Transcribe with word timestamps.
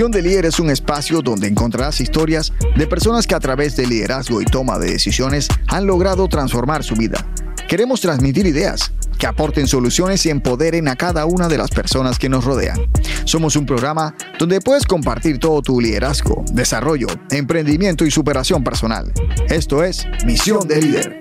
Misión 0.00 0.12
de 0.12 0.22
Líder 0.22 0.46
es 0.46 0.58
un 0.58 0.70
espacio 0.70 1.20
donde 1.20 1.46
encontrarás 1.46 2.00
historias 2.00 2.54
de 2.74 2.86
personas 2.86 3.26
que 3.26 3.34
a 3.34 3.38
través 3.38 3.76
del 3.76 3.90
liderazgo 3.90 4.40
y 4.40 4.46
toma 4.46 4.78
de 4.78 4.92
decisiones 4.92 5.46
han 5.66 5.86
logrado 5.86 6.26
transformar 6.26 6.82
su 6.82 6.94
vida. 6.94 7.18
Queremos 7.68 8.00
transmitir 8.00 8.46
ideas 8.46 8.94
que 9.18 9.26
aporten 9.26 9.68
soluciones 9.68 10.24
y 10.24 10.30
empoderen 10.30 10.88
a 10.88 10.96
cada 10.96 11.26
una 11.26 11.48
de 11.48 11.58
las 11.58 11.68
personas 11.68 12.18
que 12.18 12.30
nos 12.30 12.46
rodean. 12.46 12.78
Somos 13.24 13.56
un 13.56 13.66
programa 13.66 14.14
donde 14.38 14.62
puedes 14.62 14.86
compartir 14.86 15.38
todo 15.38 15.60
tu 15.60 15.82
liderazgo, 15.82 16.46
desarrollo, 16.50 17.08
emprendimiento 17.30 18.06
y 18.06 18.10
superación 18.10 18.64
personal. 18.64 19.12
Esto 19.50 19.84
es 19.84 20.06
Misión 20.24 20.66
de 20.66 20.80
Líder. 20.80 21.20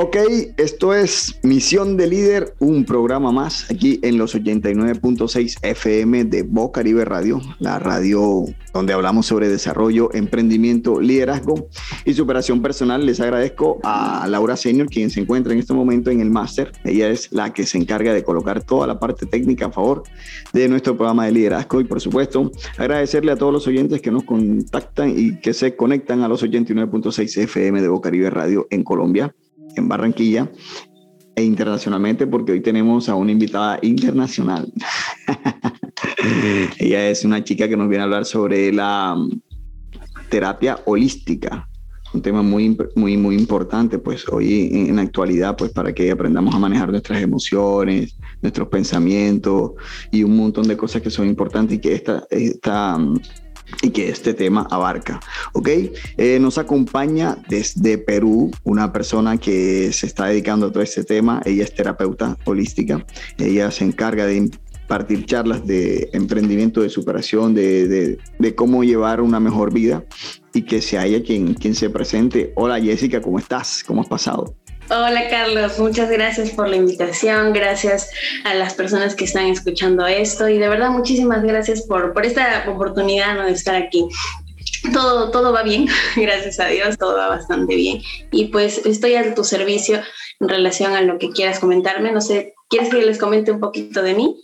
Ok, 0.00 0.16
esto 0.58 0.94
es 0.94 1.40
Misión 1.42 1.96
de 1.96 2.06
Líder, 2.06 2.54
un 2.60 2.84
programa 2.84 3.32
más 3.32 3.68
aquí 3.68 3.98
en 4.04 4.16
los 4.16 4.36
89.6 4.36 5.58
FM 5.60 6.26
de 6.26 6.44
Bocaribe 6.44 7.04
Radio, 7.04 7.40
la 7.58 7.80
radio 7.80 8.44
donde 8.72 8.92
hablamos 8.92 9.26
sobre 9.26 9.48
desarrollo, 9.48 10.14
emprendimiento, 10.14 11.00
liderazgo 11.00 11.66
y 12.04 12.14
superación 12.14 12.62
personal. 12.62 13.04
Les 13.04 13.18
agradezco 13.18 13.80
a 13.82 14.24
Laura 14.28 14.56
Senior, 14.56 14.86
quien 14.86 15.10
se 15.10 15.18
encuentra 15.18 15.52
en 15.52 15.58
este 15.58 15.74
momento 15.74 16.12
en 16.12 16.20
el 16.20 16.30
máster. 16.30 16.70
Ella 16.84 17.08
es 17.08 17.32
la 17.32 17.52
que 17.52 17.66
se 17.66 17.76
encarga 17.76 18.14
de 18.14 18.22
colocar 18.22 18.62
toda 18.62 18.86
la 18.86 19.00
parte 19.00 19.26
técnica 19.26 19.66
a 19.66 19.72
favor 19.72 20.04
de 20.52 20.68
nuestro 20.68 20.96
programa 20.96 21.26
de 21.26 21.32
liderazgo 21.32 21.80
y 21.80 21.84
por 21.84 22.00
supuesto 22.00 22.52
agradecerle 22.76 23.32
a 23.32 23.36
todos 23.36 23.52
los 23.52 23.66
oyentes 23.66 24.00
que 24.00 24.12
nos 24.12 24.22
contactan 24.22 25.12
y 25.16 25.40
que 25.40 25.52
se 25.52 25.74
conectan 25.74 26.22
a 26.22 26.28
los 26.28 26.44
89.6 26.44 27.42
FM 27.42 27.82
de 27.82 27.88
Bocaribe 27.88 28.30
Radio 28.30 28.68
en 28.70 28.84
Colombia 28.84 29.34
en 29.76 29.88
Barranquilla 29.88 30.50
e 31.38 31.44
internacionalmente 31.44 32.26
porque 32.26 32.52
hoy 32.52 32.60
tenemos 32.60 33.08
a 33.08 33.14
una 33.14 33.32
invitada 33.32 33.78
internacional. 33.82 34.72
Ella 36.78 37.10
es 37.10 37.24
una 37.24 37.44
chica 37.44 37.68
que 37.68 37.76
nos 37.76 37.88
viene 37.88 38.02
a 38.02 38.04
hablar 38.04 38.24
sobre 38.24 38.72
la 38.72 39.14
mm, 39.16 39.40
terapia 40.30 40.80
holística, 40.84 41.68
un 42.12 42.22
tema 42.22 42.42
muy, 42.42 42.76
muy, 42.96 43.16
muy 43.16 43.36
importante, 43.36 43.98
pues 43.98 44.26
hoy 44.28 44.70
en, 44.72 44.96
la 44.96 45.02
actualidad, 45.02 45.56
pues 45.56 45.70
para 45.72 45.92
que 45.92 46.10
aprendamos 46.10 46.54
a 46.54 46.58
manejar 46.58 46.90
nuestras 46.90 47.22
emociones, 47.22 48.16
nuestros 48.40 48.68
pensamientos 48.68 49.72
y 50.10 50.24
un 50.24 50.36
montón 50.36 50.66
de 50.66 50.76
cosas 50.76 51.02
que 51.02 51.10
son 51.10 51.28
importantes 51.28 51.76
y 51.76 51.80
que 51.80 51.94
esta, 51.94 52.26
esta 52.30 52.98
mm, 52.98 53.20
y 53.82 53.90
que 53.90 54.08
este 54.08 54.34
tema 54.34 54.66
abarca. 54.70 55.20
¿Ok? 55.52 55.68
Eh, 56.16 56.38
nos 56.40 56.58
acompaña 56.58 57.36
desde 57.48 57.98
Perú 57.98 58.50
una 58.64 58.92
persona 58.92 59.38
que 59.38 59.92
se 59.92 60.06
está 60.06 60.26
dedicando 60.26 60.66
a 60.66 60.72
todo 60.72 60.82
este 60.82 61.04
tema. 61.04 61.40
Ella 61.44 61.64
es 61.64 61.74
terapeuta 61.74 62.36
holística. 62.44 63.04
Ella 63.38 63.70
se 63.70 63.84
encarga 63.84 64.26
de 64.26 64.36
impartir 64.36 65.26
charlas 65.26 65.66
de 65.66 66.08
emprendimiento, 66.14 66.80
de 66.80 66.88
superación, 66.88 67.54
de, 67.54 68.18
de, 68.38 68.54
cómo 68.54 68.84
llevar 68.84 69.20
una 69.20 69.38
mejor 69.38 69.72
vida 69.72 70.04
y 70.54 70.62
que 70.62 70.80
se 70.80 70.96
haya 70.96 71.22
quien, 71.22 71.54
quien 71.54 71.74
se 71.74 71.90
presente. 71.90 72.52
Hola 72.56 72.80
Jessica, 72.80 73.20
¿cómo 73.20 73.38
estás? 73.38 73.84
¿Cómo 73.86 74.00
has 74.00 74.08
pasado? 74.08 74.56
Hola 74.90 75.28
Carlos, 75.28 75.78
muchas 75.78 76.08
gracias 76.08 76.50
por 76.50 76.66
la 76.66 76.76
invitación, 76.76 77.52
gracias 77.52 78.10
a 78.44 78.54
las 78.54 78.72
personas 78.72 79.14
que 79.14 79.24
están 79.24 79.44
escuchando 79.44 80.06
esto 80.06 80.48
y 80.48 80.56
de 80.56 80.66
verdad 80.66 80.88
muchísimas 80.88 81.42
gracias 81.42 81.82
por, 81.82 82.14
por 82.14 82.24
esta 82.24 82.64
oportunidad 82.66 83.44
de 83.44 83.52
estar 83.52 83.74
aquí. 83.74 84.06
Todo, 84.94 85.30
todo 85.30 85.52
va 85.52 85.62
bien, 85.62 85.88
gracias 86.16 86.58
a 86.58 86.68
Dios, 86.68 86.96
todo 86.96 87.18
va 87.18 87.28
bastante 87.28 87.76
bien 87.76 88.00
y 88.30 88.46
pues 88.46 88.78
estoy 88.86 89.16
a 89.16 89.34
tu 89.34 89.44
servicio 89.44 90.00
en 90.40 90.48
relación 90.48 90.94
a 90.94 91.02
lo 91.02 91.18
que 91.18 91.28
quieras 91.32 91.58
comentarme. 91.58 92.10
No 92.10 92.22
sé, 92.22 92.54
¿quieres 92.70 92.88
que 92.88 93.04
les 93.04 93.18
comente 93.18 93.52
un 93.52 93.60
poquito 93.60 94.02
de 94.02 94.14
mí? 94.14 94.36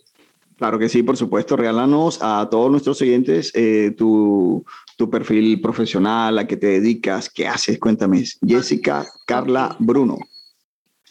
Claro 0.59 0.79
que 0.79 0.91
sí, 0.91 1.03
por 1.03 1.17
supuesto. 1.17 1.57
Regálanos 1.57 2.19
a 2.21 2.49
todos 2.51 2.71
nuestros 2.71 3.01
oyentes 3.01 3.51
eh, 3.55 3.95
tu, 3.97 4.63
tu, 4.99 5.09
perfil 5.09 5.59
profesional, 5.63 6.39
a 6.39 6.47
qué 6.47 6.59
te 6.59 6.67
dedicas, 6.67 7.31
qué 7.31 7.49
haces. 7.49 7.79
Cuéntame. 7.79 8.25
Jessica 8.47 9.07
Carla 9.27 9.75
Bruno. 9.79 10.19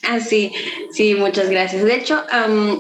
Ah, 0.06 0.20
sí, 0.20 0.52
sí, 0.92 1.16
muchas 1.16 1.50
gracias. 1.50 1.86
De 1.86 1.96
hecho, 1.96 2.22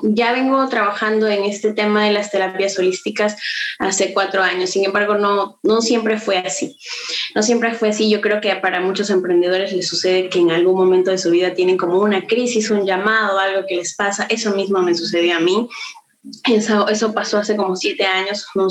ya 0.03 0.33
vengo 0.33 0.67
trabajando 0.67 1.27
en 1.29 1.45
este 1.45 1.71
tema 1.71 2.03
de 2.03 2.11
las 2.11 2.31
terapias 2.31 2.77
holísticas 2.77 3.37
hace 3.79 4.13
cuatro 4.13 4.43
años. 4.43 4.71
Sin 4.71 4.83
embargo, 4.83 5.15
no, 5.15 5.57
no 5.63 5.81
siempre 5.81 6.19
fue 6.19 6.37
así. 6.39 6.77
No 7.33 7.41
siempre 7.41 7.73
fue 7.75 7.89
así. 7.89 8.09
Yo 8.09 8.19
creo 8.19 8.41
que 8.41 8.53
para 8.57 8.81
muchos 8.81 9.09
emprendedores 9.09 9.71
les 9.71 9.87
sucede 9.87 10.27
que 10.27 10.39
en 10.39 10.51
algún 10.51 10.75
momento 10.75 11.11
de 11.11 11.17
su 11.17 11.31
vida 11.31 11.53
tienen 11.53 11.77
como 11.77 11.99
una 11.99 12.27
crisis, 12.27 12.69
un 12.69 12.85
llamado, 12.85 13.39
algo 13.39 13.65
que 13.67 13.77
les 13.77 13.95
pasa. 13.95 14.25
Eso 14.29 14.53
mismo 14.53 14.81
me 14.81 14.93
sucedió 14.93 15.37
a 15.37 15.39
mí. 15.39 15.69
Eso, 16.49 16.87
eso, 16.87 17.13
pasó 17.13 17.37
hace 17.37 17.57
como 17.57 17.75
siete 17.75 18.05
años, 18.05 18.47
un, 18.55 18.69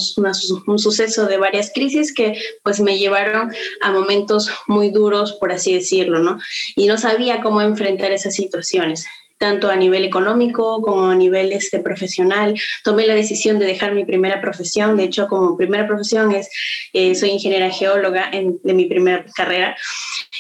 un, 0.67 0.79
suceso 0.79 1.27
de 1.27 1.37
varias 1.37 1.71
crisis 1.75 2.15
que 2.15 2.41
pues 2.63 2.81
me 2.81 2.99
llevaron 2.99 3.53
a 3.83 3.93
momentos 3.93 4.51
muy 4.67 4.91
duros, 4.91 5.35
por 5.35 5.53
así 5.53 5.75
decirlo, 5.75 6.21
¿no? 6.21 6.39
Y 6.77 6.87
no 6.87 6.97
sabía 6.97 7.43
cómo 7.43 7.61
enfrentar 7.61 8.11
esas 8.11 8.35
situaciones 8.35 9.05
tanto 9.43 9.69
a 9.69 9.75
nivel 9.75 10.05
económico 10.05 10.81
como 10.83 11.07
a 11.07 11.17
nivel 11.17 11.53
este, 11.53 11.81
profesional. 11.81 12.55
Tomé 12.85 13.09
la 13.09 13.17
decisión 13.17 13.59
de 13.59 13.67
dejar 13.67 13.93
mi 13.93 14.05
primera 14.05 14.41
profesión. 14.41 14.97
De 14.97 15.03
hecho, 15.03 15.27
como 15.27 15.57
primera 15.57 15.85
profesión 15.89 16.31
es, 16.31 16.49
eh, 16.93 17.17
soy 17.17 17.31
ingeniera 17.31 17.69
geóloga 17.69 18.31
en, 18.33 18.61
de 18.63 18.73
mi 18.73 18.85
primera 18.85 19.27
carrera. 19.35 19.77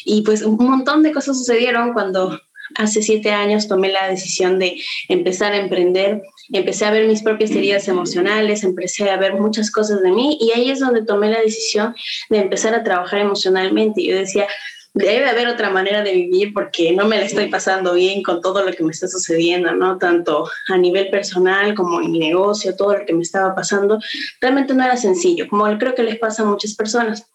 Y 0.04 0.22
pues 0.22 0.42
un 0.42 0.54
montón 0.54 1.02
de 1.02 1.10
cosas 1.10 1.36
sucedieron 1.36 1.94
cuando 1.94 2.38
hace 2.76 3.02
siete 3.02 3.30
años 3.30 3.68
tomé 3.68 3.90
la 3.90 4.08
decisión 4.08 4.58
de 4.58 4.80
empezar 5.08 5.52
a 5.52 5.58
emprender, 5.58 6.22
empecé 6.52 6.84
a 6.84 6.90
ver 6.90 7.06
mis 7.06 7.22
propias 7.22 7.50
heridas 7.50 7.88
emocionales, 7.88 8.64
empecé 8.64 9.10
a 9.10 9.16
ver 9.16 9.34
muchas 9.34 9.70
cosas 9.70 10.02
de 10.02 10.10
mí 10.10 10.38
y 10.40 10.52
ahí 10.52 10.70
es 10.70 10.80
donde 10.80 11.04
tomé 11.04 11.30
la 11.30 11.40
decisión 11.40 11.94
de 12.30 12.38
empezar 12.38 12.74
a 12.74 12.84
trabajar 12.84 13.20
emocionalmente. 13.20 14.04
Yo 14.04 14.16
decía, 14.16 14.46
debe 14.94 15.28
haber 15.28 15.48
otra 15.48 15.70
manera 15.70 16.02
de 16.02 16.12
vivir 16.12 16.52
porque 16.52 16.92
no 16.92 17.06
me 17.06 17.16
la 17.16 17.24
estoy 17.24 17.48
pasando 17.48 17.94
bien 17.94 18.22
con 18.22 18.40
todo 18.40 18.64
lo 18.64 18.72
que 18.72 18.84
me 18.84 18.90
está 18.90 19.08
sucediendo, 19.08 19.72
¿no? 19.72 19.98
Tanto 19.98 20.48
a 20.68 20.76
nivel 20.76 21.08
personal 21.08 21.74
como 21.74 22.00
en 22.00 22.12
mi 22.12 22.18
negocio, 22.18 22.76
todo 22.76 22.98
lo 22.98 23.06
que 23.06 23.14
me 23.14 23.22
estaba 23.22 23.54
pasando, 23.54 23.98
realmente 24.40 24.74
no 24.74 24.84
era 24.84 24.96
sencillo, 24.96 25.48
como 25.48 25.64
creo 25.78 25.94
que 25.94 26.02
les 26.02 26.18
pasa 26.18 26.42
a 26.42 26.46
muchas 26.46 26.74
personas. 26.74 27.26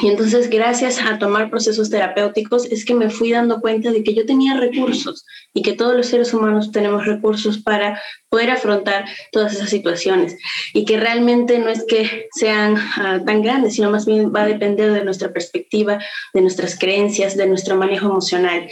Y 0.00 0.08
entonces, 0.08 0.48
gracias 0.48 1.00
a 1.00 1.18
tomar 1.18 1.50
procesos 1.50 1.90
terapéuticos, 1.90 2.64
es 2.66 2.84
que 2.84 2.94
me 2.94 3.10
fui 3.10 3.30
dando 3.30 3.60
cuenta 3.60 3.92
de 3.92 4.02
que 4.02 4.14
yo 4.14 4.24
tenía 4.24 4.56
recursos 4.56 5.26
y 5.52 5.62
que 5.62 5.74
todos 5.74 5.94
los 5.94 6.06
seres 6.06 6.32
humanos 6.32 6.72
tenemos 6.72 7.04
recursos 7.04 7.58
para 7.58 8.00
poder 8.32 8.50
afrontar 8.50 9.04
todas 9.30 9.52
esas 9.52 9.68
situaciones 9.68 10.38
y 10.72 10.86
que 10.86 10.96
realmente 10.96 11.58
no 11.58 11.68
es 11.68 11.84
que 11.84 12.30
sean 12.34 12.78
ah, 12.96 13.20
tan 13.26 13.42
grandes, 13.42 13.74
sino 13.74 13.90
más 13.90 14.06
bien 14.06 14.32
va 14.34 14.44
a 14.44 14.46
depender 14.46 14.90
de 14.90 15.04
nuestra 15.04 15.34
perspectiva, 15.34 15.98
de 16.32 16.40
nuestras 16.40 16.78
creencias, 16.78 17.36
de 17.36 17.46
nuestro 17.46 17.76
manejo 17.76 18.06
emocional. 18.06 18.66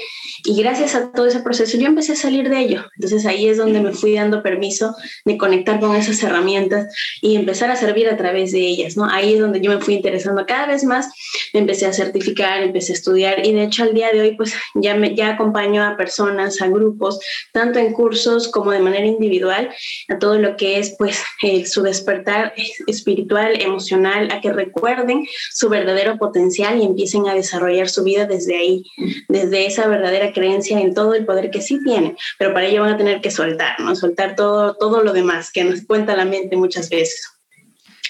Y 0.47 0.63
gracias 0.63 0.95
a 0.95 1.13
todo 1.13 1.27
ese 1.27 1.41
proceso 1.41 1.77
yo 1.77 1.89
empecé 1.89 2.13
a 2.13 2.17
salir 2.17 2.49
de 2.49 2.59
ello. 2.59 2.87
Entonces 2.97 3.27
ahí 3.27 3.49
es 3.49 3.59
donde 3.59 3.81
me 3.81 3.93
fui 3.93 4.15
dando 4.15 4.43
permiso 4.43 4.97
de 5.27 5.37
conectar 5.37 5.79
con 5.79 5.95
esas 5.95 6.23
herramientas 6.23 6.87
y 7.21 7.37
empezar 7.37 7.71
a 7.71 7.77
servir 7.77 8.09
a 8.09 8.17
través 8.17 8.53
de 8.53 8.61
ellas, 8.61 8.97
¿no? 8.97 9.11
Ahí 9.11 9.35
es 9.35 9.41
donde 9.41 9.61
yo 9.61 9.71
me 9.71 9.83
fui 9.83 9.93
interesando 9.93 10.47
cada 10.47 10.69
vez 10.69 10.85
más, 10.85 11.11
me 11.53 11.61
empecé 11.61 11.85
a 11.85 11.93
certificar, 11.93 12.63
empecé 12.63 12.93
a 12.93 12.95
estudiar 12.95 13.47
y 13.47 13.53
de 13.53 13.65
hecho 13.65 13.83
al 13.83 13.93
día 13.93 14.11
de 14.11 14.23
hoy 14.23 14.37
pues 14.39 14.55
ya, 14.75 14.95
me, 14.95 15.15
ya 15.15 15.35
acompaño 15.35 15.85
a 15.85 15.99
personas, 15.99 16.63
a 16.63 16.69
grupos, 16.69 17.21
tanto 17.53 17.79
en 17.79 17.93
cursos 17.93 18.49
como 18.49 18.71
de 18.71 18.79
manera 18.79 19.05
individual 19.05 19.50
a 19.51 20.19
todo 20.19 20.39
lo 20.39 20.57
que 20.57 20.79
es 20.79 20.95
pues 20.99 21.23
su 21.67 21.83
despertar 21.83 22.55
espiritual, 22.87 23.61
emocional, 23.61 24.31
a 24.31 24.41
que 24.41 24.53
recuerden 24.53 25.27
su 25.53 25.69
verdadero 25.69 26.19
potencial 26.19 26.81
y 26.81 26.85
empiecen 26.85 27.29
a 27.29 27.35
desarrollar 27.35 27.89
su 27.89 28.03
vida 28.05 28.27
desde 28.27 28.57
ahí, 28.57 28.85
desde 29.29 29.67
esa 29.67 29.87
verdadera 29.89 30.33
creencia 30.33 30.81
en 30.81 30.95
todo 30.95 31.15
el 31.15 31.25
poder 31.25 31.51
que 31.51 31.63
sí 31.63 31.79
tienen, 31.85 32.17
pero 32.39 32.53
para 32.53 32.67
ello 32.67 32.83
van 32.83 32.95
a 32.95 32.99
tener 32.99 33.21
que 33.21 33.31
soltar, 33.31 33.79
¿no? 33.81 33.95
Soltar 33.97 34.37
todo, 34.37 34.75
todo 34.75 35.03
lo 35.03 35.13
demás 35.13 35.51
que 35.51 35.65
nos 35.65 35.83
cuenta 35.83 36.17
la 36.17 36.25
mente 36.25 36.57
muchas 36.57 36.89
veces. 36.91 37.23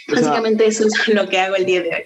Básicamente 0.09 0.67
eso 0.67 0.87
es 0.87 1.09
lo 1.09 1.29
que 1.29 1.39
hago 1.39 1.57
el 1.57 1.67
día 1.67 1.83
de 1.83 1.89
hoy. 1.89 2.03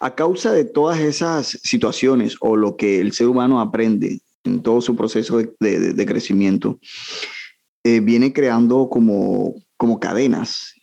A 0.00 0.14
causa 0.14 0.52
de 0.52 0.64
todas 0.64 0.98
esas 1.00 1.58
situaciones 1.62 2.36
o 2.40 2.56
lo 2.56 2.76
que 2.76 3.00
el 3.00 3.12
ser 3.12 3.28
humano 3.28 3.60
aprende 3.60 4.20
en 4.44 4.62
todo 4.62 4.80
su 4.80 4.96
proceso 4.96 5.38
de, 5.38 5.92
de 5.92 6.06
crecimiento, 6.06 6.78
eh, 7.86 8.00
viene 8.00 8.32
creando 8.32 8.88
como, 8.88 9.54
como 9.76 10.00
cadenas, 10.00 10.74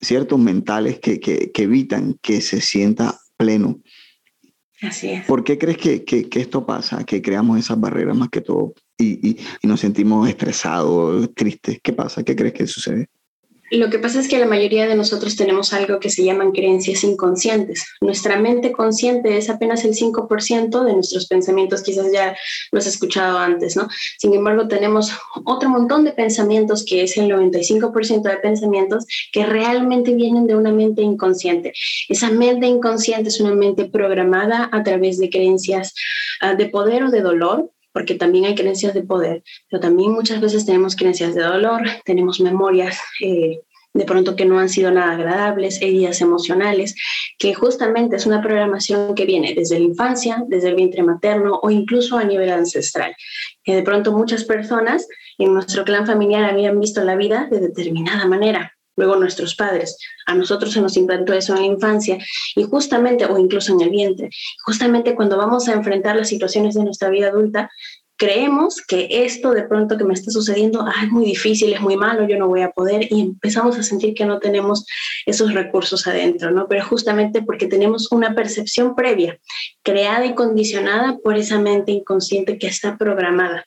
ciertos 0.00 0.40
mentales 0.40 0.98
que, 0.98 1.20
que, 1.20 1.52
evitan 1.54 2.18
que 2.20 2.40
se 2.40 2.60
sienta 2.60 3.20
pleno. 3.36 3.80
Así 4.82 5.10
es. 5.10 5.24
¿Por 5.24 5.44
qué 5.44 5.56
crees 5.56 5.78
que, 5.78 6.04
que, 6.04 6.28
esto 6.40 6.66
pasa? 6.66 7.04
Que 7.04 7.22
creamos 7.22 7.60
esas 7.60 7.78
barreras 7.78 8.16
más 8.16 8.28
que 8.28 8.40
todo 8.40 8.74
y, 8.98 9.28
y, 9.28 9.36
y 9.62 9.68
nos 9.68 9.78
sentimos 9.78 10.28
estresados, 10.28 11.32
tristes. 11.32 11.78
¿Qué 11.80 11.92
pasa? 11.92 12.24
¿Qué 12.24 12.34
crees 12.34 12.54
que 12.54 12.66
sucede? 12.66 13.08
Lo 13.70 13.90
que 13.90 13.98
pasa 13.98 14.20
es 14.20 14.28
que 14.28 14.38
la 14.38 14.46
mayoría 14.46 14.86
de 14.86 14.94
nosotros 14.94 15.34
tenemos 15.34 15.72
algo 15.72 15.98
que 15.98 16.10
se 16.10 16.24
llaman 16.24 16.52
creencias 16.52 17.02
inconscientes. 17.02 17.84
Nuestra 18.00 18.38
mente 18.38 18.70
consciente 18.70 19.36
es 19.36 19.50
apenas 19.50 19.84
el 19.84 19.94
5% 19.94 20.84
de 20.84 20.92
nuestros 20.92 21.26
pensamientos, 21.26 21.82
quizás 21.82 22.12
ya 22.12 22.36
lo 22.70 22.78
has 22.78 22.86
escuchado 22.86 23.38
antes, 23.38 23.76
¿no? 23.76 23.88
Sin 24.18 24.34
embargo, 24.34 24.68
tenemos 24.68 25.10
otro 25.44 25.68
montón 25.68 26.04
de 26.04 26.12
pensamientos 26.12 26.84
que 26.84 27.02
es 27.02 27.16
el 27.16 27.28
95% 27.30 28.22
de 28.22 28.36
pensamientos 28.36 29.04
que 29.32 29.44
realmente 29.44 30.14
vienen 30.14 30.46
de 30.46 30.54
una 30.54 30.70
mente 30.70 31.02
inconsciente. 31.02 31.72
Esa 32.08 32.30
mente 32.30 32.66
inconsciente 32.66 33.30
es 33.30 33.40
una 33.40 33.54
mente 33.54 33.86
programada 33.86 34.68
a 34.72 34.82
través 34.84 35.18
de 35.18 35.28
creencias 35.28 35.92
uh, 36.42 36.56
de 36.56 36.66
poder 36.66 37.02
o 37.02 37.10
de 37.10 37.20
dolor, 37.20 37.70
porque 37.96 38.14
también 38.14 38.44
hay 38.44 38.54
creencias 38.54 38.92
de 38.92 39.02
poder, 39.02 39.42
pero 39.70 39.80
también 39.80 40.12
muchas 40.12 40.38
veces 40.38 40.66
tenemos 40.66 40.94
creencias 40.96 41.34
de 41.34 41.40
dolor, 41.40 41.80
tenemos 42.04 42.40
memorias 42.40 43.00
eh, 43.22 43.62
de 43.94 44.04
pronto 44.04 44.36
que 44.36 44.44
no 44.44 44.58
han 44.58 44.68
sido 44.68 44.90
nada 44.90 45.12
agradables, 45.12 45.80
heridas 45.80 46.20
emocionales, 46.20 46.94
que 47.38 47.54
justamente 47.54 48.16
es 48.16 48.26
una 48.26 48.42
programación 48.42 49.14
que 49.14 49.24
viene 49.24 49.54
desde 49.54 49.78
la 49.78 49.86
infancia, 49.86 50.44
desde 50.46 50.68
el 50.68 50.74
vientre 50.74 51.02
materno 51.02 51.58
o 51.62 51.70
incluso 51.70 52.18
a 52.18 52.24
nivel 52.24 52.50
ancestral. 52.50 53.16
Que 53.64 53.74
de 53.74 53.82
pronto 53.82 54.12
muchas 54.12 54.44
personas 54.44 55.08
en 55.38 55.54
nuestro 55.54 55.82
clan 55.86 56.06
familiar 56.06 56.44
habían 56.44 56.78
visto 56.78 57.02
la 57.02 57.16
vida 57.16 57.48
de 57.50 57.60
determinada 57.60 58.26
manera, 58.26 58.75
luego 58.96 59.16
nuestros 59.16 59.54
padres. 59.54 59.96
A 60.26 60.34
nosotros 60.34 60.72
se 60.72 60.80
nos 60.80 60.96
implantó 60.96 61.32
eso 61.32 61.54
en 61.54 61.60
la 61.60 61.66
infancia 61.66 62.18
y 62.54 62.62
justamente, 62.64 63.26
o 63.26 63.38
incluso 63.38 63.72
en 63.72 63.80
el 63.82 63.90
vientre, 63.90 64.30
justamente 64.64 65.14
cuando 65.14 65.36
vamos 65.36 65.68
a 65.68 65.74
enfrentar 65.74 66.16
las 66.16 66.28
situaciones 66.28 66.74
de 66.74 66.84
nuestra 66.84 67.10
vida 67.10 67.28
adulta, 67.28 67.70
creemos 68.16 68.80
que 68.86 69.08
esto 69.10 69.52
de 69.52 69.64
pronto 69.64 69.96
que 69.96 70.04
me 70.04 70.14
está 70.14 70.30
sucediendo 70.30 70.82
ah, 70.82 71.04
es 71.04 71.10
muy 71.10 71.26
difícil, 71.26 71.72
es 71.72 71.80
muy 71.80 71.96
malo, 71.96 72.26
yo 72.26 72.38
no 72.38 72.48
voy 72.48 72.62
a 72.62 72.70
poder 72.70 73.06
y 73.10 73.20
empezamos 73.20 73.78
a 73.78 73.82
sentir 73.82 74.14
que 74.14 74.24
no 74.24 74.38
tenemos 74.38 74.86
esos 75.26 75.52
recursos 75.52 76.06
adentro, 76.06 76.50
¿no? 76.50 76.66
Pero 76.68 76.84
justamente 76.84 77.42
porque 77.42 77.66
tenemos 77.66 78.10
una 78.10 78.34
percepción 78.34 78.94
previa, 78.94 79.38
creada 79.82 80.24
y 80.24 80.34
condicionada 80.34 81.18
por 81.18 81.36
esa 81.36 81.60
mente 81.60 81.92
inconsciente 81.92 82.58
que 82.58 82.66
está 82.68 82.96
programada. 82.96 83.66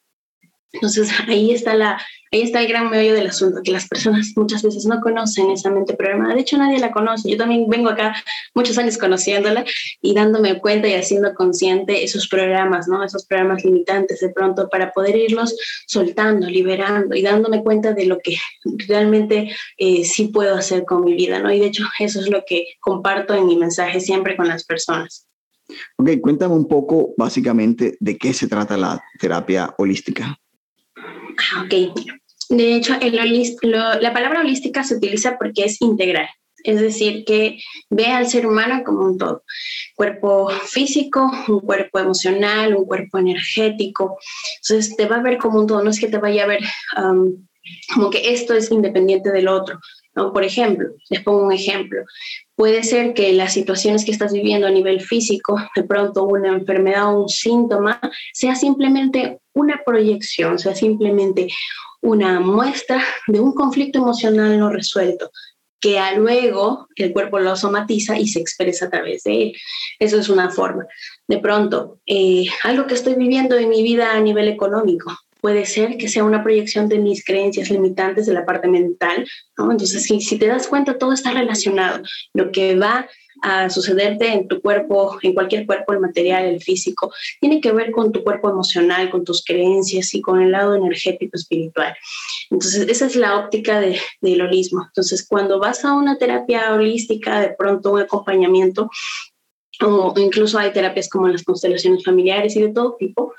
Entonces 0.71 1.09
ahí 1.27 1.51
está 1.51 1.73
la, 1.75 1.99
Ahí 2.31 2.41
está 2.41 2.61
el 2.61 2.67
gran 2.67 2.91
meollo 2.91 3.15
del 3.15 3.27
asunto, 3.27 3.61
que 3.63 3.71
las 3.71 3.87
personas 3.87 4.33
muchas 4.35 4.61
veces 4.61 4.85
no 4.85 5.01
conocen 5.01 5.49
esa 5.49 5.71
mente 5.71 5.95
programada. 5.95 6.35
De 6.35 6.41
hecho, 6.41 6.59
nadie 6.59 6.77
la 6.77 6.91
conoce. 6.91 7.27
Yo 7.27 7.37
también 7.37 7.67
vengo 7.67 7.89
acá 7.89 8.15
muchos 8.53 8.77
años 8.77 8.99
conociéndola 8.99 9.65
y 9.99 10.13
dándome 10.13 10.59
cuenta 10.59 10.87
y 10.87 10.93
haciendo 10.93 11.33
consciente 11.33 12.03
esos 12.03 12.27
programas, 12.27 12.87
¿no? 12.87 13.03
Esos 13.03 13.25
programas 13.25 13.65
limitantes 13.65 14.19
de 14.19 14.29
pronto 14.29 14.69
para 14.69 14.91
poder 14.91 15.15
irlos 15.15 15.57
soltando, 15.87 16.47
liberando 16.47 17.15
y 17.15 17.23
dándome 17.23 17.63
cuenta 17.63 17.93
de 17.93 18.05
lo 18.05 18.19
que 18.19 18.37
realmente 18.87 19.51
eh, 19.77 20.05
sí 20.05 20.27
puedo 20.27 20.55
hacer 20.55 20.85
con 20.85 21.03
mi 21.03 21.15
vida, 21.15 21.39
¿no? 21.39 21.51
Y 21.51 21.59
de 21.59 21.65
hecho, 21.65 21.85
eso 21.97 22.19
es 22.19 22.29
lo 22.29 22.43
que 22.45 22.75
comparto 22.79 23.33
en 23.33 23.47
mi 23.47 23.57
mensaje 23.57 23.99
siempre 23.99 24.37
con 24.37 24.47
las 24.47 24.65
personas. 24.65 25.25
Ok, 25.97 26.11
cuéntame 26.21 26.53
un 26.53 26.67
poco 26.67 27.15
básicamente 27.17 27.97
de 27.99 28.17
qué 28.19 28.33
se 28.33 28.47
trata 28.47 28.77
la 28.77 29.01
terapia 29.19 29.73
holística. 29.79 30.38
Ah, 31.39 31.63
ok, 31.63 31.73
de 32.49 32.75
hecho, 32.75 32.95
la 33.61 34.13
palabra 34.13 34.41
holística 34.41 34.83
se 34.83 34.95
utiliza 34.95 35.37
porque 35.37 35.65
es 35.65 35.81
integral, 35.81 36.27
es 36.63 36.81
decir, 36.81 37.23
que 37.23 37.59
ve 37.89 38.07
al 38.07 38.27
ser 38.27 38.47
humano 38.47 38.81
como 38.83 39.05
un 39.05 39.17
todo, 39.17 39.43
cuerpo 39.95 40.49
físico, 40.49 41.31
un 41.47 41.59
cuerpo 41.61 41.99
emocional, 41.99 42.75
un 42.75 42.85
cuerpo 42.85 43.19
energético. 43.19 44.17
Entonces, 44.63 44.95
te 44.95 45.05
va 45.05 45.17
a 45.17 45.21
ver 45.21 45.37
como 45.37 45.59
un 45.59 45.67
todo, 45.67 45.83
no 45.83 45.91
es 45.91 45.99
que 45.99 46.07
te 46.07 46.17
vaya 46.17 46.43
a 46.43 46.47
ver 46.47 46.61
como 47.93 48.09
que 48.09 48.33
esto 48.33 48.55
es 48.55 48.71
independiente 48.71 49.31
del 49.31 49.47
otro. 49.47 49.79
Por 50.33 50.43
ejemplo, 50.43 50.89
les 51.09 51.21
pongo 51.23 51.45
un 51.45 51.53
ejemplo. 51.53 52.03
Puede 52.55 52.83
ser 52.83 53.13
que 53.13 53.31
las 53.33 53.53
situaciones 53.53 54.03
que 54.03 54.11
estás 54.11 54.33
viviendo 54.33 54.67
a 54.67 54.71
nivel 54.71 55.01
físico, 55.01 55.57
de 55.75 55.83
pronto 55.83 56.25
una 56.25 56.49
enfermedad 56.49 57.13
o 57.13 57.23
un 57.23 57.29
síntoma, 57.29 57.99
sea 58.33 58.55
simplemente 58.55 59.39
una 59.53 59.81
proyección, 59.85 60.59
sea 60.59 60.75
simplemente 60.75 61.47
una 62.01 62.39
muestra 62.39 63.03
de 63.27 63.39
un 63.39 63.53
conflicto 63.53 63.99
emocional 63.99 64.57
no 64.59 64.69
resuelto, 64.69 65.31
que 65.79 65.97
a 65.99 66.13
luego 66.15 66.87
el 66.95 67.13
cuerpo 67.13 67.39
lo 67.39 67.55
somatiza 67.55 68.17
y 68.19 68.27
se 68.27 68.39
expresa 68.39 68.85
a 68.85 68.89
través 68.89 69.23
de 69.23 69.43
él. 69.43 69.53
Eso 69.99 70.17
es 70.17 70.29
una 70.29 70.49
forma. 70.49 70.85
De 71.27 71.39
pronto, 71.39 71.99
eh, 72.05 72.45
algo 72.63 72.87
que 72.87 72.95
estoy 72.95 73.15
viviendo 73.15 73.57
en 73.57 73.69
mi 73.69 73.83
vida 73.83 74.13
a 74.13 74.19
nivel 74.19 74.47
económico, 74.47 75.17
puede 75.41 75.65
ser 75.65 75.97
que 75.97 76.07
sea 76.07 76.23
una 76.23 76.43
proyección 76.43 76.89
de 76.89 76.99
mis 76.99 77.23
creencias 77.23 77.69
limitantes 77.69 78.25
de 78.25 78.33
la 78.33 78.45
parte 78.45 78.67
mental, 78.67 79.27
¿no? 79.57 79.71
Entonces, 79.71 80.03
si, 80.03 80.21
si 80.21 80.37
te 80.37 80.47
das 80.47 80.67
cuenta, 80.67 80.97
todo 80.97 81.13
está 81.13 81.31
relacionado. 81.31 82.03
Lo 82.33 82.51
que 82.51 82.75
va 82.75 83.07
a 83.41 83.69
sucederte 83.69 84.33
en 84.33 84.47
tu 84.47 84.61
cuerpo, 84.61 85.17
en 85.21 85.33
cualquier 85.33 85.65
cuerpo, 85.65 85.93
el 85.93 85.99
material, 85.99 86.45
el 86.45 86.61
físico, 86.61 87.13
tiene 87.39 87.61
que 87.61 87.71
ver 87.71 87.91
con 87.91 88.11
tu 88.11 88.23
cuerpo 88.23 88.49
emocional, 88.49 89.09
con 89.09 89.23
tus 89.23 89.43
creencias 89.43 90.13
y 90.13 90.21
con 90.21 90.41
el 90.41 90.51
lado 90.51 90.75
energético 90.75 91.37
espiritual. 91.37 91.95
Entonces, 92.49 92.87
esa 92.89 93.05
es 93.05 93.15
la 93.15 93.37
óptica 93.37 93.79
de, 93.79 93.99
del 94.21 94.41
holismo. 94.41 94.83
Entonces, 94.87 95.25
cuando 95.27 95.59
vas 95.59 95.85
a 95.85 95.93
una 95.93 96.17
terapia 96.17 96.73
holística, 96.73 97.39
de 97.39 97.53
pronto 97.57 97.93
un 97.93 98.01
acompañamiento, 98.01 98.89
o 99.81 100.13
incluso 100.17 100.59
hay 100.59 100.71
terapias 100.71 101.09
como 101.09 101.27
las 101.27 101.43
constelaciones 101.43 102.03
familiares 102.03 102.55
y 102.55 102.61
de 102.61 102.69
todo 102.69 102.95
tipo. 102.99 103.33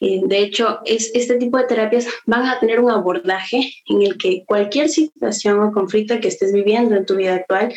Eh, 0.00 0.20
de 0.24 0.38
hecho, 0.40 0.80
es, 0.84 1.10
este 1.14 1.36
tipo 1.36 1.56
de 1.56 1.64
terapias 1.64 2.06
van 2.26 2.46
a 2.46 2.60
tener 2.60 2.80
un 2.80 2.90
abordaje 2.90 3.72
en 3.86 4.02
el 4.02 4.18
que 4.18 4.44
cualquier 4.46 4.88
situación 4.88 5.60
o 5.60 5.72
conflicto 5.72 6.20
que 6.20 6.28
estés 6.28 6.52
viviendo 6.52 6.96
en 6.96 7.06
tu 7.06 7.16
vida 7.16 7.34
actual 7.34 7.72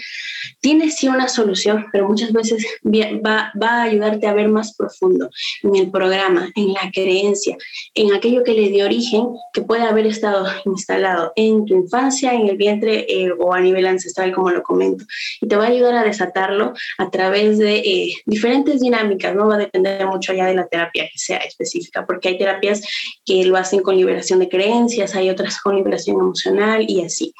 tiene 0.59 0.91
sí 0.91 1.07
una 1.07 1.27
solución, 1.27 1.85
pero 1.91 2.07
muchas 2.07 2.33
veces 2.33 2.65
va, 2.85 3.51
va 3.61 3.69
a 3.69 3.83
ayudarte 3.83 4.27
a 4.27 4.33
ver 4.33 4.49
más 4.49 4.75
profundo 4.75 5.29
en 5.63 5.75
el 5.75 5.89
programa, 5.89 6.51
en 6.55 6.73
la 6.73 6.91
creencia, 6.93 7.57
en 7.93 8.13
aquello 8.13 8.43
que 8.43 8.53
le 8.53 8.69
dio 8.69 8.85
origen, 8.85 9.29
que 9.53 9.61
puede 9.61 9.83
haber 9.83 10.05
estado 10.05 10.45
instalado 10.65 11.31
en 11.35 11.65
tu 11.65 11.75
infancia, 11.75 12.33
en 12.33 12.47
el 12.49 12.57
vientre 12.57 13.05
eh, 13.07 13.31
o 13.37 13.53
a 13.53 13.61
nivel 13.61 13.85
ancestral, 13.85 14.33
como 14.33 14.49
lo 14.49 14.61
comento. 14.61 15.05
Y 15.41 15.47
te 15.47 15.55
va 15.55 15.65
a 15.65 15.67
ayudar 15.67 15.95
a 15.95 16.03
desatarlo 16.03 16.73
a 16.97 17.09
través 17.09 17.57
de... 17.57 17.77
Eh, 17.77 18.08
diferentes 18.25 18.81
dinámicas, 18.81 19.35
no 19.35 19.47
va 19.47 19.55
a 19.55 19.59
depender 19.59 20.05
mucho 20.05 20.33
ya 20.33 20.45
de 20.45 20.55
la 20.55 20.67
terapia 20.67 21.09
que 21.11 21.17
sea 21.17 21.37
específica, 21.37 22.05
porque 22.05 22.29
hay 22.29 22.37
terapias 22.37 22.81
que 23.25 23.45
lo 23.45 23.57
hacen 23.57 23.81
con 23.81 23.95
liberación 23.95 24.39
de 24.39 24.49
creencias, 24.49 25.15
hay 25.15 25.29
otras 25.29 25.59
con 25.61 25.75
liberación 25.75 26.19
emocional 26.19 26.85
y 26.87 27.01
así. 27.03 27.33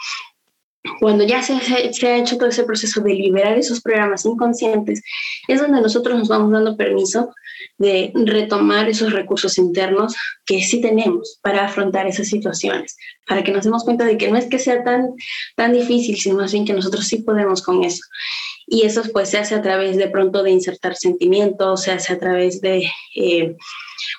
Cuando 1.00 1.26
ya 1.26 1.44
se, 1.44 1.60
se, 1.94 2.08
ha 2.08 2.18
hecho 2.18 2.38
todo 2.38 2.50
ese 2.50 2.64
proceso 2.64 3.02
de 3.02 3.14
liberar 3.14 3.58
esos 3.58 3.82
programas 3.82 4.26
inconscientes, 4.26 5.02
es 5.48 5.60
donde 5.60 5.82
nosotros 5.82 6.18
nos 6.18 6.30
vamos 6.30 6.52
dando 6.52 6.78
permiso 6.78 7.34
de 7.78 8.12
retomar 8.14 8.90
esos 8.90 9.14
recursos 9.14 9.58
internos 9.58 10.16
que 10.46 10.62
sí 10.62 10.82
tenemos 10.82 11.40
para 11.42 11.66
afrontar 11.66 12.08
esas 12.08 12.28
situaciones, 12.28 12.98
para 13.28 13.44
que 13.44 13.52
nos 13.52 13.66
demos 13.66 13.84
cuenta 13.84 14.06
de 14.06 14.18
que 14.18 14.30
no 14.30 14.38
es 14.38 14.48
que 14.48 14.60
sea 14.60 14.84
tan, 14.84 15.14
tan 15.56 15.74
difícil, 15.74 16.18
sino 16.18 16.38
más 16.38 16.52
bien 16.52 16.66
que 16.66 16.74
nosotros 16.74 17.08
sí 17.08 17.24
podemos 17.24 17.62
con 17.62 17.84
eso. 17.84 18.04
Y 18.68 18.86
eso 18.86 19.02
pues 19.12 19.30
se 19.30 19.38
hace 19.38 19.56
a 19.56 19.62
través 19.62 19.98
de 19.98 20.10
pronto 20.10 20.44
de 20.44 20.52
insertar 20.52 20.96
sentimientos, 20.96 21.84
se 21.84 21.92
hace 21.92 22.14
a 22.14 22.20
través 22.20 22.62
de, 22.62 22.90
eh, 23.16 23.56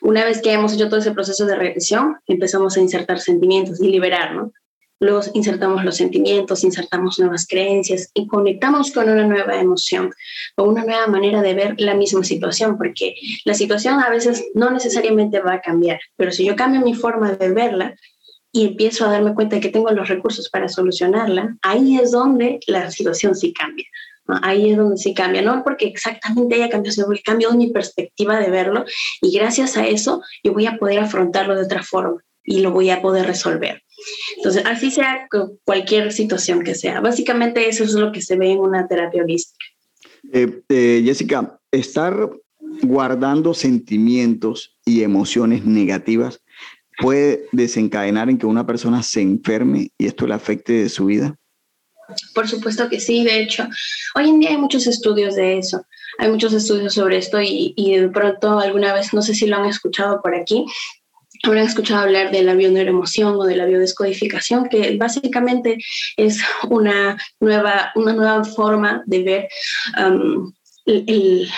una 0.03 0.25
vez 0.25 0.43
que 0.43 0.53
hemos 0.53 0.73
hecho 0.73 0.89
todo 0.89 1.01
ese 1.01 1.13
proceso 1.13 1.47
de 1.47 1.57
regresión, 1.57 2.17
empezamos 2.27 2.77
a 2.77 2.81
insertar 2.81 3.21
sentimientos 3.21 3.81
y 3.81 3.89
liberar, 3.89 4.35
¿no? 4.35 4.53
Luego 5.01 5.23
insertamos 5.33 5.83
los 5.83 5.97
sentimientos, 5.97 6.63
insertamos 6.63 7.19
nuevas 7.19 7.47
creencias 7.47 8.11
y 8.13 8.27
conectamos 8.27 8.93
con 8.93 9.09
una 9.09 9.27
nueva 9.27 9.59
emoción, 9.59 10.13
con 10.55 10.69
una 10.69 10.85
nueva 10.85 11.07
manera 11.07 11.41
de 11.41 11.55
ver 11.55 11.75
la 11.79 11.95
misma 11.95 12.23
situación, 12.23 12.77
porque 12.77 13.15
la 13.47 13.55
situación 13.55 13.99
a 14.01 14.11
veces 14.11 14.45
no 14.55 14.71
necesariamente 14.71 15.41
va 15.41 15.55
a 15.55 15.61
cambiar, 15.63 16.01
pero 16.17 16.33
si 16.33 16.45
yo 16.45 16.55
cambio 16.55 16.83
mi 16.83 16.95
forma 16.95 17.33
de 17.33 17.51
verla 17.51 17.97
y 18.53 18.67
empiezo 18.67 19.07
a 19.07 19.13
darme 19.13 19.35
cuenta 19.35 19.57
de 19.57 19.63
que 19.63 19.71
tengo 19.71 19.91
los 19.91 20.09
recursos 20.09 20.51
para 20.51 20.69
solucionarla, 20.69 21.57
ahí 21.63 21.99
es 21.99 22.11
donde 22.11 22.61
la 22.67 22.91
situación 22.91 23.35
sí 23.35 23.55
cambia. 23.55 23.87
Ahí 24.43 24.71
es 24.71 24.77
donde 24.77 24.97
sí 24.97 25.15
cambia, 25.15 25.43
no 25.43 25.65
porque 25.65 25.87
exactamente 25.87 26.55
haya 26.55 26.69
cambiado, 26.69 26.95
sino 26.95 27.07
porque 27.07 27.23
cambiado 27.23 27.55
mi 27.55 27.71
perspectiva 27.71 28.39
de 28.39 28.51
verlo 28.51 28.85
y 29.21 29.37
gracias 29.37 29.77
a 29.77 29.87
eso 29.87 30.23
yo 30.45 30.53
voy 30.53 30.67
a 30.67 30.77
poder 30.77 31.01
afrontarlo 31.01 31.57
de 31.57 31.65
otra 31.65 31.83
forma 31.83 32.23
y 32.45 32.61
lo 32.61 32.71
voy 32.71 32.91
a 32.91 33.03
poder 33.03 33.27
resolver. 33.27 33.83
Entonces, 34.37 34.63
así 34.67 34.91
sea 34.91 35.29
cualquier 35.65 36.13
situación 36.13 36.63
que 36.63 36.75
sea. 36.75 37.01
Básicamente 37.01 37.69
eso 37.69 37.85
es 37.85 37.93
lo 37.93 38.13
que 38.13 38.23
se 38.23 38.37
ve 38.37 38.53
en 38.53 38.59
una 38.59 38.87
terapia 38.89 39.23
holística. 39.23 39.65
Eh, 40.33 40.63
eh, 40.69 41.03
Jessica, 41.05 41.59
estar 41.71 42.31
guardando 42.83 43.55
sentimientos 43.55 44.77
y 44.85 45.03
emociones 45.03 45.65
negativas 45.65 46.43
puede 46.99 47.47
desencadenar 47.53 48.29
en 48.29 48.39
que 48.39 48.47
una 48.47 48.67
persona 48.67 49.03
se 49.03 49.23
enferme 49.23 49.91
y 49.97 50.07
esto 50.07 50.27
le 50.27 50.35
afecte 50.35 50.73
de 50.75 50.89
su 50.89 51.07
vida. 51.07 51.35
Por 52.35 52.49
supuesto 52.49 52.89
que 52.89 53.01
sí, 53.01 53.25
de 53.25 53.41
hecho, 53.41 53.69
hoy 54.17 54.29
en 54.29 54.41
día 54.41 54.51
hay 54.51 54.57
muchos 54.57 54.87
estudios 54.87 55.37
de 55.37 55.59
eso, 55.59 55.83
hay 56.19 56.29
muchos 56.29 56.53
estudios 56.53 56.95
sobre 56.95 57.19
esto 57.19 57.41
y, 57.41 57.73
y 57.77 57.97
de 57.97 58.09
pronto 58.09 58.59
alguna 58.59 58.93
vez, 58.93 59.15
no 59.15 59.23
sé 59.23 59.35
si 59.35 59.47
lo 59.47 59.57
han 59.57 59.67
escuchado 59.67 60.21
por 60.21 60.35
aquí, 60.35 60.67
habrán 61.43 61.67
escuchado 61.67 62.03
hablar 62.03 62.31
de 62.31 62.43
la 62.43 62.55
bioneuroemoción 62.55 63.35
o 63.37 63.45
de 63.45 63.57
la 63.57 63.67
biodescodificación, 63.67 64.69
que 64.69 64.97
básicamente 64.97 65.79
es 66.17 66.41
una 66.69 67.17
nueva, 67.41 67.93
una 67.95 68.13
nueva 68.13 68.45
forma 68.45 69.03
de 69.07 69.23
ver 69.23 69.49
um, 69.99 70.53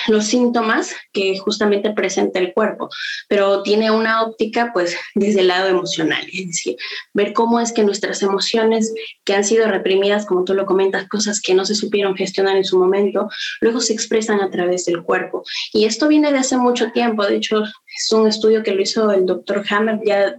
los 0.09 0.25
síntomas 0.25 0.95
que 1.13 1.39
justamente 1.39 1.91
presenta 1.93 2.39
el 2.39 2.53
cuerpo, 2.53 2.89
pero 3.29 3.63
tiene 3.63 3.91
una 3.91 4.23
óptica 4.23 4.71
pues 4.73 4.97
desde 5.15 5.41
el 5.41 5.49
lado 5.49 5.69
emocional, 5.69 6.25
es 6.33 6.47
decir, 6.49 6.77
ver 7.15 7.33
cómo 7.33 7.61
es 7.61 7.73
que 7.73 7.83
nuestras 7.83 8.23
emociones 8.23 8.93
que 9.25 9.35
han 9.35 9.45
sido 9.45 9.69
reprimidas, 9.69 10.27
como 10.27 10.45
tú 10.45 10.55
lo 10.55 10.67
comentas, 10.67 11.09
cosas 11.09 11.41
que 11.41 11.55
no 11.55 11.65
se 11.65 11.75
supieron 11.75 12.17
gestionar 12.17 12.57
en 12.57 12.65
su 12.65 12.79
momento, 12.79 13.29
luego 13.61 13.81
se 13.81 13.93
expresan 13.93 14.41
a 14.41 14.51
través 14.51 14.85
del 14.85 15.03
cuerpo. 15.03 15.45
Y 15.73 15.85
esto 15.85 16.09
viene 16.09 16.33
de 16.33 16.39
hace 16.39 16.57
mucho 16.57 16.93
tiempo, 16.93 17.25
de 17.27 17.37
hecho 17.37 17.63
es 17.65 18.13
un 18.13 18.27
estudio 18.27 18.63
que 18.63 18.73
lo 18.73 18.83
hizo 18.83 19.11
el 19.13 19.27
doctor 19.27 19.65
Hammer, 19.71 20.01
ya 20.05 20.37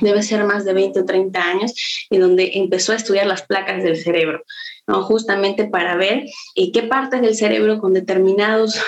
debe 0.00 0.22
ser 0.22 0.44
más 0.44 0.64
de 0.64 0.72
20 0.72 1.00
o 1.00 1.04
30 1.04 1.42
años, 1.42 1.72
y 2.10 2.18
donde 2.18 2.50
empezó 2.54 2.92
a 2.92 2.96
estudiar 2.96 3.26
las 3.26 3.42
placas 3.42 3.82
del 3.82 3.96
cerebro. 3.96 4.42
Justamente 4.86 5.66
para 5.66 5.96
ver 5.96 6.24
eh, 6.56 6.72
qué 6.72 6.82
partes 6.82 7.22
del 7.22 7.34
cerebro 7.34 7.80
con 7.80 7.94
determinados, 7.94 8.78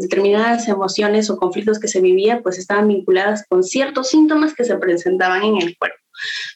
determinadas 0.00 0.68
emociones 0.68 1.30
o 1.30 1.36
conflictos 1.36 1.78
que 1.78 1.88
se 1.88 2.00
vivía, 2.00 2.40
pues 2.42 2.58
estaban 2.58 2.88
vinculadas 2.88 3.44
con 3.48 3.62
ciertos 3.62 4.08
síntomas 4.08 4.54
que 4.54 4.64
se 4.64 4.76
presentaban 4.76 5.44
en 5.44 5.56
el 5.56 5.76
cuerpo. 5.76 5.96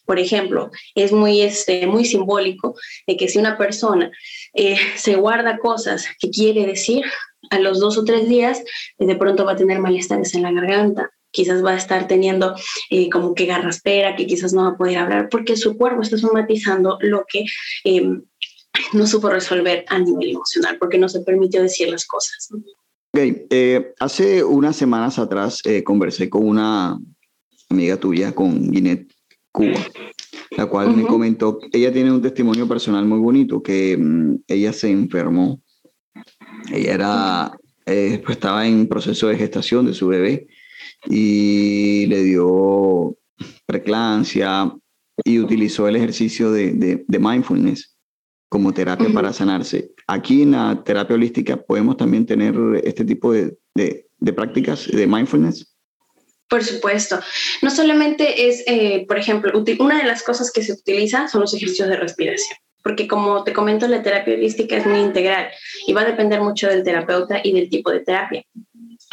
Por 0.05 0.19
ejemplo, 0.19 0.71
es 0.95 1.13
muy, 1.13 1.41
este, 1.41 1.87
muy 1.87 2.05
simbólico 2.05 2.75
de 3.07 3.17
que 3.17 3.29
si 3.29 3.39
una 3.39 3.57
persona 3.57 4.11
eh, 4.55 4.77
se 4.97 5.15
guarda 5.15 5.59
cosas 5.59 6.07
que 6.19 6.31
quiere 6.31 6.67
decir, 6.67 7.05
a 7.51 7.59
los 7.59 7.81
dos 7.81 7.99
o 7.99 8.05
tres 8.05 8.29
días, 8.29 8.63
de 8.99 9.17
pronto 9.17 9.45
va 9.45 9.53
a 9.53 9.57
tener 9.57 9.79
malestares 9.79 10.35
en 10.35 10.43
la 10.43 10.53
garganta, 10.53 11.11
quizás 11.31 11.65
va 11.65 11.73
a 11.73 11.77
estar 11.77 12.07
teniendo 12.07 12.55
eh, 12.91 13.11
como 13.11 13.35
que 13.35 13.47
garraspera, 13.47 14.15
que 14.17 14.27
quizás 14.27 14.53
no 14.53 14.63
va 14.63 14.69
a 14.71 14.77
poder 14.77 14.99
hablar, 14.99 15.29
porque 15.29 15.57
su 15.57 15.77
cuerpo 15.77 16.03
está 16.03 16.19
somatizando 16.19 16.99
lo 17.01 17.25
que 17.27 17.45
em, 17.85 18.23
no 18.93 19.07
supo 19.07 19.29
resolver 19.29 19.85
a 19.89 19.99
nivel 19.99 20.31
emocional 20.31 20.77
porque 20.79 20.99
no 20.99 21.09
se 21.09 21.21
permitió 21.21 21.63
decir 21.63 21.89
las 21.89 22.07
cosas. 22.07 22.49
Ok, 22.53 23.21
eh, 23.51 23.93
hace 24.01 24.43
unas 24.43 24.77
semanas 24.77 25.19
atrás 25.19 25.61
eh, 25.65 25.83
conversé 25.83 26.31
con 26.31 26.47
una 26.47 26.99
amiga 27.69 27.97
tuya, 27.99 28.35
con 28.35 28.73
Ginette 28.73 29.13
Cuba, 29.51 29.81
la 30.57 30.67
cual 30.67 30.97
me 30.97 31.05
comentó, 31.05 31.59
ella 31.73 31.93
tiene 31.93 32.11
un 32.11 32.23
testimonio 32.23 32.67
personal 32.67 33.05
muy 33.05 33.19
bonito, 33.19 33.63
que 33.63 33.97
mm, 33.99 34.37
ella 34.47 34.73
se 34.73 34.91
enfermó, 34.91 35.61
ella 36.73 36.95
era, 36.95 37.53
eh, 37.85 38.21
pues 38.25 38.37
estaba 38.39 38.67
en 38.67 38.89
proceso 38.89 39.29
de 39.29 39.37
gestación 39.37 39.87
de 39.87 39.95
su 39.95 40.09
bebé 40.09 40.47
y 41.07 42.07
le 42.07 42.23
dio 42.23 43.17
preclancia 43.67 44.73
y 45.25 45.39
utilizó 45.39 45.89
el 45.89 45.97
ejercicio 45.97 46.51
de, 46.51 47.05
de 47.07 47.19
mindfulness 47.19 47.92
como 48.53 48.75
terapia 48.75 49.09
para 49.15 49.33
sanarse. 49.33 49.93
Aquí 50.07 50.43
en 50.43 50.51
la 50.51 50.85
terapia 50.85 51.17
holística 51.17 51.57
podemos 51.57 51.97
también 51.97 52.27
tener 52.27 52.55
este 52.85 53.03
tipo 53.03 53.33
de, 53.33 53.57
de, 53.75 54.33
prácticas 54.35 54.89
de 54.89 55.07
mindfulness. 55.07 55.75
Por 56.51 56.63
supuesto. 56.63 57.19
No 57.63 57.71
solamente 57.71 58.47
es, 58.47 58.63
eh, 58.67 59.07
por 59.09 59.17
ejemplo, 59.19 59.51
una 59.79 59.97
de 59.97 60.05
las 60.05 60.23
cosas 60.23 60.53
que 60.53 60.63
se 60.63 60.75
utiliza 60.75 61.29
son 61.29 61.41
los 61.41 61.55
ejercicios 61.55 61.89
de 61.89 61.97
respiración, 61.97 62.59
porque 62.85 63.09
como 63.09 63.43
te 63.43 63.55
comento, 63.55 63.89
la 63.89 64.03
terapia 64.03 64.35
holística 64.35 64.77
es 64.77 64.85
muy 64.85 65.01
integral 65.01 65.49
y 65.87 65.95
va 65.95 66.03
a 66.03 66.05
depender 66.13 66.43
mucho 66.43 66.69
del 66.69 66.85
terapeuta 66.85 67.41
y 67.43 67.53
del 67.55 67.71
tipo 67.71 67.91
de 67.91 68.01
terapia. 68.01 68.45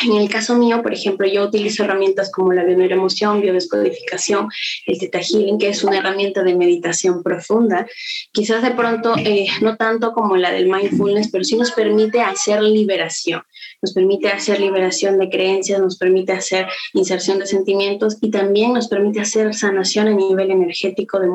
En 0.01 0.13
el 0.13 0.29
caso 0.29 0.55
mío, 0.55 0.81
por 0.81 0.93
ejemplo, 0.93 1.27
yo 1.27 1.43
utilizo 1.43 1.83
herramientas 1.83 2.31
como 2.31 2.53
la 2.53 2.63
bioneuroemoción, 2.63 3.41
biodescodificación, 3.41 4.47
el 4.85 4.97
Theta 4.97 5.19
Healing, 5.19 5.57
que 5.57 5.69
es 5.69 5.83
una 5.83 5.97
herramienta 5.97 6.41
de 6.41 6.55
meditación 6.55 7.21
profunda. 7.21 7.85
Quizás 8.31 8.63
de 8.63 8.71
pronto 8.71 9.15
eh, 9.17 9.47
no 9.61 9.75
tanto 9.75 10.13
como 10.13 10.37
la 10.37 10.51
del 10.51 10.67
mindfulness, 10.67 11.29
pero 11.31 11.43
sí 11.43 11.57
nos 11.57 11.71
permite 11.71 12.21
hacer 12.21 12.61
liberación. 12.61 13.41
Nos 13.81 13.93
permite 13.93 14.29
hacer 14.29 14.61
liberación 14.61 15.19
de 15.19 15.29
creencias, 15.29 15.81
nos 15.81 15.97
permite 15.97 16.31
hacer 16.31 16.67
inserción 16.93 17.39
de 17.39 17.45
sentimientos 17.45 18.17
y 18.21 18.31
también 18.31 18.73
nos 18.73 18.87
permite 18.87 19.19
hacer 19.19 19.53
sanación 19.53 20.07
a 20.07 20.11
nivel 20.11 20.51
energético 20.51 21.19
de, 21.19 21.29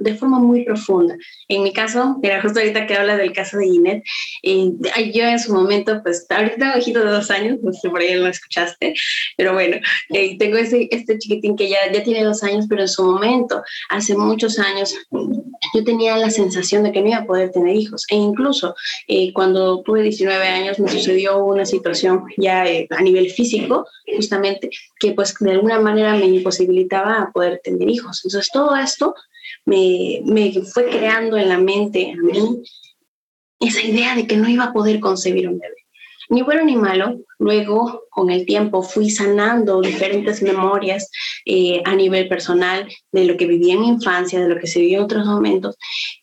de, 0.00 0.14
forma 0.14 0.40
muy 0.40 0.64
profunda. 0.64 1.16
En 1.46 1.62
mi 1.62 1.72
caso, 1.72 2.16
mira, 2.20 2.42
justo 2.42 2.58
ahorita 2.58 2.86
que 2.86 2.94
habla 2.94 3.16
del 3.16 3.32
caso 3.32 3.58
de 3.58 3.66
Ginette, 3.66 4.04
eh, 4.42 4.72
yo 5.14 5.24
en 5.24 5.38
su 5.38 5.52
momento, 5.52 6.00
pues 6.02 6.26
ahorita 6.28 6.56
tengo 6.56 6.72
un 6.74 6.80
hijito 6.80 7.04
de 7.04 7.10
dos 7.10 7.30
años, 7.30 7.58
sé 7.80 7.88
por 7.88 8.00
ahí 8.00 8.07
lo 8.16 8.26
escuchaste, 8.26 8.94
pero 9.36 9.52
bueno, 9.54 9.76
eh, 10.10 10.36
tengo 10.38 10.56
este, 10.56 10.88
este 10.94 11.18
chiquitín 11.18 11.56
que 11.56 11.68
ya, 11.68 11.78
tiene 12.04 12.24
dos 12.24 12.42
años, 12.42 12.66
pero 12.68 12.82
en 12.82 12.88
su 12.88 13.04
momento, 13.04 13.62
hace 13.88 14.16
muchos 14.16 14.58
años, 14.58 14.94
yo 15.74 15.84
tenía 15.84 16.16
la 16.16 16.30
sensación 16.30 16.82
de 16.82 16.92
que 16.92 17.00
no 17.00 17.08
iba 17.08 17.18
a 17.18 17.26
poder 17.26 17.50
tener 17.50 17.74
hijos. 17.74 18.06
E 18.10 18.16
incluso 18.16 18.74
eh, 19.06 19.32
cuando 19.32 19.82
tuve 19.82 20.02
19 20.02 20.46
años 20.46 20.78
me 20.78 20.88
sucedió 20.88 21.44
una 21.44 21.64
situación 21.64 22.24
ya 22.36 22.66
eh, 22.66 22.86
a 22.90 23.02
nivel 23.02 23.30
físico, 23.30 23.86
justamente, 24.16 24.70
que 24.98 25.12
pues 25.12 25.34
de 25.40 25.52
alguna 25.52 25.80
manera 25.80 26.14
me 26.14 26.26
imposibilitaba 26.26 27.30
poder 27.32 27.60
tener 27.62 27.88
hijos. 27.88 28.22
Entonces 28.24 28.50
todo 28.52 28.76
esto 28.76 29.14
me, 29.64 30.22
me 30.24 30.52
fue 30.62 30.86
creando 30.86 31.36
en 31.36 31.48
la 31.48 31.58
mente 31.58 32.12
a 32.12 32.22
mí 32.22 32.62
esa 33.60 33.82
idea 33.82 34.14
de 34.14 34.26
que 34.26 34.36
no 34.36 34.48
iba 34.48 34.64
a 34.64 34.72
poder 34.72 35.00
concebir 35.00 35.48
un 35.48 35.58
bebé. 35.58 35.74
Ni 36.30 36.42
bueno 36.42 36.64
ni 36.64 36.76
malo, 36.76 37.18
luego 37.38 38.04
con 38.10 38.30
el 38.30 38.46
tiempo 38.46 38.82
fui 38.82 39.10
sanando 39.10 39.80
diferentes 39.80 40.42
memorias 40.42 41.10
eh, 41.46 41.80
a 41.84 41.94
nivel 41.94 42.28
personal 42.28 42.88
de 43.12 43.24
lo 43.24 43.36
que 43.36 43.46
viví 43.46 43.70
en 43.70 43.84
infancia, 43.84 44.40
de 44.40 44.48
lo 44.48 44.58
que 44.58 44.66
se 44.66 44.80
vivió 44.80 44.98
en 44.98 45.04
otros 45.04 45.26
momentos. 45.26 45.76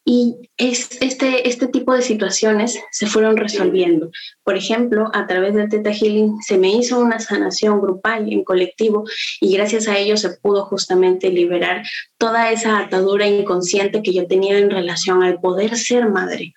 Y 0.03 0.36
es, 0.57 0.89
este, 1.01 1.48
este 1.48 1.67
tipo 1.67 1.93
de 1.93 2.01
situaciones 2.01 2.79
se 2.91 3.07
fueron 3.07 3.38
resolviendo. 3.38 4.12
Por 4.43 4.57
ejemplo, 4.57 5.10
a 5.13 5.25
través 5.25 5.55
del 5.55 5.69
Theta 5.69 5.93
Healing 5.93 6.41
se 6.41 6.57
me 6.57 6.69
hizo 6.69 7.00
una 7.00 7.19
sanación 7.19 7.79
grupal 7.79 8.31
en 8.31 8.43
colectivo 8.43 9.05
y 9.39 9.53
gracias 9.55 9.88
a 9.88 9.98
ello 9.98 10.17
se 10.17 10.31
pudo 10.31 10.65
justamente 10.65 11.29
liberar 11.29 11.84
toda 12.17 12.51
esa 12.51 12.79
atadura 12.79 13.25
inconsciente 13.27 14.01
que 14.03 14.13
yo 14.13 14.27
tenía 14.27 14.57
en 14.57 14.69
relación 14.69 15.24
al 15.24 15.39
poder 15.39 15.77
ser 15.77 16.10
madre. 16.10 16.53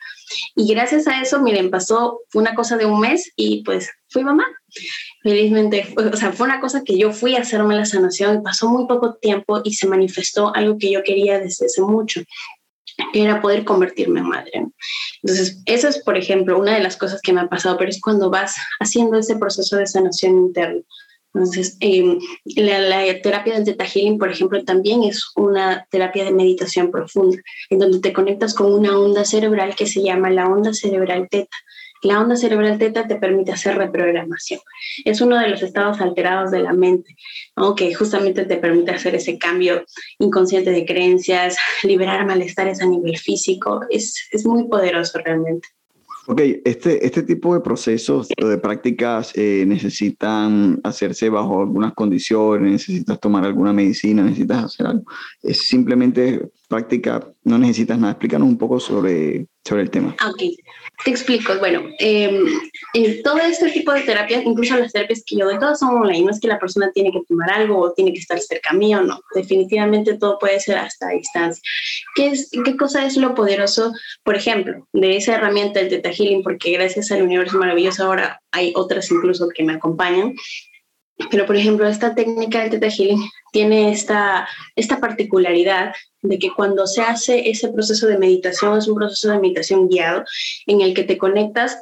Y 0.55 0.73
gracias 0.73 1.07
a 1.07 1.21
eso, 1.23 1.41
miren, 1.41 1.71
pasó 1.71 2.21
una 2.35 2.55
cosa 2.55 2.77
de 2.77 2.87
un 2.87 3.01
mes 3.01 3.33
y 3.37 3.63
pues 3.65 3.91
fui 4.09 4.25
mamá. 4.25 4.45
Felizmente, 5.23 5.95
o 5.97 6.17
sea, 6.17 6.33
fue 6.33 6.47
una 6.47 6.61
cosa 6.61 6.83
que 6.85 6.99
yo 6.99 7.13
fui 7.13 7.37
a 7.37 7.41
hacerme 7.41 7.77
la 7.77 7.87
sanación 7.87 8.43
pasó 8.43 8.69
muy 8.69 8.87
poco 8.87 9.15
tiempo 9.15 9.61
y 9.65 9.75
se 9.75 9.87
manifestó 9.87 10.55
algo 10.55 10.79
que 10.79 10.93
yo 10.93 11.03
quería 11.03 11.39
desde 11.39 11.67
hace 11.67 11.83
mucho 11.83 12.23
que 13.13 13.23
era 13.23 13.41
poder 13.41 13.65
convertirme 13.65 14.21
en 14.21 14.29
madre. 14.29 14.67
Entonces, 15.23 15.63
esa 15.67 15.89
es, 15.89 16.03
por 16.03 16.17
ejemplo, 16.17 16.59
una 16.59 16.75
de 16.75 16.83
las 16.83 16.97
cosas 16.97 17.21
que 17.23 17.33
me 17.33 17.41
ha 17.41 17.49
pasado, 17.49 17.77
pero 17.79 17.91
es 17.91 18.01
cuando 18.01 18.31
vas 18.31 18.57
haciendo 18.81 19.19
ese 19.19 19.37
proceso 19.37 19.77
de 19.77 19.87
sanación 19.87 20.37
interna. 20.37 20.81
Entonces, 21.35 21.77
em, 21.81 22.19
la, 22.57 23.21
terapia 23.23 23.55
del 23.55 23.65
Theta 23.65 23.85
Healing, 23.85 24.19
por 24.19 24.31
ejemplo, 24.31 24.65
también 24.65 25.05
es 25.05 25.25
una 25.37 25.87
terapia 25.91 26.25
de 26.25 26.33
meditación 26.33 26.91
profunda, 26.91 27.39
en 27.71 27.79
donde 27.79 28.01
te 28.01 28.13
conectas 28.13 28.55
con 28.55 28.73
una 28.73 28.99
onda 28.99 29.25
cerebral 29.25 29.77
que 29.77 29.87
se 29.87 30.03
llama 30.03 30.31
la 30.31 30.49
onda 30.49 30.73
cerebral 30.73 31.29
teta. 31.31 31.57
La 32.03 32.21
onda 32.21 32.37
cerebral 32.37 32.79
teta 32.79 33.07
te 33.07 33.17
permite 33.17 33.53
hacer 33.53 33.77
reprogramación. 33.77 34.61
Es 35.05 35.21
uno 35.21 35.39
de 35.39 35.49
los 35.49 35.63
estados 35.63 36.01
alterados 36.01 36.51
de 36.51 36.61
la 36.61 36.73
mente, 36.73 37.17
que 37.77 37.95
justamente 37.95 38.45
te 38.45 38.57
permite 38.57 38.93
hacer 38.93 39.15
ese 39.15 39.39
cambio 39.39 39.85
inconsciente 40.19 40.71
de 40.71 40.85
creencias, 40.85 41.57
liberar 41.83 42.27
malestares 42.27 42.81
a 42.81 42.87
nivel 42.87 43.17
físico. 43.19 43.81
Es, 43.91 44.29
es 44.33 44.47
muy 44.47 44.69
poderoso 44.69 45.19
realmente. 45.25 45.69
Ok, 46.31 46.43
este, 46.63 47.07
este 47.07 47.23
tipo 47.23 47.55
de 47.55 47.61
procesos 47.61 48.29
de 48.29 48.59
prácticas 48.59 49.33
eh, 49.35 49.65
necesitan 49.67 50.79
hacerse 50.85 51.31
bajo 51.31 51.63
algunas 51.63 51.95
condiciones, 51.95 52.71
necesitas 52.71 53.19
tomar 53.19 53.47
alguna 53.47 53.73
medicina, 53.73 54.23
necesitas 54.23 54.65
hacer 54.65 54.89
algo. 54.89 55.05
Es 55.43 55.61
simplemente 55.67 56.51
práctica, 56.69 57.33
no 57.45 57.57
necesitas 57.57 57.99
nada. 57.99 58.13
Explícanos 58.13 58.47
un 58.47 58.59
poco 58.59 58.79
sobre, 58.79 59.47
sobre 59.69 59.83
el 59.83 59.91
tema. 59.91 60.17
Ok, 60.27 60.43
te 61.05 61.11
explico. 61.11 61.57
Bueno, 61.59 61.83
em, 61.99 62.47
en 62.95 63.23
todo 63.23 63.39
este 63.39 63.71
tipo 63.71 63.93
de 63.93 64.01
terapias, 64.01 64.45
incluso 64.45 64.77
las 64.77 64.93
terapias 64.93 65.23
que 65.27 65.37
yo 65.37 65.45
doy, 65.45 65.59
todas 65.59 65.79
son 65.79 65.97
online. 65.97 66.25
No 66.25 66.31
es 66.31 66.41
que 66.41 66.49
la 66.49 66.59
persona 66.59 66.91
tiene 66.93 67.13
que 67.13 67.21
tomar 67.29 67.53
algo 67.53 67.79
o 67.79 67.93
tiene 67.93 68.13
que 68.13 68.19
estar 68.19 68.41
cerca 68.41 68.73
mío, 68.73 69.03
no. 69.03 69.21
Definitivamente 69.35 70.17
todo 70.17 70.39
puede 70.39 70.59
ser 70.61 70.79
hasta 70.79 71.11
distancia. 71.11 71.63
¿Qué, 72.15 72.29
es, 72.29 72.51
¿Qué 72.65 72.77
cosa 72.77 73.05
es 73.05 73.17
lo 73.17 73.35
poderoso, 73.35 73.93
por 74.25 74.37
ejemplo, 74.37 74.87
de 74.93 75.17
esa 75.17 75.35
herramienta 75.35 75.81
del 75.81 75.91
Teta 75.91 76.11
Healing? 76.11 76.43
Porque 76.43 76.73
gracias 76.73 77.13
al 77.13 77.23
universo 77.23 77.59
maravilloso 77.59 78.05
ahora 78.05 78.41
hay 78.51 78.73
otras 78.75 79.11
incluso 79.11 79.49
que 79.51 79.65
me 79.65 79.75
acompañan. 79.75 80.35
Pero, 81.31 81.47
por 81.47 81.57
ejemplo, 81.57 81.87
esta 81.87 82.15
técnica 82.15 82.61
del 82.61 82.71
Theta 82.71 82.91
Healing 82.91 83.29
tiene 83.53 83.91
esta, 83.91 84.49
esta 84.77 85.01
particularidad 85.01 85.95
de 86.23 86.39
que 86.39 86.51
cuando 86.51 86.87
se 86.87 87.03
hace 87.03 87.49
ese 87.49 87.69
proceso 87.69 88.07
de 88.07 88.19
meditación, 88.19 88.79
es 88.79 88.89
un 88.89 88.97
proceso 88.97 89.31
de 89.31 89.41
meditación 89.41 89.89
guiado 89.89 90.25
en 90.67 90.81
el 90.81 90.95
que 90.95 91.05
te 91.05 91.19
conectas 91.19 91.79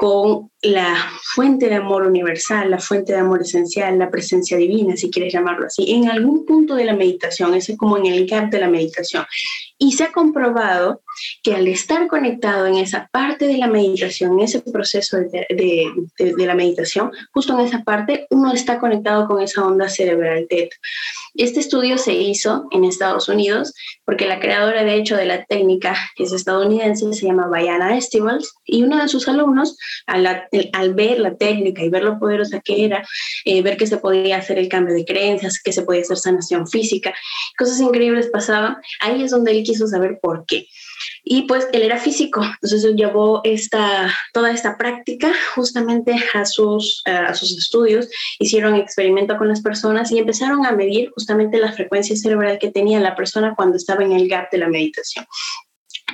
con 0.00 0.50
la 0.62 0.96
fuente 1.34 1.68
de 1.68 1.74
amor 1.74 2.06
universal, 2.06 2.70
la 2.70 2.78
fuente 2.78 3.12
de 3.12 3.18
amor 3.18 3.42
esencial, 3.42 3.98
la 3.98 4.10
presencia 4.10 4.56
divina, 4.56 4.96
si 4.96 5.10
quieres 5.10 5.30
llamarlo 5.30 5.66
así, 5.66 5.92
en 5.92 6.08
algún 6.08 6.46
punto 6.46 6.74
de 6.74 6.86
la 6.86 6.96
meditación, 6.96 7.52
ese 7.52 7.76
como 7.76 7.98
en 7.98 8.06
el 8.06 8.26
gap 8.26 8.50
de 8.50 8.60
la 8.60 8.70
meditación. 8.70 9.26
Y 9.76 9.92
se 9.92 10.04
ha 10.04 10.12
comprobado 10.12 11.02
que 11.42 11.54
al 11.54 11.68
estar 11.68 12.06
conectado 12.08 12.66
en 12.66 12.76
esa 12.76 13.08
parte 13.12 13.46
de 13.46 13.58
la 13.58 13.66
meditación, 13.66 14.32
en 14.32 14.40
ese 14.40 14.60
proceso 14.60 15.16
de, 15.18 15.46
de, 15.48 16.46
la 16.46 16.54
meditación, 16.54 17.10
justo 17.32 17.58
en 17.58 17.66
esa 17.66 17.82
parte, 17.82 18.26
uno 18.30 18.52
está 18.52 18.78
conectado 18.78 19.26
con 19.26 19.40
esa 19.40 19.66
onda 19.66 19.88
cerebral 19.88 20.46
teta. 20.48 20.76
Este 21.34 21.60
estudio 21.60 21.96
se 21.96 22.12
hizo 22.12 22.66
en 22.72 22.84
Estados 22.84 23.28
Unidos 23.28 23.72
porque 24.04 24.26
la 24.26 24.40
creadora, 24.40 24.82
de 24.82 24.94
hecho, 24.94 25.16
de 25.16 25.26
la 25.26 25.44
técnica, 25.44 25.96
es 26.16 26.32
estadounidense, 26.32 27.12
se 27.12 27.26
llama 27.26 27.46
Bayana 27.46 27.96
Estivals, 27.96 28.54
y 28.64 28.82
uno 28.82 29.00
de 29.00 29.08
sus 29.08 29.28
alumnos, 29.28 29.76
al, 30.06 30.26
al 30.26 30.94
ver 30.94 31.20
la 31.20 31.36
técnica 31.36 31.82
y 31.82 31.88
ver 31.88 32.02
lo 32.02 32.18
poderosa 32.18 32.60
que 32.60 32.84
era, 32.84 33.06
eh, 33.44 33.62
ver 33.62 33.76
que 33.76 33.86
se 33.86 33.98
podía 33.98 34.38
hacer 34.38 34.58
el 34.58 34.68
cambio 34.68 34.94
de 34.94 35.04
creencias, 35.04 35.60
que 35.62 35.72
se 35.72 35.82
podía 35.82 36.02
hacer 36.02 36.16
sanación 36.16 36.66
física, 36.66 37.14
cosas 37.56 37.80
increíbles 37.80 38.28
pasaban, 38.28 38.76
ahí 39.00 39.22
es 39.22 39.30
donde 39.30 39.52
él 39.52 39.62
quiso 39.62 39.86
saber 39.86 40.18
por 40.20 40.44
qué. 40.46 40.66
Y 41.24 41.42
pues 41.42 41.68
él 41.72 41.82
era 41.82 41.98
físico, 41.98 42.42
entonces 42.62 42.94
llevó 42.94 43.40
esta, 43.44 44.12
toda 44.32 44.50
esta 44.50 44.76
práctica 44.76 45.32
justamente 45.54 46.14
a 46.34 46.44
sus, 46.44 47.02
a 47.06 47.34
sus 47.34 47.56
estudios, 47.56 48.08
hicieron 48.38 48.74
experimento 48.74 49.36
con 49.36 49.48
las 49.48 49.60
personas 49.60 50.10
y 50.12 50.18
empezaron 50.18 50.66
a 50.66 50.72
medir 50.72 51.10
justamente 51.10 51.58
la 51.58 51.72
frecuencia 51.72 52.16
cerebral 52.16 52.58
que 52.58 52.70
tenía 52.70 53.00
la 53.00 53.14
persona 53.14 53.54
cuando 53.56 53.76
estaba 53.76 54.04
en 54.04 54.12
el 54.12 54.28
gap 54.28 54.50
de 54.50 54.58
la 54.58 54.68
meditación. 54.68 55.24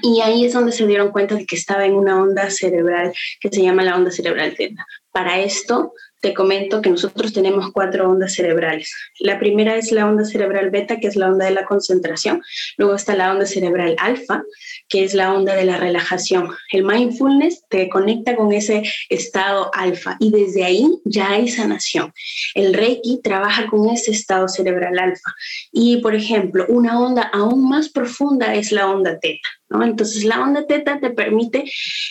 Y 0.02 0.20
ahí 0.20 0.44
es 0.44 0.52
donde 0.52 0.72
se 0.72 0.86
dieron 0.86 1.10
cuenta 1.10 1.34
de 1.34 1.46
que 1.46 1.56
estaba 1.56 1.86
en 1.86 1.94
una 1.94 2.20
onda 2.20 2.50
cerebral 2.50 3.12
que 3.40 3.48
se 3.48 3.62
llama 3.62 3.82
la 3.82 3.96
onda 3.96 4.10
cerebral 4.10 4.54
teta. 4.56 4.84
Para 5.10 5.40
esto, 5.40 5.92
te 6.20 6.34
comento 6.34 6.80
que 6.82 6.90
nosotros 6.90 7.32
tenemos 7.32 7.70
cuatro 7.72 8.08
ondas 8.08 8.34
cerebrales. 8.34 8.92
La 9.20 9.38
primera 9.38 9.76
es 9.76 9.92
la 9.92 10.06
onda 10.06 10.24
cerebral 10.24 10.70
beta, 10.70 10.98
que 10.98 11.08
es 11.08 11.16
la 11.16 11.28
onda 11.28 11.46
de 11.46 11.52
la 11.52 11.64
concentración. 11.64 12.42
Luego 12.76 12.94
está 12.94 13.14
la 13.14 13.32
onda 13.32 13.46
cerebral 13.46 13.96
alfa, 13.98 14.42
que 14.88 15.04
es 15.04 15.14
la 15.14 15.32
onda 15.32 15.54
de 15.54 15.64
la 15.64 15.76
relajación. 15.76 16.50
El 16.72 16.84
mindfulness 16.84 17.64
te 17.68 17.88
conecta 17.88 18.36
con 18.36 18.52
ese 18.52 18.82
estado 19.08 19.70
alfa 19.74 20.16
y 20.18 20.30
desde 20.30 20.64
ahí 20.64 20.88
ya 21.04 21.30
hay 21.30 21.48
sanación. 21.48 22.12
El 22.54 22.74
reiki 22.74 23.20
trabaja 23.22 23.66
con 23.66 23.88
ese 23.90 24.10
estado 24.10 24.48
cerebral 24.48 24.98
alfa. 24.98 25.34
Y, 25.72 25.98
por 25.98 26.14
ejemplo, 26.14 26.64
una 26.68 27.00
onda 27.00 27.22
aún 27.22 27.68
más 27.68 27.88
profunda 27.88 28.54
es 28.54 28.72
la 28.72 28.90
onda 28.90 29.18
teta. 29.18 29.48
¿No? 29.68 29.82
Entonces, 29.82 30.24
la 30.24 30.42
onda 30.42 30.66
teta 30.66 31.00
te 31.00 31.10
permite, 31.10 31.64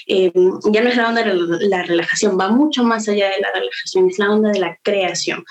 eh, 0.07 0.31
ya 0.71 0.81
no 0.81 0.89
es 0.89 0.97
la 0.97 1.09
onda 1.09 1.23
de 1.23 1.33
la 1.67 1.83
relajación, 1.83 2.37
va 2.39 2.49
mucho 2.49 2.83
más 2.83 3.07
allá 3.07 3.29
de 3.29 3.41
la 3.41 3.51
relajación, 3.53 4.09
es 4.09 4.19
la 4.19 4.31
onda 4.31 4.51
de 4.51 4.59
la 4.59 4.77
creación. 4.81 5.43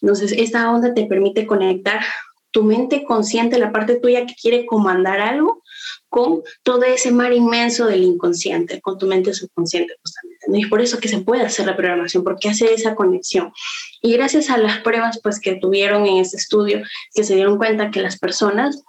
Entonces, 0.00 0.32
esta 0.32 0.70
onda 0.70 0.94
te 0.94 1.06
permite 1.06 1.46
conectar 1.46 2.02
tu 2.50 2.62
mente 2.62 3.02
consciente, 3.02 3.58
la 3.58 3.72
parte 3.72 3.96
tuya 3.96 4.26
que 4.26 4.34
quiere 4.40 4.64
comandar 4.64 5.20
algo, 5.20 5.64
con 6.08 6.42
todo 6.62 6.84
ese 6.84 7.10
mar 7.10 7.32
inmenso 7.32 7.86
del 7.86 8.04
inconsciente, 8.04 8.80
con 8.80 8.96
tu 8.96 9.08
mente 9.08 9.34
subconsciente 9.34 9.96
justamente. 10.00 10.60
Y 10.60 10.66
por 10.66 10.80
eso 10.80 11.00
que 11.00 11.08
se 11.08 11.18
puede 11.18 11.42
hacer 11.42 11.66
la 11.66 11.76
programación, 11.76 12.22
porque 12.22 12.48
hace 12.48 12.72
esa 12.72 12.94
conexión. 12.94 13.52
Y 14.00 14.12
gracias 14.12 14.50
a 14.50 14.58
las 14.58 14.78
pruebas 14.78 15.18
pues, 15.20 15.40
que 15.40 15.56
tuvieron 15.56 16.06
en 16.06 16.18
este 16.18 16.36
estudio, 16.36 16.82
que 17.12 17.24
se 17.24 17.34
dieron 17.34 17.58
cuenta 17.58 17.90
que 17.90 18.00
las 18.00 18.16
personas 18.20 18.84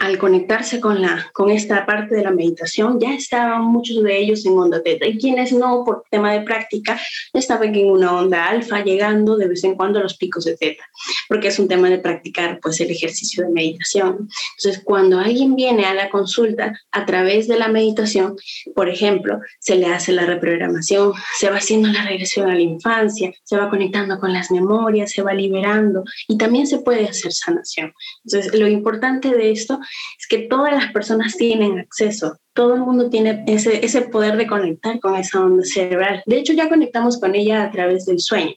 al 0.00 0.18
conectarse 0.18 0.80
con, 0.80 1.00
la, 1.00 1.30
con 1.32 1.50
esta 1.50 1.86
parte 1.86 2.14
de 2.14 2.22
la 2.22 2.30
meditación, 2.30 3.00
ya 3.00 3.14
estaban 3.14 3.64
muchos 3.64 4.02
de 4.02 4.18
ellos 4.18 4.44
en 4.46 4.52
onda 4.58 4.82
teta 4.82 5.06
y 5.06 5.18
quienes 5.18 5.52
no, 5.52 5.84
por 5.84 6.04
tema 6.10 6.32
de 6.32 6.42
práctica, 6.42 7.00
estaban 7.32 7.74
en 7.74 7.90
una 7.90 8.16
onda 8.16 8.46
alfa, 8.46 8.82
llegando 8.82 9.36
de 9.36 9.48
vez 9.48 9.64
en 9.64 9.74
cuando 9.74 9.98
a 9.98 10.02
los 10.02 10.16
picos 10.16 10.44
de 10.44 10.56
teta, 10.56 10.84
porque 11.28 11.48
es 11.48 11.58
un 11.58 11.68
tema 11.68 11.90
de 11.90 11.98
practicar 11.98 12.58
pues 12.60 12.80
el 12.80 12.90
ejercicio 12.90 13.44
de 13.44 13.50
meditación. 13.50 14.28
Entonces, 14.58 14.82
cuando 14.84 15.18
alguien 15.18 15.56
viene 15.56 15.84
a 15.84 15.94
la 15.94 16.10
consulta 16.10 16.78
a 16.90 17.06
través 17.06 17.48
de 17.48 17.58
la 17.58 17.68
meditación, 17.68 18.36
por 18.74 18.88
ejemplo, 18.88 19.40
se 19.60 19.76
le 19.76 19.86
hace 19.86 20.12
la 20.12 20.26
reprogramación, 20.26 21.12
se 21.38 21.50
va 21.50 21.56
haciendo 21.56 21.88
la 21.88 22.04
regresión 22.04 22.48
a 22.50 22.54
la 22.54 22.60
infancia, 22.60 23.32
se 23.44 23.56
va 23.56 23.70
conectando 23.70 24.18
con 24.18 24.32
las 24.32 24.50
memorias, 24.50 25.10
se 25.10 25.22
va 25.22 25.34
liberando 25.34 26.04
y 26.26 26.38
también 26.38 26.66
se 26.66 26.78
puede 26.78 27.06
hacer 27.06 27.32
sanación. 27.32 27.92
Entonces, 28.24 28.58
lo 28.58 28.68
importante 28.68 29.30
de 29.30 29.50
esto 29.50 29.67
es 29.74 30.26
que 30.28 30.38
todas 30.38 30.72
las 30.72 30.92
personas 30.92 31.36
tienen 31.36 31.78
acceso, 31.78 32.38
todo 32.52 32.74
el 32.74 32.80
mundo 32.80 33.08
tiene 33.08 33.44
ese, 33.46 34.02
poder 34.02 34.36
de 34.36 34.46
conectar 34.46 34.98
con 35.00 35.14
esa 35.14 35.40
onda 35.40 35.64
cerebral. 35.64 36.22
De 36.26 36.38
hecho, 36.38 36.52
ya 36.52 36.68
conectamos 36.68 37.20
con 37.20 37.34
ella 37.34 37.62
a 37.62 37.70
través 37.70 38.04
del 38.06 38.18
sueño. 38.18 38.52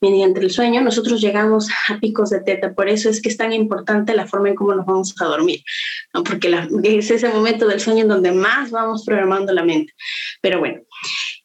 Mediante 0.00 0.40
el 0.40 0.50
sueño, 0.50 0.80
nosotros 0.80 1.20
llegamos 1.20 1.68
a 1.88 1.98
picos 1.98 2.30
de 2.30 2.40
teta, 2.40 2.74
por 2.74 2.88
eso 2.88 3.08
es 3.08 3.20
que 3.20 3.28
es 3.28 3.36
tan 3.36 3.52
importante 3.52 4.14
la 4.14 4.26
forma 4.26 4.48
en 4.48 4.54
cómo 4.54 4.74
nos 4.74 4.86
vamos 4.86 5.14
a 5.20 5.24
dormir, 5.24 5.60
porque 6.12 6.68
es 6.82 7.10
ese 7.10 7.28
momento 7.28 7.66
del 7.66 7.80
sueño 7.80 8.02
en 8.02 8.08
donde 8.08 8.32
más 8.32 8.70
vamos 8.70 9.04
programando 9.04 9.52
la 9.52 9.64
mente. 9.64 9.92
Pero 10.40 10.60
bueno, 10.60 10.80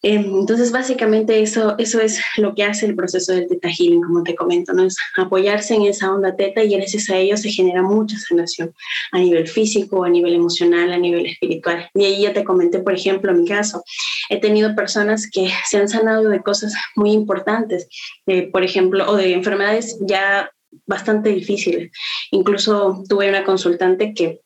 entonces, 0.02 0.72
básicamente 0.72 1.42
eso, 1.42 1.74
eso 1.78 2.00
es 2.00 2.20
lo 2.36 2.54
que 2.54 2.64
hace 2.64 2.86
el 2.86 2.96
proceso 2.96 3.32
del 3.32 3.46
Teta 3.48 3.68
Healing, 3.68 4.02
como 4.02 4.22
te 4.22 4.34
comento, 4.34 4.72
¿no? 4.72 4.84
Es 4.84 4.96
apoyarse 5.16 5.74
en 5.74 5.82
esa 5.82 6.12
onda 6.12 6.34
Teta 6.34 6.62
y 6.62 6.74
gracias 6.74 7.10
a 7.10 7.18
ello 7.18 7.36
se 7.36 7.50
genera 7.50 7.82
mucha 7.82 8.16
sanación 8.18 8.72
a 9.12 9.18
nivel 9.18 9.46
físico, 9.46 10.04
a 10.04 10.08
nivel 10.08 10.34
emocional, 10.34 10.92
a 10.92 10.98
nivel 10.98 11.26
espiritual. 11.26 11.90
Y 11.94 12.04
ahí 12.04 12.22
ya 12.22 12.32
te 12.32 12.44
comenté, 12.44 12.78
por 12.78 12.94
ejemplo, 12.94 13.30
en 13.32 13.42
mi 13.42 13.48
caso, 13.48 13.84
he 14.30 14.40
tenido 14.40 14.74
personas 14.74 15.28
que 15.30 15.50
se 15.68 15.76
han 15.76 15.88
sanado 15.88 16.28
de 16.28 16.40
cosas 16.40 16.74
muy 16.96 17.12
importantes, 17.12 17.88
por 18.52 18.64
ejemplo, 18.64 19.10
o 19.10 19.16
de 19.16 19.34
enfermedades 19.34 19.98
ya 20.00 20.50
bastante 20.86 21.30
difíciles. 21.30 21.90
Incluso 22.30 23.02
tuve 23.08 23.28
una 23.28 23.44
consultante 23.44 24.14
que 24.14 24.40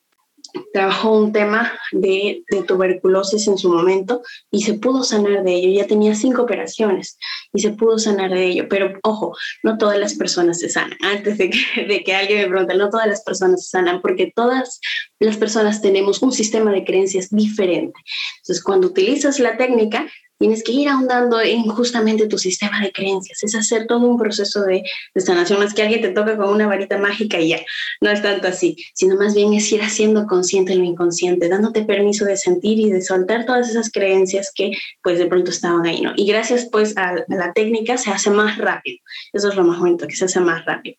trabajó 0.73 1.13
un 1.13 1.33
tema 1.33 1.73
de, 1.93 2.45
tuberculosis 2.67 3.47
en 3.49 3.59
su 3.59 3.71
momento 3.71 4.23
y 4.51 4.63
se 4.63 4.75
pudo 4.75 5.03
sanar 5.03 5.43
de 5.43 5.53
ello. 5.53 5.81
Ya 5.81 5.87
tenía 5.87 6.15
cinco 6.15 6.43
operaciones 6.43 7.19
y 7.53 7.61
se 7.61 7.71
pudo 7.71 7.99
sanar 7.99 8.31
de 8.31 8.47
ello. 8.47 8.67
Pero 8.69 8.99
ojo, 9.03 9.37
no 9.63 9.79
todas 9.79 9.99
las 9.99 10.15
personas 10.15 10.61
se 10.61 10.69
sanan. 10.69 10.99
Antes 11.03 11.39
de 11.39 11.51
que, 11.51 11.85
de 11.89 12.03
que 12.05 12.15
alguien 12.15 12.41
me 12.41 12.49
pregunte, 12.49 12.75
no 12.75 12.91
todas 12.91 13.07
las 13.07 13.23
personas 13.23 13.65
se 13.65 13.71
sanan 13.71 14.01
porque 14.01 14.33
todas 14.35 14.81
las 15.19 15.37
personas 15.37 15.83
tenemos 15.83 16.23
un 16.23 16.33
sistema 16.33 16.73
de 16.73 16.85
creencias 16.85 17.31
diferente. 17.31 17.99
Entonces, 18.39 18.63
cuando 18.63 18.89
utilizas 18.89 19.39
la 19.39 19.57
técnica, 19.57 20.07
tienes 20.39 20.63
que 20.63 20.73
ir 20.73 20.89
ahondando 20.89 21.41
en 21.41 21.63
justamente 21.63 22.27
tu 22.27 22.39
sistema 22.39 22.81
de 22.81 22.93
creencias, 22.93 23.43
es 23.43 23.55
hacer 23.55 23.87
todo 23.87 24.07
un 24.07 24.19
proceso 24.19 24.63
de, 24.63 24.83
de 25.15 25.21
sanación, 25.21 25.61
no 25.61 25.67
es 25.67 25.75
que 25.75 25.83
alguien 25.83 26.03
te 26.03 26.11
toque 26.11 26.37
con 26.37 26.49
una 26.49 26.67
varita 26.67 26.99
mágica 26.99 27.41
y 27.41 27.51
ya, 27.51 27.61
no 28.01 28.11
es 28.11 28.23
tanto 28.23 28.49
así, 28.49 28.77
sino 28.95 29.17
más 29.17 29.35
bien 29.35 29.55
es 29.55 29.71
ir 29.73 29.83
haciendo 29.83 30.27
consciente 30.27 30.75
lo 30.75 30.85
inconsciente, 30.85 31.49
dándote 31.49 31.83
permiso 31.83 32.25
de 32.25 32.37
sentir 32.37 32.79
y 32.81 32.91
de 32.91 33.03
soltar 33.03 33.47
todas 33.47 33.71
esas 33.71 33.91
creencias 33.91 34.53
que 34.55 34.73
pues 35.03 35.19
de 35.19 35.27
pronto 35.27 35.51
estaban 35.51 35.87
ahí, 35.87 36.01
¿no? 36.01 36.13
Y 36.17 36.27
gracias 36.27 36.69
pues 36.71 36.97
a, 36.97 37.15
la 37.29 37.53
técnica 37.53 37.97
se 37.97 38.11
hace 38.11 38.31
más 38.31 38.59
rápido, 38.59 38.99
eso 39.33 39.49
es 39.49 39.57
lo 39.57 39.65
más 39.65 39.79
bonito, 39.79 40.07
que 40.07 40.17
se 40.17 40.25
hace 40.25 40.41
más 40.41 40.65
rápido. 40.65 40.97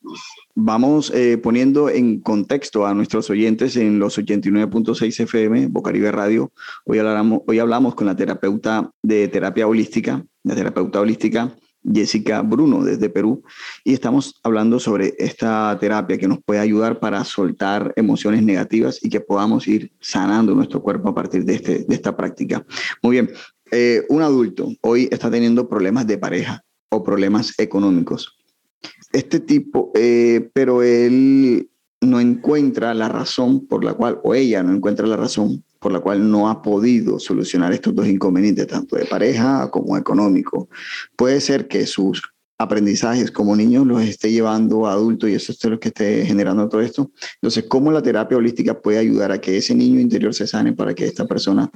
Vamos 0.58 1.12
eh, 1.14 1.38
poniendo 1.38 1.90
en 1.90 2.22
contexto 2.22 2.86
a 2.86 2.94
nuestros 2.94 3.30
oyentes 3.30 3.76
en 3.76 4.00
los 4.00 4.18
89.6 4.18 5.24
FM, 5.24 5.68
Bocaribe 5.68 6.14
Radio. 6.14 6.54
Hoy 6.86 7.00
hablamos, 7.00 7.42
hoy 7.46 7.60
hablamos 7.60 7.94
con 7.94 8.08
la 8.08 8.16
terapeuta 8.16 8.90
de 9.04 9.25
terapia 9.28 9.68
holística, 9.68 10.26
la 10.44 10.56
terapeuta 10.56 11.00
holística 11.02 11.56
Jessica 11.84 12.42
Bruno 12.42 12.84
desde 12.84 13.10
Perú, 13.10 13.44
y 13.84 13.94
estamos 13.94 14.40
hablando 14.42 14.80
sobre 14.80 15.14
esta 15.20 15.78
terapia 15.80 16.18
que 16.18 16.28
nos 16.28 16.40
puede 16.44 16.60
ayudar 16.60 17.00
para 17.00 17.24
soltar 17.24 17.94
emociones 17.96 18.42
negativas 18.42 19.04
y 19.04 19.10
que 19.10 19.22
podamos 19.22 19.68
ir 19.68 19.92
sanando 20.00 20.56
nuestro 20.56 20.82
cuerpo 20.82 21.10
a 21.10 21.16
partir 21.16 21.46
de, 21.46 21.56
este, 21.56 21.86
de 21.88 21.96
esta 21.96 22.18
práctica. 22.18 22.66
Muy 23.04 23.12
bien, 23.12 23.30
eh, 23.72 24.04
un 24.10 24.24
adulto 24.24 24.68
hoy 24.82 25.08
está 25.12 25.30
teniendo 25.30 25.70
problemas 25.70 26.08
de 26.08 26.18
pareja 26.18 26.64
o 26.90 27.04
problemas 27.04 27.54
económicos 27.60 28.36
este 29.16 29.40
tipo, 29.40 29.92
eh, 29.96 30.50
pero 30.54 30.84
él 30.84 31.70
no 32.02 32.20
encuentra 32.20 32.94
la 32.94 33.10
razón 33.10 33.66
por 33.66 33.84
la 33.84 33.94
cual, 33.94 34.20
o 34.24 34.36
ella 34.36 34.62
no 34.62 34.74
encuentra 34.74 35.08
la 35.08 35.18
razón 35.18 35.64
por 35.86 35.92
la 35.92 36.00
cual 36.00 36.32
no 36.32 36.50
ha 36.50 36.64
podido 36.64 37.20
solucionar 37.20 37.72
estos 37.72 37.94
dos 37.94 38.08
inconvenientes, 38.08 38.66
tanto 38.66 38.96
de 38.96 39.06
pareja 39.06 39.70
como 39.70 39.96
económico. 39.96 40.68
Puede 41.16 41.40
ser 41.40 41.68
que 41.68 41.86
sus 41.86 42.24
aprendizajes 42.58 43.30
como 43.30 43.56
niño 43.56 43.86
los 43.86 44.02
esté 44.02 44.32
llevando 44.32 44.88
a 44.88 44.94
adultos 44.94 45.30
y 45.30 45.36
eso 45.36 45.52
es 45.52 45.64
lo 45.66 45.80
que 45.80 45.90
esté 45.90 46.26
generando 46.26 46.68
todo 46.70 46.82
esto. 46.82 47.12
Entonces, 47.36 47.66
¿cómo 47.68 47.92
la 47.92 48.02
terapia 48.02 48.36
holística 48.36 48.82
puede 48.82 48.98
ayudar 48.98 49.32
a 49.32 49.40
que 49.40 49.58
ese 49.58 49.76
niño 49.76 50.00
interior 50.00 50.34
se 50.34 50.48
sane 50.48 50.74
para 50.74 50.96
que 50.96 51.06
esta 51.06 51.28
persona 51.28 51.70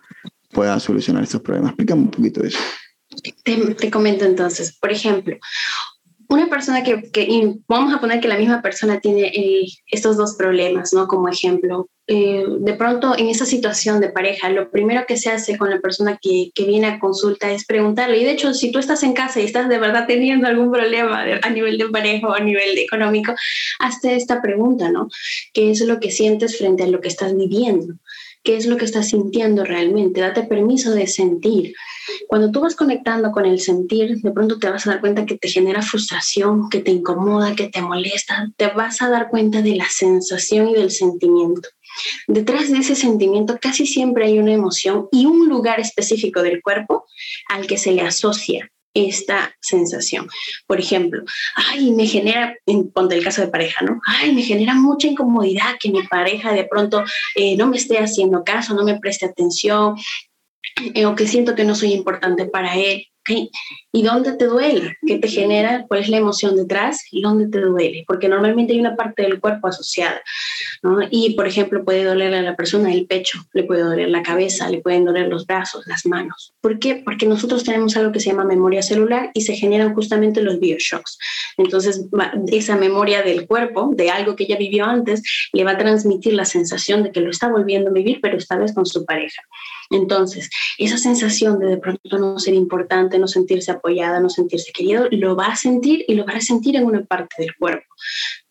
pueda 0.50 0.80
solucionar 0.80 1.22
estos 1.22 1.42
problemas? 1.42 1.70
Explícame 1.74 2.02
un 2.02 2.10
poquito 2.10 2.44
eso. 2.44 2.58
Te, 3.44 3.76
te 3.76 3.92
comento 3.92 4.26
entonces, 4.26 4.76
por 4.76 4.92
ejemplo, 4.92 5.38
una 6.30 6.48
persona 6.48 6.84
que, 6.84 7.10
vamos 7.68 7.94
a 7.94 8.00
poner 8.00 8.20
que 8.20 8.28
la 8.28 8.38
misma 8.38 8.62
persona 8.62 9.00
tiene 9.00 9.32
estos 9.88 10.16
dos 10.16 10.36
problemas, 10.36 10.94
¿no? 10.94 11.08
Como 11.08 11.28
ejemplo, 11.28 11.90
eh, 12.06 12.44
de 12.48 12.74
pronto 12.74 13.18
en 13.18 13.30
esa 13.30 13.48
situación 13.48 14.00
de 14.00 14.10
pareja, 14.10 14.50
lo 14.50 14.70
primero 14.70 15.06
que 15.08 15.18
se 15.18 15.32
hace 15.32 15.58
con 15.58 15.72
la 15.72 15.80
persona 15.80 16.20
que, 16.22 16.52
que, 16.54 16.66
viene 16.66 16.88
a 16.88 17.00
consulta 17.00 17.52
es 17.52 17.66
preguntarle, 17.66 18.18
y 18.20 18.26
de 18.26 18.32
hecho, 18.32 18.54
si 18.54 18.72
tú 18.72 18.78
estás 18.78 19.02
en 19.02 19.14
casa 19.14 19.40
y 19.40 19.46
estás 19.46 19.70
de 19.70 19.80
verdad 19.80 20.06
teniendo 20.08 20.48
algún 20.48 20.72
problema 20.72 21.24
a 21.42 21.50
nivel 21.50 21.80
de 21.80 21.90
pareja 21.90 22.28
o 22.28 22.34
a 22.34 22.40
nivel 22.40 22.78
económico, 22.78 23.34
hazte 23.80 24.16
esta 24.16 24.40
pregunta, 24.40 24.92
¿no? 24.92 25.10
¿Qué 25.52 25.72
es 25.72 25.82
lo 25.82 26.00
que 26.00 26.12
sientes 26.12 26.58
frente 26.60 26.84
a 26.84 26.88
lo 26.88 27.02
que 27.02 27.08
estás 27.08 27.36
viviendo? 27.36 27.96
Qué 28.44 28.58
es 28.58 28.66
lo 28.66 28.78
que 28.78 28.86
estás 28.86 29.10
sintiendo 29.10 29.64
realmente, 29.64 30.22
date 30.22 30.44
permiso 30.44 30.92
de 30.92 31.08
sentir. 31.08 31.74
Cuando 32.28 32.52
tú 32.52 32.62
vas 32.62 32.76
conectando 32.76 33.32
con 33.32 33.46
el 33.46 33.60
sentir, 33.60 34.22
de 34.22 34.32
pronto 34.32 34.60
te 34.60 34.70
vas 34.70 34.88
a 34.88 34.92
dar 34.92 35.02
cuenta 35.02 35.26
que 35.26 35.38
te 35.38 35.48
genera 35.48 35.82
frustración, 35.82 36.70
que 36.70 36.80
te 36.80 36.92
incomoda, 36.92 37.56
que 37.56 37.68
te 37.68 37.82
molesta, 37.82 38.52
te 38.58 38.68
vas 38.68 39.02
a 39.02 39.10
dar 39.10 39.30
cuenta 39.30 39.62
de 39.62 39.76
la 39.76 39.88
sensación 39.90 40.70
y 40.70 40.74
del 40.74 40.92
sentimiento. 40.92 41.70
Detrás 42.28 42.72
de 42.72 42.78
ese 42.80 42.96
sentimiento 42.96 43.58
casi 43.62 43.86
siempre 43.86 44.26
hay 44.26 44.40
una 44.40 44.54
emoción 44.54 45.08
y 45.12 45.26
un 45.26 45.48
lugar 45.50 45.80
específico 45.80 46.42
del 46.42 46.62
cuerpo 46.62 47.06
al 47.50 47.68
que 47.68 47.78
se 47.78 47.92
le 47.92 48.02
asocia 48.02 48.72
esta 48.94 49.56
sensación. 49.62 50.28
Por 50.68 50.80
ejemplo, 50.80 51.24
ay, 51.56 51.92
me 51.92 52.08
genera, 52.08 52.56
ponte 52.94 53.16
el 53.16 53.24
caso 53.24 53.42
de 53.42 53.48
pareja, 53.48 53.86
¿no? 53.86 54.02
Ay, 54.06 54.34
me 54.34 54.42
genera 54.42 54.74
mucha 54.74 55.08
incomodidad 55.08 55.76
que 55.80 55.92
mi 55.92 56.04
pareja 56.04 56.54
de 56.54 56.66
pronto 56.66 57.04
eh, 57.36 57.56
no 57.56 57.68
me 57.68 57.78
esté 57.78 58.00
haciendo 58.00 58.44
caso, 58.44 58.74
no 58.74 58.84
me 58.84 59.00
preste 59.00 59.26
atención, 59.26 59.96
eh, 60.94 61.06
o 61.06 61.16
que 61.16 61.28
siento 61.28 61.56
que 61.56 61.64
no 61.64 61.76
soy 61.76 61.94
importante 61.94 62.46
para 62.46 62.76
él. 62.76 63.06
¿Y 63.92 64.04
dónde 64.04 64.34
te 64.34 64.46
duele? 64.46 64.98
¿Qué 65.06 65.18
te 65.18 65.28
genera? 65.28 65.86
¿Cuál 65.88 66.02
es 66.02 66.10
la 66.10 66.18
emoción 66.18 66.56
detrás? 66.56 67.04
¿Y 67.12 67.22
dónde 67.22 67.48
te 67.48 67.60
duele? 67.60 68.04
Porque 68.08 68.28
normalmente 68.28 68.74
hay 68.74 68.80
una 68.80 68.96
parte 68.96 69.24
del 69.24 69.40
cuerpo 69.40 69.68
asociada. 69.68 70.22
¿no? 70.82 71.00
Y, 71.10 71.36
por 71.36 71.48
ejemplo, 71.48 71.84
puede 71.84 72.04
doler 72.04 72.34
a 72.34 72.42
la 72.42 72.56
persona 72.56 72.92
el 72.94 73.06
pecho, 73.06 73.40
le 73.54 73.64
puede 73.64 73.82
doler 73.82 74.10
la 74.10 74.24
cabeza, 74.24 74.70
le 74.70 74.82
pueden 74.82 75.06
doler 75.06 75.28
los 75.28 75.46
brazos, 75.46 75.86
las 75.88 76.06
manos. 76.06 76.54
¿Por 76.62 76.80
qué? 76.80 76.96
Porque 76.96 77.26
nosotros 77.26 77.64
tenemos 77.64 77.96
algo 77.98 78.12
que 78.12 78.20
se 78.20 78.30
llama 78.30 78.46
memoria 78.46 78.82
celular 78.82 79.32
y 79.34 79.42
se 79.42 79.56
generan 79.56 79.94
justamente 79.94 80.42
los 80.42 80.60
bioshocks. 80.60 81.18
Entonces, 81.58 82.06
esa 82.52 82.78
memoria 82.78 83.22
del 83.22 83.48
cuerpo, 83.48 83.92
de 83.94 84.10
algo 84.10 84.36
que 84.36 84.48
ya 84.48 84.58
vivió 84.58 84.86
antes, 84.86 85.22
le 85.54 85.64
va 85.64 85.72
a 85.72 85.78
transmitir 85.78 86.34
la 86.34 86.46
sensación 86.46 87.04
de 87.04 87.12
que 87.12 87.22
lo 87.22 87.30
está 87.30 87.50
volviendo 87.50 87.90
a 87.90 87.94
vivir, 87.94 88.20
pero 88.22 88.38
esta 88.38 88.58
vez 88.58 88.74
con 88.74 88.86
su 88.86 89.06
pareja. 89.06 89.42
Entonces, 89.90 90.50
esa 90.78 90.98
sensación 90.98 91.60
de 91.60 91.70
de 91.70 91.78
pronto 91.78 92.18
no 92.18 92.40
ser 92.40 92.54
importante, 92.54 93.20
no 93.20 93.28
sentirse 93.28 93.72
apoyada, 93.72 94.20
no 94.20 94.30
sentirse 94.30 94.72
querido, 94.72 95.08
lo 95.12 95.36
va 95.36 95.48
a 95.48 95.56
sentir 95.56 96.04
y 96.08 96.16
lo 96.16 96.26
va 96.26 96.34
a 96.34 96.42
sentir 96.42 96.76
en 96.76 96.86
una 96.86 97.04
parte 97.04 97.36
del 97.40 97.56
cuerpo. 97.56 97.86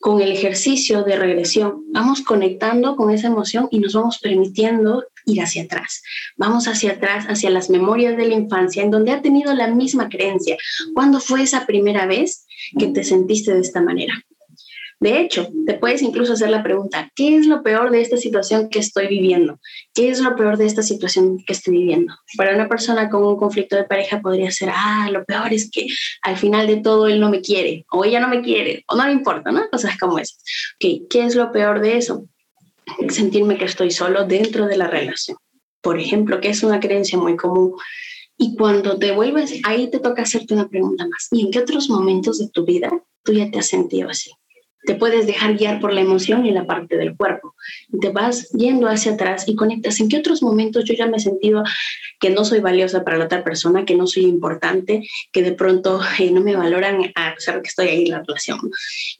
Con 0.01 0.20
el 0.20 0.31
ejercicio 0.33 1.03
de 1.03 1.16
regresión, 1.16 1.85
vamos 1.92 2.22
conectando 2.22 2.96
con 2.96 3.11
esa 3.11 3.27
emoción 3.27 3.68
y 3.70 3.81
nos 3.81 3.94
vamos 3.94 4.18
permitiendo 4.18 5.05
ir 5.27 5.42
hacia 5.42 5.64
atrás. 5.64 6.03
Vamos 6.37 6.68
hacia 6.68 6.92
atrás, 6.92 7.27
hacia 7.27 7.51
las 7.51 7.68
memorias 7.70 8.16
de 8.16 8.27
la 8.27 8.35
infancia, 8.35 8.83
en 8.83 8.90
donde 8.90 9.12
ha 9.12 9.22
tenido 9.22 9.53
la 9.55 9.68
misma 9.68 10.09
creencia. 10.09 10.57
¿Cuándo 10.94 11.20
fue 11.20 11.42
esa 11.42 11.66
primera 11.66 12.07
vez 12.07 12.46
que 12.79 12.88
te 12.88 13.05
sentiste 13.05 13.53
de 13.53 13.61
esta 13.61 13.81
manera? 13.81 14.14
De 15.01 15.21
hecho, 15.21 15.49
te 15.65 15.75
puedes 15.75 16.03
incluso 16.03 16.33
hacer 16.33 16.51
la 16.51 16.65
pregunta, 16.65 17.09
¿qué 17.15 17.37
es 17.37 17.47
lo 17.47 17.63
peor 17.63 17.93
de 17.93 18.01
esta 18.01 18.17
situación 18.17 18.69
que 18.69 18.81
estoy 18.81 19.07
viviendo? 19.07 19.61
¿Qué 19.95 20.09
es 20.09 20.19
lo 20.21 20.35
peor 20.35 20.57
de 20.57 20.67
esta 20.67 20.83
situación 20.83 21.39
que 21.47 21.53
estoy 21.53 21.79
viviendo? 21.79 22.15
Para 22.37 22.53
una 22.53 22.69
persona 22.69 23.09
con 23.09 23.25
un 23.25 23.37
conflicto 23.37 23.77
de 23.77 23.85
pareja 23.85 24.21
podría 24.21 24.51
ser, 24.51 24.71
ah, 24.75 25.09
lo 25.13 25.25
peor 25.25 25.53
es 25.53 25.71
que 25.71 25.87
al 26.23 26.37
final 26.37 26.67
de 26.67 26.79
todo 26.79 27.07
él 27.07 27.21
no 27.21 27.31
me 27.31 27.41
quiere, 27.41 27.87
o 27.93 28.05
ella 28.05 28.19
no 28.19 28.29
me 28.29 28.43
quiere, 28.43 28.85
o 28.89 28.97
no 28.97 29.07
le 29.07 29.13
importa, 29.13 29.53
¿no? 29.53 29.69
Cosas 29.71 29.97
como 29.99 30.19
esas. 30.19 30.43
¿qué 30.81 31.25
es 31.25 31.37
lo 31.37 31.53
peor 31.53 31.81
de 31.81 31.97
eso? 31.97 32.27
Sentirme 33.09 33.57
que 33.57 33.67
estoy 33.67 33.93
solo 33.93 34.25
dentro 34.25 34.67
de 34.67 34.77
la 34.77 34.89
relación. 34.89 35.37
Por 35.81 36.01
ejemplo, 36.01 36.41
que 36.41 36.49
es 36.49 36.65
una 36.65 36.81
creencia 36.81 37.19
muy 37.19 37.37
común. 37.37 37.75
Y 38.37 38.57
cuando 38.57 38.99
te 38.99 39.13
vuelves, 39.13 39.61
ahí 39.65 39.91
te 39.91 40.01
toca 40.01 40.23
hacerte 40.23 40.55
una 40.55 40.69
pregunta 40.69 41.07
más. 41.07 41.29
¿Y 41.31 41.43
en 41.43 41.51
qué 41.53 41.61
otros 41.61 41.89
momentos 41.89 42.39
de 42.39 42.49
tu 42.49 42.65
vida 42.65 42.91
tú 43.23 43.33
ya 43.33 43.49
te 43.51 43.59
has 43.59 43.69
sentido 43.69 44.09
así? 44.11 44.33
Te 44.85 44.95
puedes 44.95 45.27
dejar 45.27 45.57
guiar 45.57 45.81
por 45.81 45.93
la 45.93 46.01
emoción 46.01 46.47
y 46.47 46.53
la 46.53 46.67
parte 46.67 46.97
del 46.97 47.17
cuerpo. 47.17 47.55
Te 48.01 48.11
vas 48.11 48.51
yendo 48.51 48.88
hacia 48.88 49.12
atrás 49.12 49.49
y 49.49 49.57
conectas. 49.57 50.01
¿En 50.01 50.09
qué 50.09 50.19
otros 50.19 50.43
momentos 50.43 50.85
yo 50.85 50.95
ya 50.95 51.07
me 51.07 51.17
he 51.17 51.21
sentido 51.21 51.62
que 52.21 52.31
no 52.31 52.45
soy 52.45 52.61
valiosa 52.61 53.05
para 53.05 53.19
la 53.19 53.27
otra 53.27 53.45
persona, 53.45 53.85
que 53.85 53.97
no 53.97 54.07
soy 54.07 54.25
importante, 54.25 55.07
que 55.33 55.43
de 55.43 55.53
pronto 55.53 56.01
eh, 56.19 56.31
no 56.31 56.41
me 56.41 56.57
valoran 56.57 57.12
a 57.14 57.35
pesar 57.35 57.61
que 57.61 57.69
estoy 57.69 57.88
ahí 57.88 58.03
en 58.05 58.11
la 58.11 58.23
relación? 58.23 58.59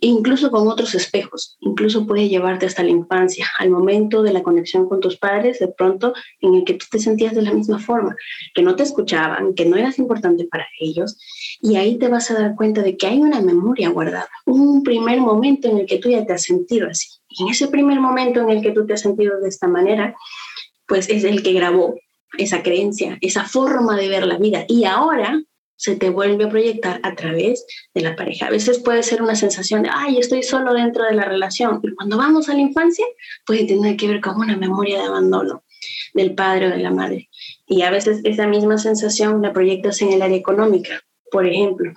E 0.01 0.07
incluso 0.07 0.51
con 0.51 0.69
otros 0.69 0.95
espejos. 0.95 1.57
Incluso 1.61 2.07
puede 2.07 2.29
llevarte 2.29 2.67
hasta 2.67 2.83
la 2.83 2.91
infancia, 2.91 3.47
al 3.59 3.71
momento 3.71 4.23
de 4.23 4.33
la 4.33 4.43
conexión 4.43 4.89
con 4.89 5.01
tus 5.01 5.17
padres, 5.17 5.59
de 5.59 5.69
pronto 5.69 6.15
en 6.41 6.55
el 6.55 6.65
que 6.65 6.75
tú 6.75 6.87
te 6.91 6.99
sentías 6.99 7.35
de 7.35 7.43
la 7.43 7.53
misma 7.53 7.79
forma, 7.79 8.17
que 8.55 8.63
no 8.63 8.77
te 8.77 8.85
escuchaban, 8.85 9.55
que 9.55 9.65
no 9.65 9.77
eras 9.77 9.99
importante 9.99 10.45
para 10.45 10.67
ellos. 10.81 11.19
Y 11.61 11.77
ahí 11.77 11.99
te 11.99 12.09
vas 12.09 12.31
a 12.31 12.35
dar 12.35 12.55
cuenta 12.55 12.83
de 12.83 12.97
que 12.97 13.07
hay 13.07 13.19
una 13.19 13.41
memoria 13.41 13.89
guardada, 13.91 14.29
un 14.45 14.83
primer 14.83 15.21
momento 15.21 15.48
en 15.49 15.79
el 15.79 15.87
que 15.87 15.99
tú 15.99 16.11
ya 16.11 16.25
te 16.25 16.33
has 16.33 16.43
sentido 16.43 16.89
así. 16.89 17.09
Y 17.29 17.43
en 17.43 17.51
ese 17.51 17.69
primer 17.69 18.01
momento 18.01 18.41
en 18.41 18.51
el 18.51 18.63
que 18.63 18.73
tú 18.73 18.87
te 18.87 18.95
has 18.95 19.01
sentido 19.01 19.41
de 19.41 19.49
esta 19.49 19.69
manera, 19.69 20.17
pues 20.87 21.09
es 21.09 21.25
el 21.25 21.43
que 21.43 21.53
grabó 21.53 21.97
esa 22.37 22.63
creencia, 22.63 23.19
esa 23.21 23.45
forma 23.45 23.97
de 23.97 24.09
ver 24.09 24.27
la 24.27 24.39
vida. 24.39 24.65
Y 24.69 24.85
ahora 24.85 25.43
se 25.77 25.95
te 25.95 26.11
vuelve 26.11 26.45
a 26.45 26.49
proyectar 26.49 27.01
a 27.05 27.15
través 27.15 27.65
de 27.95 28.01
la 28.01 28.17
pareja. 28.17 28.47
A 28.47 28.51
veces 28.51 28.81
puede 28.81 29.03
ser 29.05 29.23
una 29.23 29.37
sensación 29.37 29.83
de, 29.83 29.91
ay, 29.93 30.19
estoy 30.19 30.43
solo 30.43 30.75
dentro 30.75 31.05
de 31.05 31.15
la 31.15 31.25
relación. 31.25 31.81
Y 31.83 31.95
cuando 31.95 32.19
vamos 32.19 32.49
a 32.49 32.55
la 32.55 32.61
infancia, 32.61 33.07
puede 33.47 33.65
tener 33.65 33.97
que 33.97 34.09
ver 34.09 34.21
con 34.21 34.37
una 34.37 34.57
memoria 34.57 34.99
de 34.99 35.07
abandono 35.07 35.63
del 36.15 36.35
padre 36.35 36.67
o 36.67 36.71
de 36.71 36.79
la 36.79 36.91
madre. 36.91 37.29
Y 37.67 37.83
a 37.83 37.91
veces 37.91 38.21
esa 38.25 38.49
misma 38.49 38.79
sensación 38.79 39.41
la 39.41 39.53
proyectas 39.53 40.03
en 40.03 40.13
el 40.13 40.23
área 40.23 40.37
económica. 40.37 41.01
Por 41.31 41.47
ejemplo, 41.47 41.93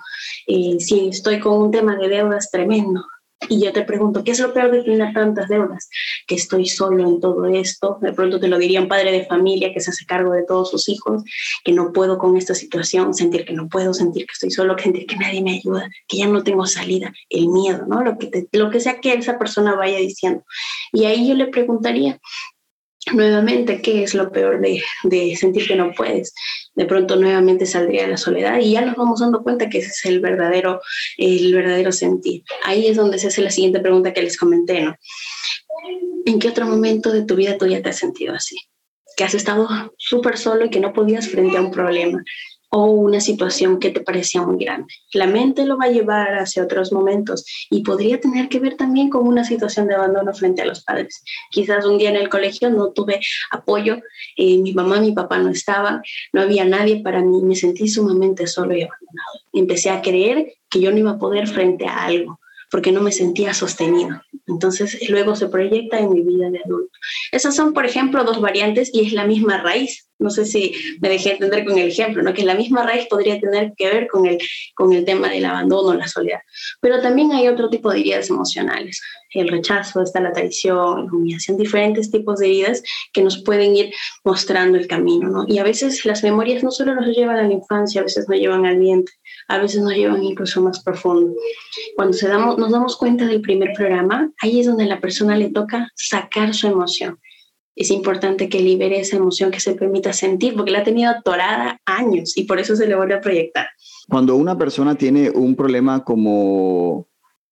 eh, 0.46 0.76
si 0.78 1.08
estoy 1.08 1.40
con 1.40 1.54
un 1.54 1.70
tema 1.70 1.96
de 1.96 2.08
deudas 2.08 2.50
tremendo, 2.50 3.04
y 3.48 3.64
yo 3.64 3.72
te 3.72 3.82
pregunto, 3.82 4.24
¿qué 4.24 4.32
es 4.32 4.40
lo 4.40 4.52
peor 4.52 4.70
de 4.70 4.82
tener 4.82 5.12
tantas 5.12 5.48
deudas? 5.48 5.88
Que 6.26 6.34
estoy 6.34 6.66
solo 6.66 7.02
en 7.06 7.20
todo 7.20 7.46
esto. 7.46 7.98
De 8.00 8.12
pronto 8.12 8.40
te 8.40 8.48
lo 8.48 8.58
diría 8.58 8.80
un 8.80 8.88
padre 8.88 9.12
de 9.12 9.26
familia 9.26 9.72
que 9.72 9.80
se 9.80 9.90
hace 9.90 10.06
cargo 10.06 10.32
de 10.32 10.44
todos 10.44 10.70
sus 10.70 10.88
hijos, 10.88 11.22
que 11.64 11.72
no 11.72 11.92
puedo 11.92 12.18
con 12.18 12.36
esta 12.36 12.54
situación, 12.54 13.14
sentir 13.14 13.44
que 13.44 13.52
no 13.52 13.68
puedo, 13.68 13.94
sentir 13.94 14.26
que 14.26 14.32
estoy 14.32 14.50
solo, 14.50 14.76
sentir 14.82 15.06
que 15.06 15.16
nadie 15.16 15.42
me 15.42 15.54
ayuda, 15.54 15.88
que 16.08 16.18
ya 16.18 16.26
no 16.26 16.42
tengo 16.42 16.66
salida, 16.66 17.12
el 17.28 17.48
miedo, 17.48 17.86
¿no? 17.86 18.02
Lo 18.02 18.18
que, 18.18 18.48
lo 18.52 18.70
que 18.70 18.80
sea 18.80 19.00
que 19.00 19.12
esa 19.12 19.38
persona 19.38 19.74
vaya 19.74 19.98
diciendo. 19.98 20.44
Y 20.92 21.04
ahí 21.04 21.28
yo 21.28 21.34
le 21.34 21.46
preguntaría, 21.46 22.20
nuevamente, 23.12 23.82
¿qué 23.82 24.02
es 24.02 24.14
lo 24.14 24.30
peor 24.30 24.60
de, 24.60 24.82
de, 25.04 25.36
sentir 25.36 25.66
que 25.66 25.76
no 25.76 25.92
puedes? 25.92 26.34
De 26.74 26.84
pronto 26.84 27.16
nuevamente 27.16 27.66
saldría 27.66 28.06
la 28.06 28.16
soledad 28.16 28.60
y 28.60 28.72
ya 28.72 28.82
nos 28.82 28.96
vamos 28.96 29.20
dando 29.20 29.42
cuenta 29.42 29.68
que 29.68 29.78
ese 29.78 29.88
es 29.88 30.04
el 30.04 30.20
verdadero, 30.20 30.80
el 31.16 31.52
verdadero 31.54 31.92
sentir. 31.92 32.44
Ahí 32.64 32.86
es 32.86 32.96
donde 32.96 33.18
se 33.18 33.28
hace 33.28 33.42
la 33.42 33.50
siguiente 33.50 33.80
pregunta 33.80 34.12
que 34.12 34.22
les 34.22 34.36
comenté, 34.36 34.82
¿no? 34.82 34.96
¿En 36.24 36.38
qué 36.38 36.48
otro 36.48 36.66
momento 36.66 37.10
de 37.10 37.24
tu 37.24 37.34
vida 37.34 37.58
tú 37.58 37.66
ya 37.66 37.82
te 37.82 37.90
has 37.90 37.98
sentido 37.98 38.34
así? 38.34 38.56
Que 39.16 39.24
has 39.24 39.34
estado 39.34 39.68
súper 39.98 40.38
solo 40.38 40.64
y 40.64 40.70
que 40.70 40.80
no 40.80 40.92
podías 40.92 41.28
frente 41.28 41.56
a 41.56 41.60
un 41.60 41.72
problema 41.72 42.22
o 42.74 42.86
una 42.86 43.20
situación 43.20 43.78
que 43.78 43.90
te 43.90 44.00
parecía 44.00 44.40
muy 44.40 44.64
grande. 44.64 44.86
La 45.12 45.26
mente 45.26 45.66
lo 45.66 45.76
va 45.76 45.84
a 45.84 45.90
llevar 45.90 46.38
hacia 46.38 46.64
otros 46.64 46.90
momentos 46.90 47.44
y 47.68 47.82
podría 47.82 48.18
tener 48.18 48.48
que 48.48 48.60
ver 48.60 48.76
también 48.76 49.10
con 49.10 49.26
una 49.26 49.44
situación 49.44 49.88
de 49.88 49.94
abandono 49.94 50.32
frente 50.32 50.62
a 50.62 50.64
los 50.64 50.82
padres. 50.82 51.22
Quizás 51.50 51.84
un 51.84 51.98
día 51.98 52.08
en 52.08 52.16
el 52.16 52.30
colegio 52.30 52.70
no 52.70 52.90
tuve 52.92 53.20
apoyo, 53.50 54.00
eh, 54.38 54.56
mi 54.56 54.72
mamá, 54.72 55.00
mi 55.00 55.12
papá 55.12 55.36
no 55.36 55.50
estaban, 55.50 56.00
no 56.32 56.40
había 56.40 56.64
nadie 56.64 57.02
para 57.02 57.20
mí, 57.20 57.42
me 57.42 57.56
sentí 57.56 57.88
sumamente 57.88 58.46
solo 58.46 58.74
y 58.74 58.82
abandonado. 58.82 59.40
Empecé 59.52 59.90
a 59.90 60.00
creer 60.00 60.54
que 60.70 60.80
yo 60.80 60.90
no 60.92 60.98
iba 60.98 61.10
a 61.10 61.18
poder 61.18 61.48
frente 61.48 61.86
a 61.86 62.04
algo 62.04 62.40
porque 62.70 62.90
no 62.90 63.02
me 63.02 63.12
sentía 63.12 63.52
sostenido. 63.52 64.22
Entonces 64.46 65.08
luego 65.08 65.36
se 65.36 65.48
proyecta 65.48 65.98
en 65.98 66.12
mi 66.12 66.22
vida 66.22 66.50
de 66.50 66.60
adulto. 66.64 66.98
Esas 67.30 67.54
son, 67.54 67.72
por 67.72 67.86
ejemplo, 67.86 68.24
dos 68.24 68.40
variantes 68.40 68.90
y 68.92 69.06
es 69.06 69.12
la 69.12 69.26
misma 69.26 69.62
raíz. 69.62 70.08
No 70.18 70.30
sé 70.30 70.44
si 70.44 70.72
me 71.00 71.08
dejé 71.08 71.32
entender 71.32 71.64
con 71.64 71.78
el 71.78 71.88
ejemplo, 71.88 72.22
¿no? 72.22 72.32
que 72.32 72.44
la 72.44 72.54
misma 72.54 72.84
raíz 72.84 73.06
podría 73.08 73.40
tener 73.40 73.72
que 73.76 73.88
ver 73.88 74.06
con 74.08 74.26
el, 74.26 74.38
con 74.74 74.92
el 74.92 75.04
tema 75.04 75.28
del 75.28 75.44
abandono, 75.44 75.94
la 75.94 76.06
soledad. 76.06 76.40
Pero 76.80 77.00
también 77.00 77.32
hay 77.32 77.48
otro 77.48 77.68
tipo 77.70 77.90
de 77.90 78.00
heridas 78.00 78.30
emocionales. 78.30 79.00
El 79.30 79.48
rechazo, 79.48 80.02
está 80.02 80.20
la 80.20 80.32
traición, 80.32 81.06
la 81.06 81.12
humillación, 81.12 81.56
diferentes 81.56 82.10
tipos 82.10 82.38
de 82.38 82.46
heridas 82.46 82.82
que 83.12 83.22
nos 83.22 83.42
pueden 83.42 83.74
ir 83.74 83.92
mostrando 84.24 84.78
el 84.78 84.86
camino. 84.86 85.28
¿no? 85.28 85.44
Y 85.48 85.58
a 85.58 85.64
veces 85.64 86.04
las 86.04 86.22
memorias 86.22 86.62
no 86.62 86.70
solo 86.70 86.94
nos 86.94 87.06
llevan 87.06 87.38
a 87.38 87.42
la 87.42 87.52
infancia, 87.52 88.00
a 88.00 88.04
veces 88.04 88.28
nos 88.28 88.38
llevan 88.38 88.66
al 88.66 88.78
vientre 88.78 89.14
a 89.48 89.58
veces 89.58 89.82
nos 89.82 89.94
llevan 89.94 90.22
incluso 90.22 90.62
más 90.62 90.82
profundo. 90.82 91.34
Cuando 91.96 92.16
nos 92.56 92.70
damos 92.70 92.96
cuenta 92.96 93.26
del 93.26 93.40
primer 93.40 93.72
programa, 93.74 94.30
ahí 94.40 94.60
es 94.60 94.66
donde 94.66 94.84
a 94.84 94.88
la 94.88 95.00
persona 95.00 95.36
le 95.36 95.50
toca 95.50 95.90
sacar 95.94 96.54
su 96.54 96.66
emoción. 96.66 97.18
es 97.74 97.90
importante 97.90 98.50
que 98.50 98.60
libere 98.60 99.00
esa 99.00 99.16
emoción, 99.16 99.50
que 99.50 99.58
se 99.58 99.74
permita 99.74 100.12
sentir, 100.12 100.54
porque 100.54 100.70
la 100.70 100.80
ha 100.80 100.84
tenido 100.84 101.10
atorada 101.10 101.80
años 101.86 102.36
y 102.36 102.44
por 102.44 102.58
eso 102.58 102.76
se 102.76 102.86
le 102.86 102.94
vuelve 102.94 103.14
a 103.14 103.20
proyectar. 103.22 103.66
Cuando 104.08 104.36
una 104.36 104.58
persona 104.58 104.94
tiene 104.94 105.30
un 105.30 105.56
problema 105.56 106.04
como, 106.04 107.08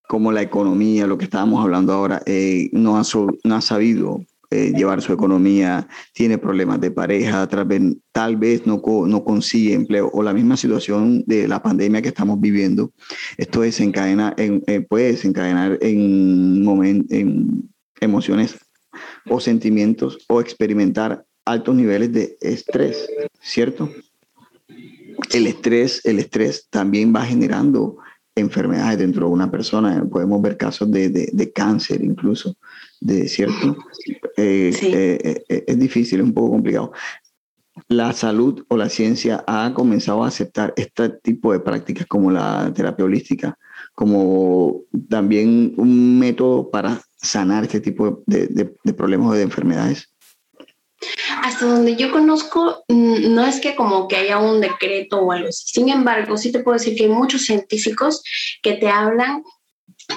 como 0.06 0.30
la 0.30 0.42
economía, 0.42 1.06
lo 1.06 1.16
que 1.16 1.24
estábamos 1.24 1.64
hablando 1.64 1.94
ahora, 1.94 2.22
eh, 2.26 2.68
no, 2.72 2.98
ha 2.98 3.02
no 3.44 3.54
ha 3.54 3.60
sabido 3.62 4.20
eh, 4.50 4.72
llevar 4.74 5.00
su 5.00 5.12
economía, 5.12 5.86
tiene 6.12 6.38
problemas 6.38 6.80
de 6.80 6.90
pareja, 6.90 7.46
tal 7.46 7.64
vez, 7.66 7.82
tal 8.12 8.36
vez 8.36 8.66
no, 8.66 8.82
no 9.06 9.24
consigue 9.24 9.74
empleo 9.74 10.10
o 10.12 10.22
la 10.22 10.32
misma 10.32 10.56
situación 10.56 11.22
de 11.26 11.46
la 11.46 11.62
pandemia 11.62 12.02
que 12.02 12.08
estamos 12.08 12.40
viviendo, 12.40 12.92
esto 13.36 13.60
desencadena 13.60 14.34
en, 14.36 14.62
eh, 14.66 14.80
puede 14.80 15.12
desencadenar 15.12 15.78
en, 15.80 16.64
en 17.10 17.70
emociones 18.00 18.56
o 19.28 19.38
sentimientos 19.40 20.18
o 20.28 20.40
experimentar 20.40 21.24
altos 21.44 21.74
niveles 21.74 22.12
de 22.12 22.36
estrés, 22.40 23.08
¿cierto? 23.40 23.90
El 25.32 25.46
estrés, 25.46 26.00
el 26.04 26.18
estrés 26.18 26.66
también 26.70 27.14
va 27.14 27.24
generando 27.24 27.98
enfermedades 28.34 28.98
dentro 28.98 29.26
de 29.26 29.32
una 29.32 29.50
persona. 29.50 30.04
Podemos 30.10 30.40
ver 30.42 30.56
casos 30.56 30.90
de, 30.90 31.08
de, 31.08 31.30
de 31.32 31.52
cáncer 31.52 32.02
incluso, 32.02 32.56
de 33.00 33.28
cierto. 33.28 33.76
Eh, 34.36 34.72
eh, 34.82 35.42
eh, 35.48 35.64
es 35.66 35.78
difícil, 35.78 36.20
es 36.20 36.26
un 36.26 36.34
poco 36.34 36.50
complicado. 36.50 36.92
La 37.88 38.12
salud 38.12 38.64
o 38.68 38.76
la 38.76 38.88
ciencia 38.88 39.42
ha 39.46 39.72
comenzado 39.74 40.22
a 40.22 40.28
aceptar 40.28 40.74
este 40.76 41.08
tipo 41.08 41.52
de 41.52 41.60
prácticas 41.60 42.06
como 42.06 42.30
la 42.30 42.72
terapia 42.74 43.04
holística, 43.04 43.56
como 43.94 44.82
también 45.08 45.74
un 45.76 46.18
método 46.18 46.70
para 46.70 47.00
sanar 47.16 47.64
este 47.64 47.80
tipo 47.80 48.22
de, 48.26 48.48
de 48.48 48.92
problemas 48.92 49.30
o 49.30 49.34
de 49.34 49.42
enfermedades. 49.42 50.10
Hasta 51.42 51.64
donde 51.64 51.96
yo 51.96 52.10
conozco, 52.12 52.84
no 52.88 53.46
es 53.46 53.60
que 53.60 53.74
como 53.74 54.06
que 54.06 54.16
haya 54.16 54.38
un 54.38 54.60
decreto 54.60 55.20
o 55.20 55.32
algo 55.32 55.48
así. 55.48 55.64
Sin 55.66 55.88
embargo, 55.88 56.36
sí 56.36 56.52
te 56.52 56.60
puedo 56.60 56.76
decir 56.76 56.94
que 56.94 57.04
hay 57.04 57.10
muchos 57.10 57.46
científicos 57.46 58.22
que 58.62 58.74
te 58.74 58.88
hablan 58.88 59.42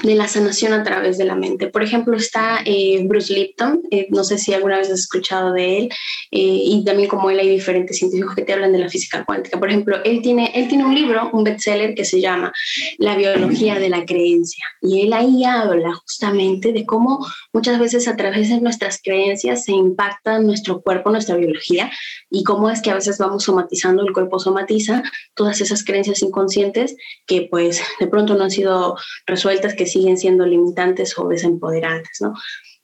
de 0.01 0.15
la 0.15 0.27
sanación 0.27 0.73
a 0.73 0.83
través 0.83 1.17
de 1.17 1.25
la 1.25 1.35
mente. 1.35 1.67
Por 1.67 1.83
ejemplo, 1.83 2.17
está 2.17 2.61
eh, 2.65 3.03
Bruce 3.05 3.33
Lipton, 3.33 3.81
eh, 3.91 4.07
no 4.09 4.23
sé 4.23 4.37
si 4.37 4.53
alguna 4.53 4.77
vez 4.77 4.89
has 4.89 5.01
escuchado 5.01 5.53
de 5.53 5.77
él, 5.77 5.89
eh, 6.31 6.39
y 6.41 6.83
también 6.83 7.09
como 7.09 7.29
él 7.29 7.39
hay 7.39 7.49
diferentes 7.49 7.97
científicos 7.97 8.35
que 8.35 8.43
te 8.43 8.53
hablan 8.53 8.71
de 8.71 8.79
la 8.79 8.89
física 8.89 9.23
cuántica. 9.25 9.59
Por 9.59 9.69
ejemplo, 9.69 9.97
él 10.03 10.21
tiene, 10.21 10.51
él 10.55 10.67
tiene 10.67 10.85
un 10.85 10.95
libro, 10.95 11.29
un 11.33 11.43
bestseller 11.43 11.93
que 11.93 12.05
se 12.05 12.19
llama 12.19 12.51
La 12.97 13.15
biología 13.15 13.79
de 13.79 13.89
la 13.89 14.05
creencia, 14.05 14.65
y 14.81 15.01
él 15.01 15.13
ahí 15.13 15.43
habla 15.43 15.93
justamente 15.93 16.73
de 16.73 16.85
cómo 16.85 17.25
muchas 17.51 17.79
veces 17.79 18.07
a 18.07 18.15
través 18.15 18.49
de 18.49 18.59
nuestras 18.61 18.99
creencias 19.03 19.65
se 19.65 19.73
impacta 19.73 20.39
nuestro 20.39 20.81
cuerpo, 20.81 21.11
nuestra 21.11 21.35
biología, 21.35 21.91
y 22.29 22.43
cómo 22.43 22.69
es 22.69 22.81
que 22.81 22.91
a 22.91 22.95
veces 22.95 23.17
vamos 23.17 23.43
somatizando, 23.43 24.03
el 24.03 24.13
cuerpo 24.13 24.39
somatiza 24.39 25.03
todas 25.35 25.61
esas 25.61 25.83
creencias 25.83 26.21
inconscientes 26.21 26.95
que 27.25 27.47
pues 27.49 27.81
de 27.99 28.07
pronto 28.07 28.35
no 28.35 28.43
han 28.43 28.51
sido 28.51 28.97
resueltas, 29.25 29.75
que 29.75 29.82
siguen 29.85 30.17
siendo 30.17 30.45
limitantes 30.45 31.17
o 31.17 31.27
desempoderantes, 31.27 32.21
¿no? 32.21 32.33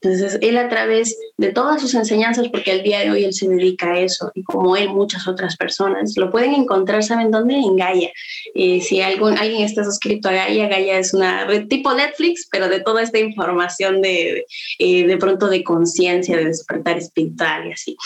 Entonces, 0.01 0.39
él 0.41 0.57
a 0.57 0.69
través 0.69 1.17
de 1.37 1.51
todas 1.51 1.81
sus 1.81 1.93
enseñanzas, 1.93 2.47
porque 2.47 2.71
al 2.71 2.83
día 2.83 2.99
de 2.99 3.11
hoy 3.11 3.25
él 3.25 3.33
se 3.33 3.49
dedica 3.49 3.91
a 3.91 3.99
eso, 3.99 4.31
y 4.33 4.43
como 4.43 4.77
él, 4.77 4.89
muchas 4.89 5.27
otras 5.27 5.57
personas, 5.57 6.13
lo 6.15 6.31
pueden 6.31 6.53
encontrar, 6.53 7.03
¿saben 7.03 7.31
dónde? 7.31 7.55
En 7.55 7.75
Gaia. 7.75 8.09
Eh, 8.55 8.79
si 8.79 9.01
algún, 9.01 9.37
alguien 9.37 9.63
está 9.63 9.83
suscrito 9.83 10.29
a 10.29 10.33
Gaia, 10.33 10.69
Gaia 10.69 10.99
es 10.99 11.13
una 11.13 11.45
red 11.45 11.67
tipo 11.67 11.93
Netflix, 11.93 12.47
pero 12.49 12.69
de 12.69 12.79
toda 12.79 13.01
esta 13.01 13.19
información 13.19 14.01
de, 14.01 14.45
eh, 14.79 15.05
de 15.05 15.17
pronto 15.17 15.49
de 15.49 15.65
conciencia, 15.65 16.37
de 16.37 16.45
despertar 16.45 16.97
espiritual 16.97 17.67
y 17.67 17.73
así 17.73 17.97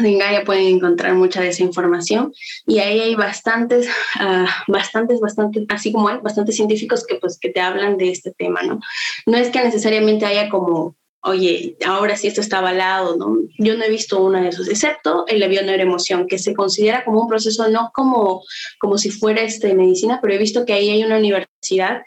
en 0.00 0.18
Gaia 0.18 0.44
pueden 0.44 0.76
encontrar 0.76 1.14
mucha 1.14 1.40
de 1.40 1.48
esa 1.48 1.62
información 1.62 2.32
y 2.66 2.78
ahí 2.78 3.00
hay 3.00 3.14
bastantes, 3.14 3.88
uh, 4.20 4.46
bastantes, 4.72 5.20
bastantes, 5.20 5.64
así 5.68 5.92
como 5.92 6.08
hay 6.08 6.18
bastantes 6.18 6.56
científicos 6.56 7.06
que, 7.06 7.16
pues, 7.16 7.38
que 7.38 7.50
te 7.50 7.60
hablan 7.60 7.96
de 7.96 8.10
este 8.10 8.32
tema, 8.32 8.62
¿no? 8.62 8.80
No 9.26 9.36
es 9.36 9.50
que 9.50 9.62
necesariamente 9.62 10.26
haya 10.26 10.48
como, 10.48 10.96
oye, 11.24 11.76
ahora 11.86 12.16
sí 12.16 12.26
esto 12.26 12.40
está 12.40 12.58
avalado, 12.58 13.16
¿no? 13.16 13.38
Yo 13.58 13.76
no 13.76 13.84
he 13.84 13.90
visto 13.90 14.22
uno 14.22 14.40
de 14.40 14.48
esos, 14.48 14.68
excepto 14.68 15.24
el 15.26 15.42
emoción 15.42 16.26
que 16.26 16.38
se 16.38 16.54
considera 16.54 17.04
como 17.04 17.22
un 17.22 17.28
proceso, 17.28 17.68
no 17.68 17.90
como, 17.94 18.42
como 18.78 18.98
si 18.98 19.10
fuera 19.10 19.42
este, 19.42 19.74
medicina, 19.74 20.18
pero 20.20 20.34
he 20.34 20.38
visto 20.38 20.64
que 20.66 20.74
ahí 20.74 20.90
hay 20.90 21.02
una 21.02 21.18
universidad, 21.18 22.02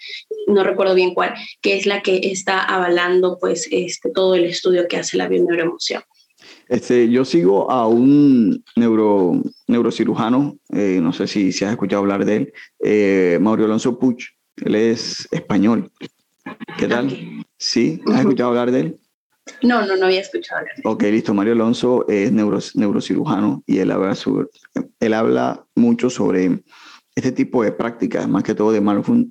no 0.47 0.63
recuerdo 0.63 0.93
bien 0.93 1.13
cuál, 1.13 1.33
que 1.61 1.77
es 1.77 1.85
la 1.85 2.01
que 2.01 2.19
está 2.31 2.63
avalando, 2.63 3.37
pues, 3.39 3.67
este, 3.71 4.11
todo 4.11 4.35
el 4.35 4.45
estudio 4.45 4.87
que 4.87 4.97
hace 4.97 5.17
la 5.17 5.27
bioneuroemoción. 5.27 6.03
Este, 6.69 7.09
yo 7.09 7.23
sigo 7.23 7.71
a 7.71 7.87
un 7.87 8.63
neuro, 8.75 9.41
neurocirujano, 9.67 10.57
eh, 10.69 10.99
no 11.01 11.13
sé 11.13 11.27
si, 11.27 11.51
si, 11.51 11.65
has 11.65 11.71
escuchado 11.71 12.01
hablar 12.01 12.25
de 12.25 12.35
él, 12.35 12.53
eh, 12.83 13.37
Mauricio 13.41 13.65
Alonso 13.65 13.97
Puch. 13.97 14.25
Él 14.57 14.75
es 14.75 15.27
español. 15.31 15.91
¿Qué 16.77 16.87
tal? 16.87 17.45
¿Sí? 17.57 18.01
¿Has 18.07 18.21
escuchado 18.21 18.49
hablar 18.49 18.71
de 18.71 18.79
él? 18.79 18.99
No, 19.61 19.85
no, 19.85 19.95
no 19.95 20.07
había 20.07 20.21
escuchado 20.21 20.59
hablar. 20.59 20.73
Ok, 20.83 21.03
listo. 21.03 21.33
Mario 21.33 21.53
Alonso 21.53 22.07
es 22.07 22.31
neuro, 22.31 22.59
neurocirujano 22.73 23.63
y 23.65 23.79
él 23.79 23.91
habla, 23.91 24.15
sobre, 24.15 24.47
él 24.99 25.13
habla 25.13 25.65
mucho 25.75 26.09
sobre 26.09 26.63
este 27.15 27.31
tipo 27.31 27.63
de 27.63 27.71
prácticas, 27.71 28.27
más 28.27 28.43
que 28.43 28.53
todo 28.53 28.71
de 28.71 28.79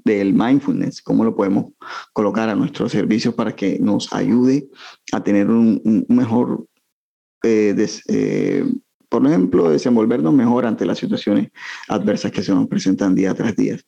del 0.05 0.35
mindfulness, 0.35 1.03
cómo 1.03 1.23
lo 1.23 1.37
podemos 1.37 1.67
colocar 2.13 2.49
a 2.49 2.57
nuestros 2.57 2.91
servicios 2.91 3.35
para 3.35 3.55
que 3.55 3.79
nos 3.79 4.13
ayude 4.13 4.69
a 5.13 5.23
tener 5.23 5.49
un, 5.49 5.81
un 5.85 6.17
mejor 6.17 6.67
eh, 7.47 7.89
eh, 8.09 8.65
por 9.09 9.27
ejemplo, 9.27 9.71
desenvolvernos 9.71 10.35
mejor 10.35 10.67
ante 10.67 10.85
las 10.85 10.99
situaciones 10.99 11.49
adversas 11.89 12.33
que 12.33 12.43
se 12.43 12.53
nos 12.53 12.67
presentan 12.67 13.15
día 13.15 13.35
tras 13.35 13.55
día. 13.57 13.79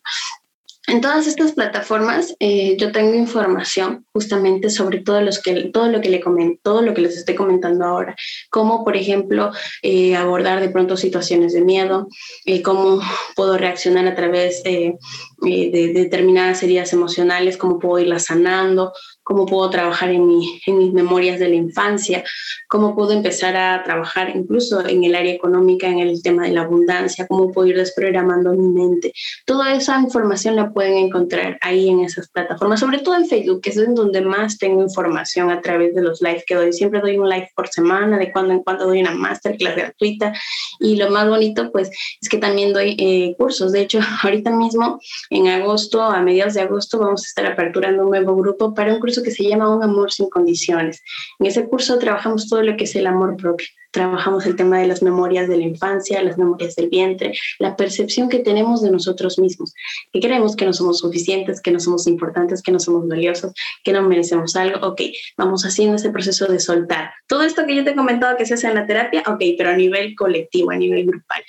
En 0.91 0.99
todas 0.99 1.25
estas 1.25 1.53
plataformas 1.53 2.35
eh, 2.41 2.75
yo 2.77 2.91
tengo 2.91 3.13
información 3.13 4.05
justamente 4.11 4.69
sobre 4.69 4.99
todo, 4.99 5.21
los 5.21 5.41
que, 5.41 5.69
todo 5.71 5.87
lo 5.87 6.01
que 6.01 6.09
le 6.09 6.19
comento, 6.19 6.59
todo 6.63 6.81
lo 6.81 6.93
que 6.93 6.99
les 6.99 7.15
estoy 7.15 7.33
comentando 7.33 7.85
ahora, 7.85 8.13
como 8.49 8.83
por 8.83 8.97
ejemplo 8.97 9.53
eh, 9.83 10.17
abordar 10.17 10.59
de 10.59 10.67
pronto 10.67 10.97
situaciones 10.97 11.53
de 11.53 11.61
miedo, 11.61 12.09
eh, 12.45 12.61
cómo 12.61 12.99
puedo 13.37 13.57
reaccionar 13.57 14.05
a 14.05 14.15
través 14.15 14.63
de, 14.63 14.97
de, 15.37 15.91
determinadas 15.93 16.61
heridas 16.61 16.91
emocionales, 16.91 17.55
cómo 17.55 17.79
puedo 17.79 18.03
irlas 18.03 18.25
sanando, 18.25 18.91
cómo 19.23 19.45
puedo 19.45 19.69
trabajar 19.69 20.09
en, 20.09 20.27
mi, 20.27 20.61
en 20.65 20.77
mis 20.77 20.93
memorias 20.93 21.39
de 21.39 21.49
la 21.49 21.55
infancia, 21.55 22.23
cómo 22.67 22.95
puedo 22.95 23.11
empezar 23.11 23.55
a 23.55 23.83
trabajar 23.83 24.35
incluso 24.35 24.85
en 24.85 25.03
el 25.03 25.15
área 25.15 25.33
económica, 25.33 25.87
en 25.87 25.99
el 25.99 26.21
tema 26.21 26.43
de 26.43 26.51
la 26.51 26.61
abundancia, 26.61 27.27
cómo 27.27 27.51
puedo 27.51 27.67
ir 27.67 27.77
desprogramando 27.77 28.53
mi 28.53 28.69
mente. 28.69 29.13
Toda 29.45 29.73
esa 29.73 29.99
información 29.99 30.55
la 30.55 30.71
pueden 30.71 30.95
encontrar 30.95 31.57
ahí 31.61 31.89
en 31.89 32.01
esas 32.01 32.29
plataformas, 32.29 32.79
sobre 32.79 32.99
todo 32.99 33.15
en 33.15 33.27
Facebook, 33.27 33.61
que 33.61 33.71
es 33.71 33.77
en 33.77 33.95
donde 33.95 34.21
más 34.21 34.57
tengo 34.57 34.81
información 34.81 35.51
a 35.51 35.61
través 35.61 35.93
de 35.93 36.01
los 36.01 36.21
lives 36.21 36.43
que 36.47 36.55
doy. 36.55 36.73
Siempre 36.73 37.01
doy 37.01 37.17
un 37.17 37.29
live 37.29 37.49
por 37.55 37.67
semana, 37.67 38.17
de 38.17 38.31
cuando 38.31 38.53
en 38.53 38.63
cuando 38.63 38.87
doy 38.87 39.01
una 39.01 39.11
masterclass 39.11 39.75
gratuita 39.75 40.33
y 40.79 40.95
lo 40.95 41.09
más 41.09 41.27
bonito 41.27 41.71
pues 41.71 41.89
es 42.21 42.29
que 42.29 42.37
también 42.37 42.73
doy 42.73 42.95
eh, 42.97 43.35
cursos. 43.37 43.71
De 43.71 43.81
hecho, 43.81 43.99
ahorita 44.23 44.51
mismo 44.51 44.99
en 45.29 45.47
agosto, 45.47 46.01
a 46.01 46.21
mediados 46.21 46.53
de 46.53 46.61
agosto, 46.61 46.99
vamos 46.99 47.23
a 47.23 47.27
estar 47.27 47.45
aperturando 47.45 48.03
un 48.03 48.09
nuevo 48.09 48.35
grupo 48.35 48.73
para 48.73 48.93
un 48.93 48.99
curso 48.99 49.10
que 49.23 49.31
se 49.31 49.43
llama 49.43 49.75
Un 49.75 49.83
amor 49.83 50.11
sin 50.11 50.29
condiciones. 50.29 51.01
En 51.39 51.47
ese 51.47 51.67
curso 51.67 51.99
trabajamos 51.99 52.47
todo 52.47 52.61
lo 52.63 52.77
que 52.77 52.85
es 52.85 52.95
el 52.95 53.07
amor 53.07 53.35
propio 53.35 53.67
trabajamos 53.91 54.45
el 54.45 54.55
tema 54.55 54.79
de 54.79 54.87
las 54.87 55.03
memorias 55.03 55.47
de 55.47 55.57
la 55.57 55.63
infancia, 55.63 56.23
las 56.23 56.37
memorias 56.37 56.75
del 56.75 56.89
vientre, 56.89 57.33
la 57.59 57.75
percepción 57.75 58.29
que 58.29 58.39
tenemos 58.39 58.81
de 58.81 58.89
nosotros 58.89 59.37
mismos, 59.37 59.73
que 60.11 60.19
creemos 60.19 60.55
que 60.55 60.65
no 60.65 60.73
somos 60.73 60.99
suficientes, 60.99 61.61
que 61.61 61.71
no 61.71 61.79
somos 61.79 62.07
importantes, 62.07 62.61
que 62.63 62.71
no 62.71 62.79
somos 62.79 63.07
valiosos, 63.07 63.51
que 63.83 63.91
no 63.91 64.01
merecemos 64.01 64.55
algo. 64.55 64.87
Ok, 64.87 65.01
vamos 65.37 65.65
haciendo 65.65 65.97
ese 65.97 66.09
proceso 66.09 66.47
de 66.47 66.59
soltar. 66.59 67.11
Todo 67.27 67.43
esto 67.43 67.65
que 67.67 67.75
yo 67.75 67.83
te 67.83 67.91
he 67.91 67.95
comentado 67.95 68.37
que 68.37 68.45
se 68.45 68.53
hace 68.53 68.67
en 68.67 68.75
la 68.75 68.87
terapia, 68.87 69.23
ok, 69.27 69.41
pero 69.57 69.69
a 69.69 69.75
nivel 69.75 70.15
colectivo, 70.15 70.71
a 70.71 70.77
nivel 70.77 71.05
grupal. 71.05 71.43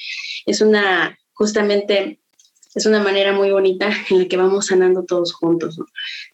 Es 0.45 0.61
una, 0.61 1.17
justamente 1.33 2.22
es 2.75 2.87
una 2.87 3.03
manera 3.03 3.33
muy 3.33 3.51
bonita 3.51 3.91
en 4.11 4.21
la 4.21 4.29
que 4.29 4.37
vamos 4.37 4.67
sanando 4.67 5.05
todos 5.05 5.33
juntos. 5.33 5.79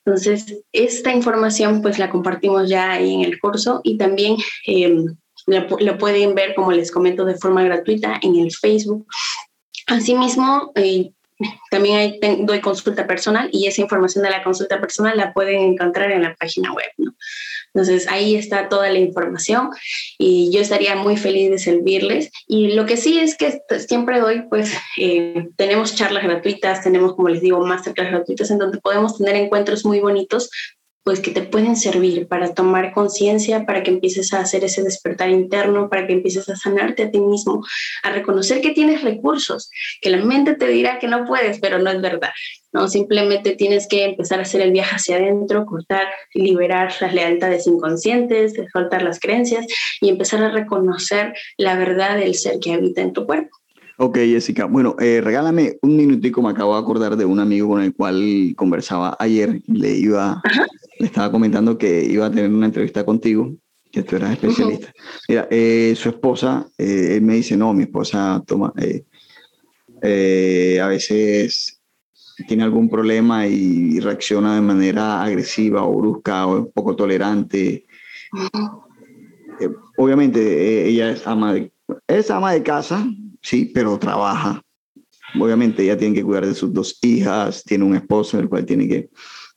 Entonces, 0.04 0.62
esta 0.72 1.12
información 1.12 1.82
pues 1.82 1.98
la 1.98 2.10
compartimos 2.10 2.68
ya 2.68 2.92
ahí 2.92 3.14
en 3.14 3.22
el 3.22 3.38
curso 3.38 3.80
y 3.84 3.96
también 3.98 4.36
eh, 4.66 5.04
la, 5.46 5.98
pueden 5.98 6.34
ver, 6.34 6.54
como 6.54 6.72
les 6.72 6.90
comento, 6.90 7.24
de 7.24 7.36
forma 7.36 7.62
gratuita 7.64 8.18
en 8.22 8.36
el 8.36 8.52
Facebook. 8.52 9.06
Asimismo, 9.86 10.72
eh, 10.74 11.10
también 11.70 12.18
doy 12.40 12.60
consulta 12.60 13.06
personal 13.06 13.48
y 13.52 13.66
esa 13.66 13.80
información 13.80 14.24
de 14.24 14.30
la 14.30 14.42
consulta 14.42 14.80
personal 14.80 15.16
la 15.16 15.32
pueden 15.32 15.60
encontrar 15.60 16.10
en 16.10 16.22
la 16.22 16.34
página 16.34 16.72
web. 16.72 16.90
¿no? 16.98 17.14
Entonces 17.78 18.08
ahí 18.08 18.34
está 18.34 18.68
toda 18.68 18.90
la 18.90 18.98
información 18.98 19.70
y 20.18 20.50
yo 20.52 20.60
estaría 20.60 20.96
muy 20.96 21.16
feliz 21.16 21.48
de 21.48 21.58
servirles. 21.58 22.32
Y 22.48 22.72
lo 22.72 22.86
que 22.86 22.96
sí 22.96 23.20
es 23.20 23.36
que 23.36 23.62
siempre 23.86 24.18
doy, 24.18 24.42
pues 24.50 24.72
eh, 24.98 25.46
tenemos 25.54 25.94
charlas 25.94 26.24
gratuitas, 26.24 26.82
tenemos, 26.82 27.14
como 27.14 27.28
les 27.28 27.40
digo, 27.40 27.64
masterclass 27.64 28.10
gratuitas 28.10 28.50
en 28.50 28.58
donde 28.58 28.80
podemos 28.80 29.16
tener 29.16 29.36
encuentros 29.36 29.84
muy 29.84 30.00
bonitos 30.00 30.50
pues 31.08 31.20
que 31.20 31.30
te 31.30 31.40
pueden 31.40 31.74
servir 31.74 32.28
para 32.28 32.52
tomar 32.52 32.92
conciencia, 32.92 33.64
para 33.64 33.82
que 33.82 33.90
empieces 33.90 34.34
a 34.34 34.40
hacer 34.40 34.62
ese 34.64 34.82
despertar 34.82 35.30
interno, 35.30 35.88
para 35.88 36.06
que 36.06 36.12
empieces 36.12 36.46
a 36.50 36.54
sanarte 36.54 37.04
a 37.04 37.10
ti 37.10 37.18
mismo, 37.18 37.64
a 38.02 38.10
reconocer 38.10 38.60
que 38.60 38.72
tienes 38.72 39.00
recursos, 39.00 39.70
que 40.02 40.10
la 40.10 40.18
mente 40.18 40.54
te 40.54 40.68
dirá 40.68 40.98
que 40.98 41.08
no 41.08 41.24
puedes, 41.24 41.60
pero 41.60 41.78
no 41.78 41.88
es 41.88 42.02
verdad. 42.02 42.28
No, 42.72 42.88
simplemente 42.88 43.56
tienes 43.56 43.88
que 43.88 44.04
empezar 44.04 44.38
a 44.38 44.42
hacer 44.42 44.60
el 44.60 44.70
viaje 44.70 44.96
hacia 44.96 45.16
adentro, 45.16 45.64
cortar, 45.64 46.08
liberar 46.34 46.92
las 47.00 47.14
lealtades 47.14 47.66
inconscientes, 47.66 48.52
soltar 48.70 49.00
las 49.00 49.18
creencias 49.18 49.64
y 50.02 50.10
empezar 50.10 50.42
a 50.42 50.50
reconocer 50.50 51.32
la 51.56 51.74
verdad 51.78 52.18
del 52.18 52.34
ser 52.34 52.58
que 52.60 52.74
habita 52.74 53.00
en 53.00 53.14
tu 53.14 53.24
cuerpo. 53.24 53.56
Ok, 54.00 54.18
Jessica. 54.18 54.66
Bueno, 54.66 54.94
eh, 55.00 55.20
regálame 55.20 55.76
un 55.82 55.96
minutico. 55.96 56.40
Me 56.40 56.50
acabo 56.50 56.74
de 56.74 56.80
acordar 56.80 57.16
de 57.16 57.24
un 57.24 57.40
amigo 57.40 57.70
con 57.70 57.82
el 57.82 57.92
cual 57.92 58.54
conversaba 58.56 59.16
ayer. 59.18 59.60
Le 59.66 59.90
iba, 59.90 60.40
le 61.00 61.06
estaba 61.06 61.32
comentando 61.32 61.76
que 61.76 62.04
iba 62.04 62.26
a 62.26 62.30
tener 62.30 62.48
una 62.48 62.66
entrevista 62.66 63.04
contigo, 63.04 63.56
que 63.90 64.04
tú 64.04 64.14
eras 64.14 64.34
especialista. 64.34 64.92
Mira, 65.28 65.48
eh, 65.50 65.94
su 65.96 66.10
esposa, 66.10 66.68
eh, 66.78 67.16
él 67.16 67.22
me 67.22 67.34
dice, 67.34 67.56
no, 67.56 67.74
mi 67.74 67.82
esposa 67.82 68.40
toma, 68.46 68.72
eh, 70.00 70.78
a 70.80 70.86
veces 70.86 71.80
tiene 72.46 72.62
algún 72.62 72.88
problema 72.88 73.48
y 73.48 73.98
reacciona 73.98 74.54
de 74.54 74.60
manera 74.60 75.24
agresiva 75.24 75.82
o 75.82 75.96
brusca 75.96 76.46
o 76.46 76.70
poco 76.70 76.94
tolerante. 76.94 77.84
obviamente 79.96 80.86
ella 80.86 81.10
es 81.10 81.26
ama 81.26 81.54
de, 81.54 81.72
es 82.06 82.30
ama 82.30 82.52
de 82.52 82.62
casa, 82.62 83.04
sí, 83.48 83.64
pero 83.64 83.98
trabaja. 83.98 84.62
Obviamente 85.40 85.82
ella 85.82 85.96
tiene 85.96 86.14
que 86.14 86.22
cuidar 86.22 86.44
de 86.44 86.54
sus 86.54 86.72
dos 86.72 86.98
hijas, 87.02 87.64
tiene 87.64 87.84
un 87.84 87.94
esposo 87.94 88.38
el 88.38 88.48
cual 88.48 88.66
tiene 88.66 89.08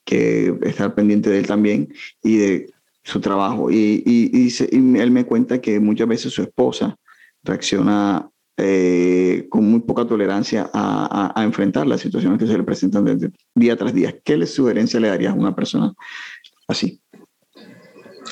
que 0.05 0.57
estar 0.61 0.95
pendiente 0.95 1.29
de 1.29 1.39
él 1.39 1.47
también 1.47 1.93
y 2.23 2.37
de 2.37 2.73
su 3.03 3.19
trabajo. 3.19 3.69
Y, 3.69 4.49
él 4.71 5.11
me 5.11 5.25
cuenta 5.25 5.59
que 5.59 5.79
muchas 5.79 6.07
veces 6.07 6.33
su 6.33 6.41
esposa 6.41 6.95
reacciona 7.43 8.29
eh, 8.57 9.47
con 9.49 9.69
muy 9.69 9.81
poca 9.81 10.05
tolerancia 10.05 10.69
a, 10.73 11.33
a, 11.35 11.43
enfrentar 11.43 11.85
las 11.85 11.99
situaciones 11.99 12.39
que 12.39 12.47
se 12.47 12.57
le 12.57 12.63
presentan 12.63 13.33
día 13.55 13.75
tras 13.75 13.93
día. 13.93 14.17
¿Qué 14.23 14.37
le 14.37 14.45
sugerencia 14.45 14.99
le 15.01 15.09
darías 15.09 15.33
a 15.33 15.37
una 15.37 15.55
persona 15.55 15.93
así? 16.67 17.01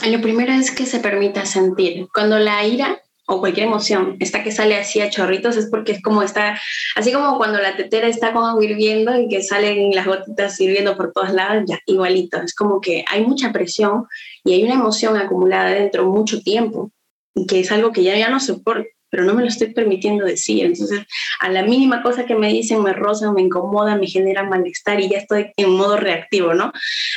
Lo 0.10 0.22
primero 0.22 0.54
es 0.54 0.72
que 0.72 0.86
se 0.86 1.00
permita 1.00 1.46
sentir. 1.46 2.08
Cuando 2.14 2.38
la 2.40 2.66
ira 2.66 3.02
o 3.30 3.40
cualquier 3.40 3.68
emoción, 3.68 4.18
esta 4.20 4.44
que 4.44 4.52
sale 4.52 4.76
así 4.76 5.02
a 5.02 5.10
chorritos 5.12 5.56
es 5.56 5.68
porque 5.70 5.92
es 5.92 6.02
como 6.02 6.24
está, 6.24 6.60
así 6.96 7.14
como 7.14 7.38
cuando 7.38 7.60
la 7.60 7.76
tetera 7.76 8.08
está 8.08 8.34
como 8.34 8.60
hirviendo 8.60 9.16
y 9.20 9.28
que 9.28 9.44
salen 9.44 9.92
las 9.92 10.08
gotitas 10.08 10.60
hirviendo 10.60 10.98
por 10.98 11.14
todos 11.14 11.32
lados, 11.32 11.64
ya 11.68 11.80
igualito, 11.86 12.42
es 12.42 12.56
como 12.56 12.82
que 12.82 13.06
hay 13.08 13.24
mucha 13.24 13.52
presión 13.52 14.08
y 14.44 14.54
hay 14.54 14.64
una 14.64 14.74
emoción 14.74 15.16
acumulada 15.16 15.70
dentro 15.70 16.08
mucho 16.08 16.42
tiempo 16.42 16.92
y 17.36 17.46
que 17.46 17.60
es 17.60 17.72
algo 17.72 17.92
que 17.92 18.02
ya, 18.02 18.18
ya 18.18 18.30
no 18.30 18.40
soporto, 18.40 18.90
pero 19.10 19.24
no 19.24 19.34
me 19.34 19.42
lo 19.42 19.48
estoy 19.48 19.74
permitiendo 19.74 20.26
decir. 20.26 20.66
Entonces, 20.66 21.02
a 21.40 21.50
la 21.50 21.64
mínima 21.64 22.02
cosa 22.02 22.26
que 22.26 22.36
me 22.36 22.50
dicen 22.50 22.82
me 22.84 22.94
roza, 22.94 23.32
me 23.32 23.42
incomoda, 23.42 23.96
me 23.96 24.08
genera 24.08 24.44
malestar 24.44 25.00
y 25.00 25.10
ya 25.10 25.18
estoy 25.18 25.52
en 25.58 25.72
modo 25.72 25.98
reactivo, 25.98 26.54
¿no? 26.54 26.72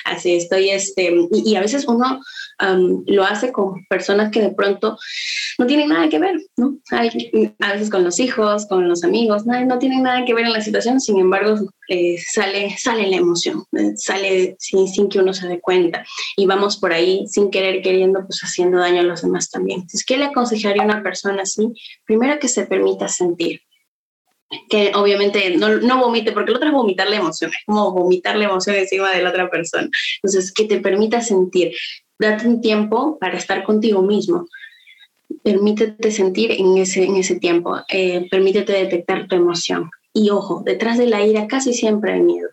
Así 0.04 0.34
estoy, 0.34 0.70
este, 0.70 1.14
y 1.32 1.54
a 1.56 1.60
veces 1.60 1.86
uno 1.86 2.20
lo 3.06 3.24
hace 3.24 3.50
con 3.50 3.84
personas 3.86 4.30
que 4.30 4.40
de 4.40 4.50
pronto 4.50 4.96
no 5.58 5.66
tienen 5.66 5.88
nada 5.88 6.08
que 6.08 6.18
ver, 6.18 6.36
¿no? 6.56 6.78
Hay, 6.90 7.54
a 7.60 7.72
veces 7.72 7.90
con 7.90 8.04
los 8.04 8.20
hijos, 8.20 8.66
con 8.66 8.88
los 8.88 9.04
amigos, 9.04 9.46
no, 9.46 9.64
no 9.64 9.78
tienen 9.78 10.04
nada 10.04 10.24
que 10.24 10.34
ver 10.34 10.46
en 10.46 10.52
la 10.52 10.60
situación, 10.60 11.00
sin 11.00 11.18
embargo, 11.18 11.56
eh, 11.88 12.16
sale, 12.18 12.76
sale 12.78 13.08
la 13.08 13.16
emoción, 13.16 13.64
eh, 13.72 13.92
sale 13.96 14.56
sin, 14.58 14.86
sin 14.86 15.08
que 15.08 15.18
uno 15.18 15.34
se 15.34 15.48
dé 15.48 15.60
cuenta 15.60 16.04
y 16.36 16.46
vamos 16.46 16.76
por 16.76 16.92
ahí 16.92 17.26
sin 17.26 17.50
querer, 17.50 17.82
queriendo, 17.82 18.24
pues 18.26 18.40
haciendo 18.40 18.78
daño 18.78 19.00
a 19.00 19.04
los 19.04 19.22
demás 19.22 19.50
también. 19.50 19.80
Entonces, 19.80 20.04
¿qué 20.04 20.16
le 20.16 20.26
aconsejaría 20.26 20.82
a 20.82 20.86
una 20.86 21.02
persona 21.02 21.42
así? 21.42 21.72
Primero 22.04 22.38
que 22.38 22.48
se 22.48 22.66
permita 22.66 23.08
sentir, 23.08 23.62
que 24.68 24.92
obviamente 24.94 25.56
no, 25.56 25.78
no, 25.78 25.98
vomite, 25.98 26.32
porque 26.32 26.50
lo 26.52 26.58
otro 26.58 26.68
es 26.68 26.74
vomitar 26.74 27.08
la 27.08 27.16
emoción, 27.16 27.50
es 27.50 27.64
como 27.66 27.92
vomitar 27.92 28.36
la 28.36 28.44
emoción 28.44 28.76
encima 28.76 29.10
de 29.10 29.22
la 29.22 29.30
otra 29.30 29.50
persona. 29.50 29.88
Entonces, 30.22 30.52
que 30.52 30.64
te 30.64 30.80
permita 30.80 31.20
sentir, 31.20 31.72
date 32.18 32.46
un 32.46 32.60
tiempo 32.60 33.18
para 33.18 33.36
estar 33.36 33.64
contigo 33.64 34.02
mismo. 34.02 34.46
Permítete 35.42 36.10
sentir 36.10 36.52
en 36.52 36.76
ese, 36.76 37.04
en 37.04 37.16
ese 37.16 37.40
tiempo, 37.40 37.80
eh, 37.88 38.28
permítete 38.30 38.72
detectar 38.72 39.26
tu 39.26 39.34
emoción. 39.34 39.90
Y 40.14 40.28
ojo, 40.28 40.62
detrás 40.64 40.98
de 40.98 41.06
la 41.06 41.24
ira 41.24 41.46
casi 41.46 41.72
siempre 41.72 42.12
hay 42.12 42.20
miedo. 42.20 42.48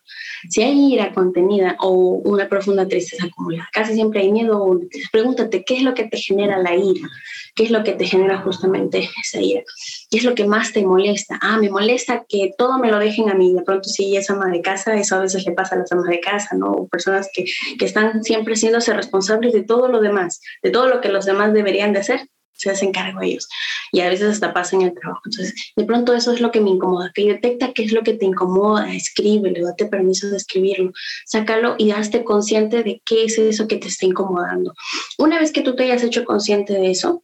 Si 0.50 0.62
hay 0.62 0.94
ira 0.94 1.14
contenida 1.14 1.76
o 1.80 1.92
una 1.92 2.48
profunda 2.48 2.88
tristeza 2.88 3.26
acumulada, 3.26 3.68
casi 3.74 3.94
siempre 3.94 4.22
hay 4.22 4.32
miedo 4.32 4.80
Pregúntate, 5.12 5.66
¿qué 5.66 5.76
es 5.78 5.84
lo 5.84 5.94
que 5.94 6.06
te 6.06 6.18
genera 6.18 6.58
la 6.58 6.74
ira? 6.74 7.10
¿Qué 7.56 7.64
es 7.64 7.72
lo 7.72 7.84
que 7.84 7.94
te 7.94 8.06
genera 8.06 8.38
justamente 8.42 9.10
esa 9.22 9.42
ira? 9.42 9.64
¿Qué 10.10 10.18
es 10.18 10.24
lo 10.24 10.36
que 10.36 10.46
más 10.46 10.72
te 10.72 10.86
molesta? 10.86 11.38
Ah, 11.42 11.58
me 11.58 11.70
molesta 11.70 12.26
que 12.30 12.52
todo 12.58 12.80
me 12.80 12.90
lo 12.90 12.98
dejen 12.98 13.30
a 13.30 13.34
mí. 13.34 13.54
De 13.54 13.62
pronto, 13.62 13.90
si 13.90 14.16
es 14.16 14.30
ama 14.30 14.48
de 14.50 14.62
casa, 14.62 14.96
eso 14.96 15.18
a 15.18 15.20
veces 15.20 15.46
le 15.46 15.52
pasa 15.52 15.76
a 15.76 15.80
las 15.80 15.92
amas 15.92 16.08
de 16.08 16.22
casa, 16.22 16.56
¿no? 16.56 16.72
O 16.72 16.88
personas 16.88 17.30
que, 17.34 17.46
que 17.78 17.86
están 17.86 18.24
siempre 18.24 18.56
siéndose 18.56 18.94
responsables 18.94 19.52
de 19.52 19.64
todo 19.64 19.90
lo 19.90 20.00
demás, 20.00 20.40
de 20.64 20.70
todo 20.70 20.88
lo 20.88 21.02
que 21.02 21.10
los 21.10 21.26
demás 21.26 21.54
deberían 21.54 21.92
de 21.92 22.00
hacer, 22.00 22.22
se 22.60 22.70
hacen 22.70 22.92
cargo 22.92 23.22
ellos. 23.22 23.48
Y 23.92 24.02
a 24.02 24.10
veces 24.10 24.30
hasta 24.30 24.54
pasa 24.54 24.76
en 24.76 24.84
el 24.84 24.94
trabajo. 24.94 25.22
Entonces, 25.26 25.74
de 25.76 25.86
pronto 25.86 26.14
eso 26.14 26.32
es 26.34 26.42
lo 26.42 26.52
que 26.52 26.62
me 26.62 26.70
incomoda, 26.70 27.12
que 27.14 27.26
detecta 27.26 27.74
qué 27.74 27.84
es 27.84 27.94
lo 27.94 28.04
que 28.04 28.14
te 28.14 28.26
incomoda, 28.26 28.94
escríbelo, 28.94 29.66
date 29.66 29.86
permiso 29.86 30.30
de 30.30 30.38
escribirlo, 30.38 30.92
sácalo 31.26 31.76
y 31.78 31.92
hazte 31.92 32.24
consciente 32.24 32.84
de 32.84 33.02
qué 33.06 33.26
es 33.26 33.38
eso 33.38 33.68
que 33.68 33.78
te 33.78 33.88
está 33.88 34.06
incomodando. 34.06 34.74
Una 35.18 35.40
vez 35.40 35.52
que 35.52 35.62
tú 35.62 35.76
te 35.76 35.84
hayas 35.84 36.04
hecho 36.04 36.26
consciente 36.26 36.74
de 36.74 36.92
eso, 36.92 37.24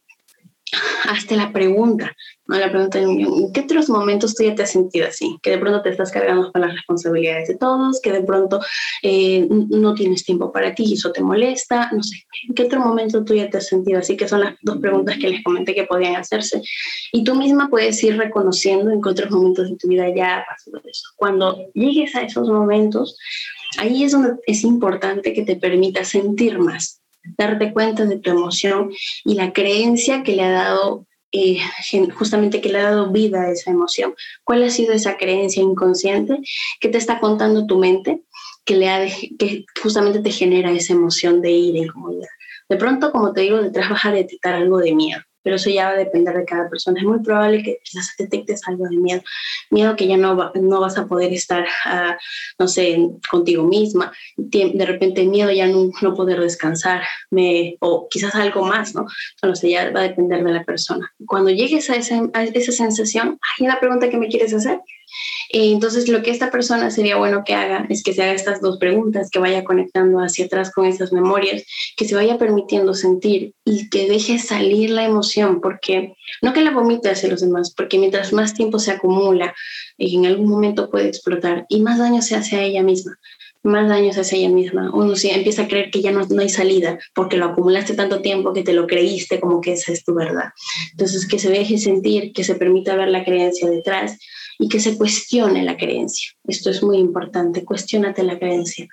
hazte 1.08 1.36
la 1.36 1.52
pregunta, 1.52 2.14
¿no? 2.46 2.58
La 2.58 2.70
pregunta 2.70 2.98
¿en 2.98 3.52
qué 3.52 3.60
otros 3.60 3.88
momentos 3.88 4.34
tú 4.34 4.44
ya 4.44 4.54
te 4.54 4.62
has 4.62 4.70
sentido 4.70 5.08
así? 5.08 5.38
Que 5.42 5.50
de 5.50 5.58
pronto 5.58 5.82
te 5.82 5.90
estás 5.90 6.10
cargando 6.10 6.52
con 6.52 6.60
las 6.60 6.72
responsabilidades 6.72 7.48
de 7.48 7.56
todos, 7.56 8.00
que 8.00 8.12
de 8.12 8.22
pronto 8.22 8.60
eh, 9.02 9.46
no 9.50 9.94
tienes 9.94 10.24
tiempo 10.24 10.52
para 10.52 10.74
ti 10.74 10.84
y 10.86 10.94
eso 10.94 11.12
te 11.12 11.22
molesta, 11.22 11.90
no 11.92 12.02
sé, 12.02 12.16
¿en 12.48 12.54
qué 12.54 12.64
otro 12.64 12.80
momento 12.80 13.24
tú 13.24 13.34
ya 13.34 13.48
te 13.50 13.58
has 13.58 13.68
sentido 13.68 13.98
así? 13.98 14.16
Que 14.16 14.28
son 14.28 14.40
las 14.40 14.54
dos 14.62 14.78
preguntas 14.78 15.16
que 15.18 15.28
les 15.28 15.42
comenté 15.42 15.74
que 15.74 15.84
podían 15.84 16.16
hacerse. 16.16 16.62
Y 17.12 17.24
tú 17.24 17.34
misma 17.34 17.68
puedes 17.68 18.02
ir 18.02 18.16
reconociendo 18.16 18.90
en 18.90 19.00
qué 19.00 19.08
otros 19.10 19.30
momentos 19.30 19.70
de 19.70 19.76
tu 19.76 19.88
vida 19.88 20.08
ya 20.14 20.38
ha 20.38 20.44
pasado 20.44 20.80
eso. 20.84 21.08
Cuando 21.16 21.56
llegues 21.74 22.14
a 22.14 22.22
esos 22.22 22.48
momentos, 22.48 23.18
ahí 23.78 24.04
es 24.04 24.12
donde 24.12 24.34
es 24.46 24.64
importante 24.64 25.32
que 25.32 25.42
te 25.42 25.56
permita 25.56 26.04
sentir 26.04 26.58
más, 26.58 27.00
darte 27.36 27.72
cuenta 27.72 28.04
de 28.06 28.18
tu 28.18 28.30
emoción 28.30 28.90
y 29.24 29.34
la 29.34 29.52
creencia 29.52 30.22
que 30.22 30.36
le 30.36 30.42
ha 30.42 30.50
dado, 30.50 31.06
eh, 31.32 31.58
justamente 32.14 32.60
que 32.60 32.68
le 32.68 32.78
ha 32.78 32.90
dado 32.90 33.10
vida 33.10 33.42
a 33.42 33.50
esa 33.50 33.70
emoción. 33.70 34.14
¿Cuál 34.44 34.62
ha 34.64 34.70
sido 34.70 34.92
esa 34.92 35.16
creencia 35.16 35.62
inconsciente 35.62 36.38
que 36.80 36.88
te 36.88 36.98
está 36.98 37.20
contando 37.20 37.66
tu 37.66 37.78
mente 37.78 38.22
que, 38.64 38.76
le 38.76 38.88
ha 38.88 39.06
que 39.38 39.64
justamente 39.82 40.20
te 40.20 40.30
genera 40.30 40.70
esa 40.70 40.92
emoción 40.92 41.40
de 41.40 41.50
ira 41.52 41.78
y 41.78 41.82
incomodidad? 41.82 42.28
De 42.68 42.76
pronto, 42.76 43.12
como 43.12 43.32
te 43.32 43.42
digo, 43.42 43.62
detrás 43.62 43.90
vas 43.90 44.04
a 44.04 44.12
detectar 44.12 44.54
algo 44.54 44.78
de 44.78 44.94
miedo 44.94 45.22
pero 45.46 45.54
eso 45.54 45.70
ya 45.70 45.84
va 45.84 45.90
a 45.92 45.96
depender 45.96 46.36
de 46.36 46.44
cada 46.44 46.68
persona. 46.68 46.98
Es 46.98 47.06
muy 47.06 47.20
probable 47.20 47.62
que 47.62 47.78
quizás 47.84 48.12
detectes 48.18 48.66
algo 48.66 48.88
de 48.88 48.96
miedo, 48.96 49.22
miedo 49.70 49.94
que 49.94 50.08
ya 50.08 50.16
no, 50.16 50.50
no 50.56 50.80
vas 50.80 50.98
a 50.98 51.06
poder 51.06 51.32
estar, 51.32 51.64
ah, 51.84 52.18
no 52.58 52.66
sé, 52.66 52.98
contigo 53.30 53.62
misma, 53.62 54.12
de 54.36 54.84
repente 54.84 55.24
miedo 55.24 55.52
ya 55.52 55.68
no, 55.68 55.88
no 56.02 56.14
poder 56.14 56.40
descansar, 56.40 57.02
me, 57.30 57.76
o 57.78 58.08
quizás 58.10 58.34
algo 58.34 58.64
más, 58.64 58.96
¿no? 58.96 59.06
No 59.40 59.54
ya 59.54 59.92
va 59.92 60.00
a 60.00 60.08
depender 60.08 60.42
de 60.42 60.52
la 60.52 60.64
persona. 60.64 61.14
Cuando 61.24 61.50
llegues 61.52 61.90
a 61.90 61.94
esa, 61.94 62.28
a 62.32 62.42
esa 62.42 62.72
sensación, 62.72 63.38
hay 63.60 63.66
una 63.66 63.78
pregunta 63.78 64.10
que 64.10 64.18
me 64.18 64.26
quieres 64.26 64.52
hacer. 64.52 64.80
Eh, 65.50 65.70
entonces, 65.70 66.08
lo 66.08 66.22
que 66.22 66.30
esta 66.30 66.50
persona 66.50 66.90
sería 66.90 67.16
bueno 67.16 67.42
que 67.44 67.54
haga 67.54 67.86
es 67.88 68.02
que 68.02 68.12
se 68.12 68.22
haga 68.22 68.32
estas 68.32 68.60
dos 68.60 68.78
preguntas, 68.78 69.30
que 69.30 69.38
vaya 69.38 69.64
conectando 69.64 70.18
hacia 70.18 70.46
atrás 70.46 70.72
con 70.72 70.86
esas 70.86 71.12
memorias, 71.12 71.64
que 71.96 72.06
se 72.06 72.14
vaya 72.14 72.38
permitiendo 72.38 72.94
sentir 72.94 73.54
y 73.64 73.88
que 73.88 74.08
deje 74.08 74.38
salir 74.38 74.90
la 74.90 75.04
emoción, 75.04 75.60
porque 75.60 76.14
no 76.42 76.52
que 76.52 76.62
la 76.62 76.72
vomite 76.72 77.10
hacia 77.10 77.28
los 77.28 77.40
demás, 77.40 77.72
porque 77.74 77.98
mientras 77.98 78.32
más 78.32 78.54
tiempo 78.54 78.78
se 78.78 78.90
acumula, 78.90 79.54
en 79.98 80.26
algún 80.26 80.48
momento 80.48 80.90
puede 80.90 81.08
explotar 81.08 81.66
y 81.68 81.80
más 81.80 81.98
daño 81.98 82.22
se 82.22 82.36
hace 82.36 82.56
a 82.56 82.62
ella 82.62 82.82
misma 82.82 83.18
más 83.66 83.88
daño 83.88 84.12
se 84.12 84.20
hace 84.20 84.36
ella 84.36 84.48
misma. 84.48 84.90
Uno 84.94 85.16
sí 85.16 85.28
empieza 85.28 85.62
a 85.62 85.68
creer 85.68 85.90
que 85.90 86.00
ya 86.00 86.12
no, 86.12 86.24
no, 86.24 86.40
hay 86.40 86.48
salida 86.48 86.98
porque 87.14 87.36
lo 87.36 87.46
acumulaste 87.46 87.94
tanto 87.94 88.22
tiempo 88.22 88.52
que 88.52 88.62
te 88.62 88.72
lo 88.72 88.86
creíste 88.86 89.40
como 89.40 89.60
que 89.60 89.72
esa 89.72 89.92
es 89.92 90.04
tu 90.04 90.14
verdad. 90.14 90.50
Entonces, 90.92 91.26
que 91.26 91.38
se 91.38 91.50
deje 91.50 91.76
sentir, 91.78 92.32
que 92.32 92.44
se 92.44 92.54
permita 92.54 92.96
ver 92.96 93.08
la 93.08 93.24
creencia 93.24 93.68
detrás 93.68 94.18
y 94.58 94.68
que 94.68 94.80
se 94.80 94.96
cuestione 94.96 95.62
la 95.62 95.76
creencia. 95.76 96.30
Esto 96.46 96.70
es 96.70 96.82
muy 96.82 96.98
importante, 96.98 97.64
cuestionate 97.64 98.22
la 98.22 98.38
creencia. 98.38 98.88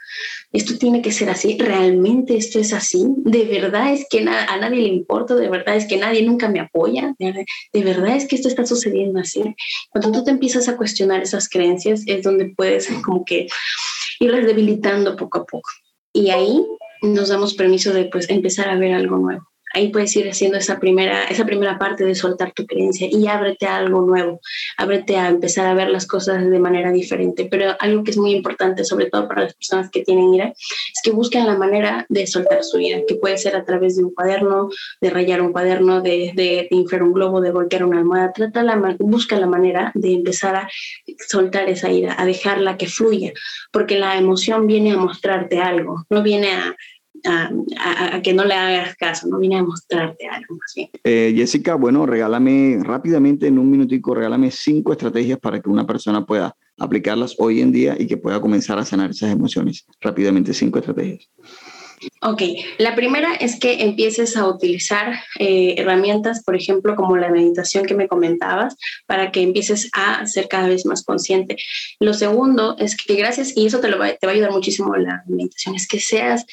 Esto 0.52 0.78
tiene 0.78 1.02
que 1.02 1.12
ser 1.12 1.30
así, 1.30 1.58
realmente 1.58 2.36
esto 2.36 2.60
es 2.60 2.74
así, 2.74 3.06
de 3.18 3.46
verdad 3.46 3.94
es 3.94 4.06
que 4.10 4.20
a 4.20 4.58
nadie 4.58 4.82
le 4.82 4.90
importa, 4.90 5.36
de 5.36 5.50
verdad 5.50 5.76
es 5.76 5.86
que 5.86 5.98
nadie 5.98 6.24
nunca 6.24 6.50
me 6.50 6.60
apoya, 6.60 7.14
de, 7.20 7.46
de 7.74 7.84
verdad 7.84 8.16
es 8.16 8.28
que 8.28 8.36
esto 8.36 8.48
está 8.48 8.66
sucediendo 8.66 9.20
así. 9.20 9.42
Cuando 9.90 10.12
tú 10.12 10.24
te 10.24 10.32
empiezas 10.32 10.68
a 10.68 10.78
cuestionar 10.78 11.22
esas 11.22 11.50
creencias 11.50 12.04
es 12.06 12.24
donde 12.24 12.54
puedes 12.56 12.88
como 13.06 13.24
que 13.26 13.48
irlas 14.20 14.46
debilitando 14.46 15.16
poco 15.16 15.40
a 15.40 15.46
poco. 15.46 15.70
Y 16.14 16.30
ahí 16.30 16.64
nos 17.02 17.30
damos 17.30 17.54
permiso 17.54 17.94
de 17.94 18.06
pues 18.06 18.30
empezar 18.30 18.70
a 18.70 18.78
ver 18.78 18.94
algo 18.94 19.18
nuevo 19.18 19.53
ahí 19.74 19.90
puedes 19.90 20.16
ir 20.16 20.30
haciendo 20.30 20.58
esa 20.58 20.80
primera, 20.80 21.24
esa 21.26 21.46
primera 21.46 21.78
parte 21.78 22.06
de 22.06 22.16
soltar 22.16 22.54
tu 22.54 22.66
creencia 22.66 23.08
y 23.12 23.28
ábrete 23.28 23.66
a 23.66 23.78
algo 23.78 24.02
nuevo, 24.02 24.40
ábrete 24.78 25.18
a 25.18 25.30
empezar 25.30 25.66
a 25.66 25.74
ver 25.74 25.90
las 25.90 26.08
cosas 26.08 26.50
de 26.50 26.60
manera 26.60 26.92
diferente. 26.92 27.48
Pero 27.50 27.76
algo 27.80 28.04
que 28.04 28.12
es 28.12 28.18
muy 28.18 28.32
importante, 28.32 28.86
sobre 28.86 29.10
todo 29.10 29.28
para 29.28 29.44
las 29.44 29.54
personas 29.56 29.90
que 29.90 30.04
tienen 30.04 30.34
ira, 30.34 30.50
es 30.50 31.02
que 31.04 31.12
busquen 31.12 31.46
la 31.48 31.58
manera 31.58 32.06
de 32.10 32.28
soltar 32.28 32.64
su 32.64 32.80
ira, 32.80 33.02
que 33.08 33.16
puede 33.16 33.38
ser 33.38 33.56
a 33.56 33.66
través 33.66 33.98
de 33.98 34.04
un 34.04 34.14
cuaderno, 34.14 34.70
de 35.02 35.10
rayar 35.10 35.42
un 35.42 35.52
cuaderno, 35.52 36.02
de, 36.02 36.32
de, 36.36 36.68
inflar 36.72 37.04
un 37.04 37.14
globo, 37.14 37.42
de 37.42 37.52
voltear 37.52 37.84
una 37.84 37.98
almohada. 37.98 38.32
Trata 38.32 38.64
la, 38.64 38.96
busca 39.00 39.38
la 39.38 39.48
manera 39.48 39.92
de 39.96 40.14
empezar 40.14 40.56
a 40.56 40.70
soltar 41.28 41.70
esa 41.70 41.92
ira, 41.92 42.16
a 42.18 42.26
dejarla 42.26 42.78
que 42.78 42.88
fluya, 42.88 43.34
porque 43.72 43.98
la 43.98 44.18
emoción 44.18 44.68
viene 44.68 44.92
a 44.92 44.98
mostrarte 44.98 45.60
algo, 45.60 46.06
no 46.10 46.22
viene 46.22 46.52
a 46.52 46.76
a, 47.26 48.22
que 48.22 48.34
no 48.34 48.46
le 48.46 48.54
hagas 48.54 48.96
caso, 48.96 49.28
no 49.28 49.40
vine 49.40 49.58
a 49.58 49.64
mostrarte 49.64 50.28
algo 50.28 50.56
más 50.56 50.74
bien. 50.76 50.90
Eh, 51.04 51.34
Jessica, 51.36 51.76
bueno, 51.76 52.06
regálame 52.06 52.80
rápidamente 52.82 53.48
en 53.48 53.60
un 53.60 53.70
minutico, 53.70 54.14
regálame 54.14 54.52
cinco 54.52 54.92
estrategias 54.92 55.40
para 55.40 55.62
que 55.62 55.70
una 55.70 55.86
persona 55.86 56.26
pueda 56.26 56.56
aplicarlas 56.78 57.36
hoy 57.38 57.62
en 57.62 57.72
día 57.72 57.96
y 57.98 58.08
que 58.08 58.18
pueda 58.18 58.42
comenzar 58.42 58.80
a 58.80 58.86
sanar 58.86 59.12
esas 59.12 59.32
emociones. 59.32 59.86
Rápidamente, 60.02 60.54
cinco 60.54 60.80
estrategias. 60.80 61.30
Ok, 62.22 62.42
la 62.78 62.96
primera 62.96 63.36
es 63.36 63.60
que 63.60 63.84
empieces 63.84 64.38
a 64.38 64.48
utilizar 64.48 65.20
eh, 65.40 65.76
herramientas, 65.78 66.44
por 66.44 66.56
ejemplo, 66.56 66.96
como 66.96 67.18
la 67.18 67.30
meditación 67.30 67.86
que 67.86 67.96
me 67.96 68.08
comentabas, 68.08 68.76
para 69.06 69.32
que 69.32 69.42
empieces 69.42 69.90
a 69.94 70.26
ser 70.26 70.48
cada 70.48 70.68
vez 70.68 70.86
más 70.86 71.04
consciente. 71.04 71.58
Lo 72.00 72.14
segundo 72.14 72.76
es 72.80 72.96
que 72.96 73.16
gracias, 73.16 73.56
y 73.56 73.66
eso 73.66 73.80
te, 73.80 73.90
lo 73.90 74.00
va, 74.00 74.14
te 74.14 74.26
va 74.26 74.32
a 74.32 74.36
ayudar 74.36 74.52
muchísimo 74.52 74.96
la 74.96 75.24
meditación, 75.28 75.76
es 75.76 75.88
que 75.88 76.00
seas 76.00 76.46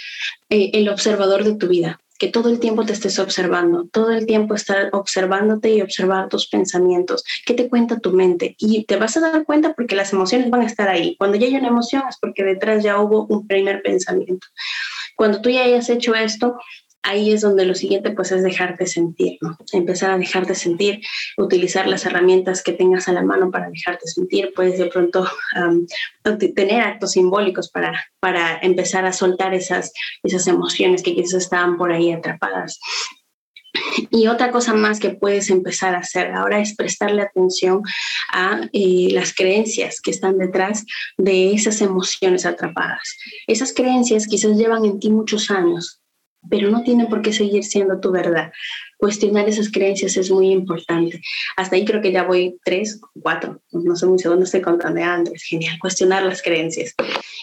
eh, 0.49 0.71
el 0.75 0.89
observador 0.89 1.45
de 1.45 1.55
tu 1.55 1.69
vida 1.69 2.01
que 2.21 2.29
todo 2.29 2.51
el 2.51 2.61
tiempo 2.61 2.85
te 2.85 2.93
estés 2.93 3.19
observando, 3.19 3.89
todo 3.91 4.11
el 4.11 4.27
tiempo 4.27 4.55
estar 4.55 4.91
observándote 4.93 5.71
y 5.71 5.81
observar 5.81 6.29
tus 6.29 6.49
pensamientos, 6.49 7.25
qué 7.47 7.55
te 7.55 7.67
cuenta 7.71 7.99
tu 7.99 8.13
mente. 8.13 8.57
Y 8.59 8.85
te 8.85 8.97
vas 8.97 9.17
a 9.17 9.21
dar 9.21 9.47
cuenta 9.47 9.73
porque 9.73 9.97
las 9.97 10.13
emociones 10.13 10.51
van 10.51 10.61
a 10.61 10.67
estar 10.67 10.91
ahí. 10.91 11.17
Cuando 11.17 11.39
ya 11.39 11.47
hay 11.47 11.57
una 11.57 11.69
emoción 11.69 12.03
es 12.11 12.19
porque 12.21 12.45
detrás 12.45 12.85
ya 12.85 13.01
hubo 13.01 13.25
un 13.25 13.47
primer 13.47 13.81
pensamiento. 13.83 14.47
Cuando 15.21 15.43
tú 15.43 15.51
ya 15.51 15.64
hayas 15.64 15.91
hecho 15.91 16.14
esto, 16.14 16.57
ahí 17.03 17.31
es 17.31 17.43
donde 17.43 17.66
lo 17.66 17.75
siguiente 17.75 18.12
pues 18.12 18.33
es 18.33 18.43
dejarte 18.43 18.87
sentir. 18.87 19.39
Empezar 19.71 20.12
a 20.12 20.16
dejarte 20.16 20.55
sentir, 20.55 21.03
utilizar 21.37 21.87
las 21.87 22.07
herramientas 22.07 22.62
que 22.62 22.73
tengas 22.73 23.07
a 23.07 23.12
la 23.12 23.23
mano 23.23 23.51
para 23.51 23.68
dejarte 23.68 24.07
sentir, 24.07 24.55
puedes 24.57 24.79
de 24.79 24.87
pronto 24.87 25.29
tener 26.55 26.81
actos 26.81 27.12
simbólicos 27.12 27.71
para, 27.71 28.03
para 28.18 28.61
empezar 28.62 29.05
a 29.05 29.12
soltar 29.12 29.53
esas, 29.53 29.93
esas 30.23 30.47
emociones 30.47 31.03
que 31.03 31.14
quizás 31.14 31.35
estaban 31.35 31.77
por 31.77 31.93
ahí 31.93 32.12
atrapadas. 32.12 32.81
Y 34.11 34.27
otra 34.27 34.51
cosa 34.51 34.75
más 34.75 34.99
que 34.99 35.11
puedes 35.11 35.51
empezar 35.51 35.95
a 35.95 36.01
hacer 36.01 36.33
ahora 36.33 36.61
es 36.61 36.75
prestarle 36.75 37.23
atención 37.23 37.83
a 38.33 38.68
eh, 38.73 39.09
las 39.12 39.35
creencias 39.35 40.01
que 40.01 40.11
están 40.11 40.39
detrás 40.39 40.85
de 41.16 41.53
esas 41.53 41.81
emociones 41.81 42.47
atrapadas. 42.47 43.16
Esas 43.47 43.73
creencias 43.73 44.27
quizás 44.27 44.57
llevan 44.57 44.85
en 44.85 44.99
ti 44.99 45.11
muchos 45.11 45.51
años, 45.51 46.00
pero 46.49 46.70
no 46.70 46.82
tienen 46.82 47.09
por 47.09 47.22
qué 47.22 47.32
seguir 47.32 47.64
siendo 47.64 48.01
tu 48.01 48.11
verdad. 48.11 48.53
Cuestionar 48.97 49.49
esas 49.49 49.70
creencias 49.70 50.16
es 50.16 50.30
muy 50.30 50.51
importante. 50.51 51.20
Hasta 51.57 51.76
ahí 51.76 51.84
creo 51.84 52.01
que 52.01 52.12
ya 52.12 52.22
voy 52.22 52.59
tres, 52.64 53.01
cuatro, 53.20 53.61
no 53.72 53.97
sé 53.97 54.07
muy 54.07 54.18
seguro, 54.18 54.43
estoy 54.43 54.61
contando 54.61 55.03
antes. 55.03 55.43
Genial, 55.45 55.78
cuestionar 55.80 56.22
las 56.22 56.43
creencias. 56.43 56.95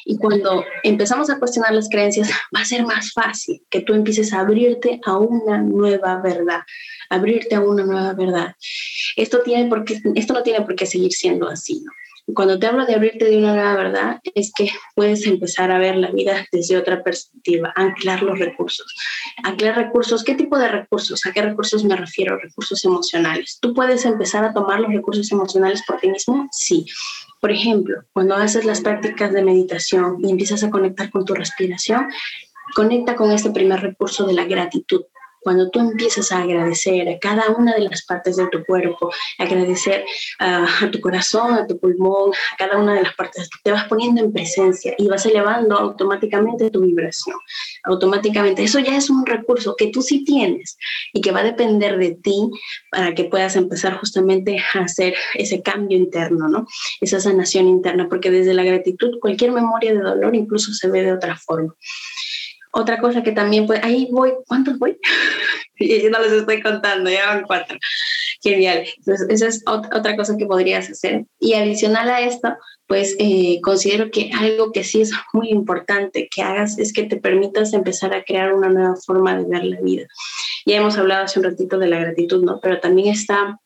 Y 0.06 0.18
cuando 0.18 0.64
empezamos 0.84 1.30
a 1.30 1.40
cuestionar 1.40 1.74
las 1.74 1.90
creencias, 1.90 2.30
va 2.56 2.62
a 2.62 2.66
ser 2.66 2.86
más 2.86 3.12
fácil 3.12 3.62
que 3.70 3.82
tú 3.82 3.94
empieces 3.94 4.34
a 4.34 4.40
abrirte 4.40 5.00
a 5.06 5.18
una 5.18 5.58
nueva 5.60 6.22
verdad, 6.22 6.62
abrirte 7.10 7.56
a 7.56 7.62
una 7.62 7.84
nueva 7.84 8.14
verdad. 8.14 8.56
Esto, 9.16 9.42
tiene 9.42 9.70
por 9.70 9.84
esto 10.16 10.34
no 10.34 10.44
tiene 10.44 10.62
por 10.62 10.76
qué 10.76 10.86
seguir 10.86 11.12
siendo 11.12 11.48
así, 11.48 11.82
¿no? 11.84 11.92
Cuando 12.34 12.60
te 12.60 12.68
hablo 12.68 12.86
de 12.86 12.94
abrirte 12.94 13.26
de 13.26 13.38
una 13.38 13.54
nueva 13.54 13.76
verdad, 13.76 14.22
es 14.36 14.52
que 14.54 14.70
puedes 14.96 15.26
empezar 15.26 15.72
a 15.72 15.80
ver 15.80 15.96
la 15.96 16.12
vida 16.12 16.46
desde 16.52 16.78
otra 16.78 17.02
perspectiva, 17.02 17.72
anclar 17.76 18.22
los 18.22 18.38
recursos. 18.38 18.94
Anclar 19.44 19.78
recursos, 19.78 20.24
¿qué 20.26 20.36
tipo 20.36 20.58
de 20.58 20.68
recursos? 20.68 21.26
¿A 21.26 21.32
qué 21.32 21.42
recursos 21.42 21.86
me 21.86 21.96
refiero? 21.96 22.38
Recursos 22.38 22.84
emocionales. 22.84 23.60
¿Tú 23.62 23.74
puedes 23.74 24.04
empezar 24.06 24.44
a 24.44 24.54
tomar 24.54 24.82
los 24.82 24.92
recursos 24.92 25.32
emocionales 25.32 25.84
por 25.88 26.00
ti 26.00 26.10
mismo? 26.10 26.50
Sí. 26.52 26.86
Por 27.40 27.52
ejemplo, 27.52 28.04
cuando 28.12 28.36
haces 28.36 28.66
las 28.66 28.82
prácticas 28.82 29.32
de 29.32 29.44
meditación 29.44 30.18
y 30.22 30.30
empiezas 30.30 30.64
a 30.64 30.70
conectar 30.70 31.10
con 31.10 31.24
tu 31.24 31.34
respiración, 31.34 32.08
conecta 32.76 33.16
con 33.16 33.32
este 33.32 33.52
primer 33.52 33.80
recurso 33.80 34.26
de 34.26 34.34
la 34.34 34.44
gratitud 34.44 35.04
cuando 35.48 35.70
tú 35.70 35.80
empiezas 35.80 36.34
a 36.34 36.40
agradecer 36.40 37.08
a 37.08 37.18
cada 37.20 37.52
una 37.52 37.74
de 37.74 37.88
las 37.88 38.04
partes 38.04 38.36
de 38.36 38.48
tu 38.48 38.66
cuerpo, 38.66 39.14
agradecer 39.38 40.04
a 40.40 40.90
tu 40.92 41.00
corazón, 41.00 41.54
a 41.54 41.66
tu 41.66 41.80
pulmón, 41.80 42.34
a 42.34 42.58
cada 42.58 42.78
una 42.78 42.96
de 42.96 43.04
las 43.04 43.16
partes, 43.16 43.50
te 43.64 43.72
vas 43.72 43.86
poniendo 43.86 44.22
en 44.22 44.34
presencia 44.34 44.94
y 44.98 45.08
vas 45.08 45.26
elevando 45.26 45.78
automáticamente 45.78 46.70
tu 46.70 46.82
vibración. 46.82 47.38
Automáticamente, 47.86 48.62
eso 48.62 48.80
ya 48.80 48.98
es 48.98 49.10
un 49.10 49.26
recurso 49.26 49.78
que 49.78 49.88
tú 49.88 50.02
sí 50.02 50.26
tienes 50.26 50.78
y 51.14 51.22
que 51.22 51.32
va 51.32 51.40
a 51.40 51.44
depender 51.44 51.98
de 51.98 52.16
ti 52.16 52.50
para 52.92 53.16
que 53.16 53.24
puedas 53.24 53.56
empezar 53.56 53.98
justamente 54.00 54.58
a 54.74 54.80
hacer 54.80 55.16
ese 55.36 55.62
cambio 55.62 55.98
interno, 55.98 56.50
¿no? 56.50 56.68
Esa 57.00 57.22
sanación 57.22 57.70
interna, 57.70 58.10
porque 58.10 58.32
desde 58.32 58.54
la 58.54 58.66
gratitud 58.66 59.12
cualquier 59.22 59.54
memoria 59.54 59.94
de 59.94 60.02
dolor 60.02 60.36
incluso 60.36 60.74
se 60.74 60.90
ve 60.90 61.04
de 61.04 61.14
otra 61.14 61.38
forma. 61.38 61.74
Otra 62.78 63.00
cosa 63.00 63.24
que 63.24 63.32
también 63.32 63.66
puede, 63.66 63.82
ahí 63.84 64.08
voy, 64.12 64.34
¿cuántos 64.46 64.78
voy? 64.78 65.00
no 66.12 66.20
les 66.22 66.32
estoy 66.32 66.62
contando, 66.62 67.10
ya 67.10 67.26
van 67.26 67.44
cuatro. 67.44 67.76
Genial. 68.44 68.86
Entonces, 68.98 69.28
esa 69.30 69.48
es 69.48 69.64
otra 69.66 70.16
cosa 70.16 70.38
que 70.38 70.46
podrías 70.46 70.88
hacer. 70.88 71.26
Y 71.40 71.56
adicional 71.56 72.08
a 72.08 72.22
esto, 72.22 72.56
pues 72.86 73.16
eh, 73.18 73.60
considero 73.64 74.12
que 74.12 74.30
algo 74.32 74.72
que 74.72 74.84
sí 74.84 75.02
es 75.02 75.12
muy 75.34 75.50
importante 75.50 76.28
que 76.30 76.44
hagas 76.44 76.78
es 76.78 76.94
que 76.94 77.04
te 77.04 77.18
permitas 77.18 77.74
empezar 77.74 78.14
a 78.14 78.24
crear 78.24 78.54
una 78.54 78.70
nueva 78.70 78.96
forma 79.04 79.36
de 79.36 79.46
ver 79.46 79.64
la 79.64 79.82
vida. 79.82 80.06
Ya 80.68 80.78
hemos 80.78 81.00
hablado 81.00 81.26
hace 81.26 81.40
un 81.40 81.46
ratito 81.46 81.80
de 81.80 81.88
la 81.88 82.00
gratitud, 82.00 82.44
¿no? 82.44 82.60
Pero 82.62 82.80
también 82.80 83.08
está 83.08 83.60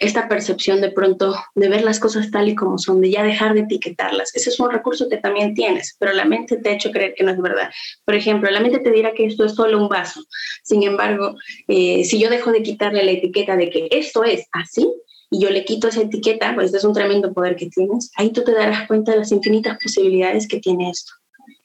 esta 0.00 0.28
percepción 0.28 0.80
de 0.80 0.90
pronto 0.90 1.34
de 1.54 1.68
ver 1.68 1.82
las 1.82 2.00
cosas 2.00 2.30
tal 2.30 2.48
y 2.48 2.54
como 2.54 2.78
son, 2.78 3.00
de 3.00 3.10
ya 3.10 3.22
dejar 3.22 3.54
de 3.54 3.60
etiquetarlas. 3.60 4.34
Ese 4.34 4.50
es 4.50 4.60
un 4.60 4.70
recurso 4.70 5.08
que 5.08 5.18
también 5.18 5.54
tienes, 5.54 5.96
pero 5.98 6.12
la 6.12 6.24
mente 6.24 6.56
te 6.56 6.70
ha 6.70 6.72
hecho 6.72 6.90
creer 6.90 7.14
que 7.16 7.24
no 7.24 7.32
es 7.32 7.40
verdad. 7.40 7.70
Por 8.04 8.14
ejemplo, 8.14 8.50
la 8.50 8.60
mente 8.60 8.78
te 8.78 8.90
dirá 8.90 9.12
que 9.12 9.26
esto 9.26 9.44
es 9.44 9.54
solo 9.54 9.78
un 9.78 9.88
vaso. 9.88 10.22
Sin 10.62 10.82
embargo, 10.82 11.34
eh, 11.66 12.04
si 12.04 12.18
yo 12.18 12.30
dejo 12.30 12.52
de 12.52 12.62
quitarle 12.62 13.04
la 13.04 13.12
etiqueta 13.12 13.56
de 13.56 13.70
que 13.70 13.88
esto 13.90 14.24
es 14.24 14.46
así, 14.52 14.90
y 15.30 15.40
yo 15.40 15.50
le 15.50 15.64
quito 15.64 15.88
esa 15.88 16.02
etiqueta, 16.02 16.54
pues 16.54 16.66
este 16.66 16.78
es 16.78 16.84
un 16.84 16.94
tremendo 16.94 17.32
poder 17.34 17.56
que 17.56 17.66
tienes, 17.66 18.10
ahí 18.16 18.32
tú 18.32 18.44
te 18.44 18.52
darás 18.52 18.86
cuenta 18.86 19.12
de 19.12 19.18
las 19.18 19.32
infinitas 19.32 19.76
posibilidades 19.82 20.48
que 20.48 20.58
tiene 20.58 20.90
esto. 20.90 21.12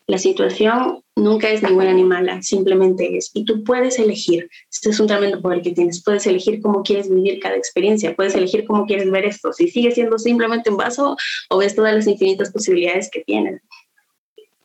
La 0.07 0.17
situación 0.17 1.03
nunca 1.15 1.49
es 1.49 1.63
ni 1.63 1.71
buena 1.71 1.93
ni 1.93 2.03
mala, 2.03 2.41
simplemente 2.41 3.17
es. 3.17 3.31
Y 3.33 3.45
tú 3.45 3.63
puedes 3.63 3.99
elegir. 3.99 4.49
Este 4.71 4.89
es 4.89 4.99
un 4.99 5.07
tremendo 5.07 5.41
poder 5.41 5.61
que 5.61 5.71
tienes. 5.71 6.03
Puedes 6.03 6.27
elegir 6.27 6.61
cómo 6.61 6.83
quieres 6.83 7.09
vivir 7.09 7.39
cada 7.39 7.55
experiencia. 7.55 8.15
Puedes 8.15 8.35
elegir 8.35 8.65
cómo 8.65 8.85
quieres 8.85 9.09
ver 9.09 9.25
esto. 9.25 9.53
Si 9.53 9.69
sigue 9.69 9.91
siendo 9.91 10.17
simplemente 10.17 10.69
un 10.69 10.77
vaso 10.77 11.15
o 11.49 11.57
ves 11.57 11.75
todas 11.75 11.95
las 11.95 12.07
infinitas 12.07 12.51
posibilidades 12.51 13.09
que 13.11 13.21
tienes. 13.21 13.61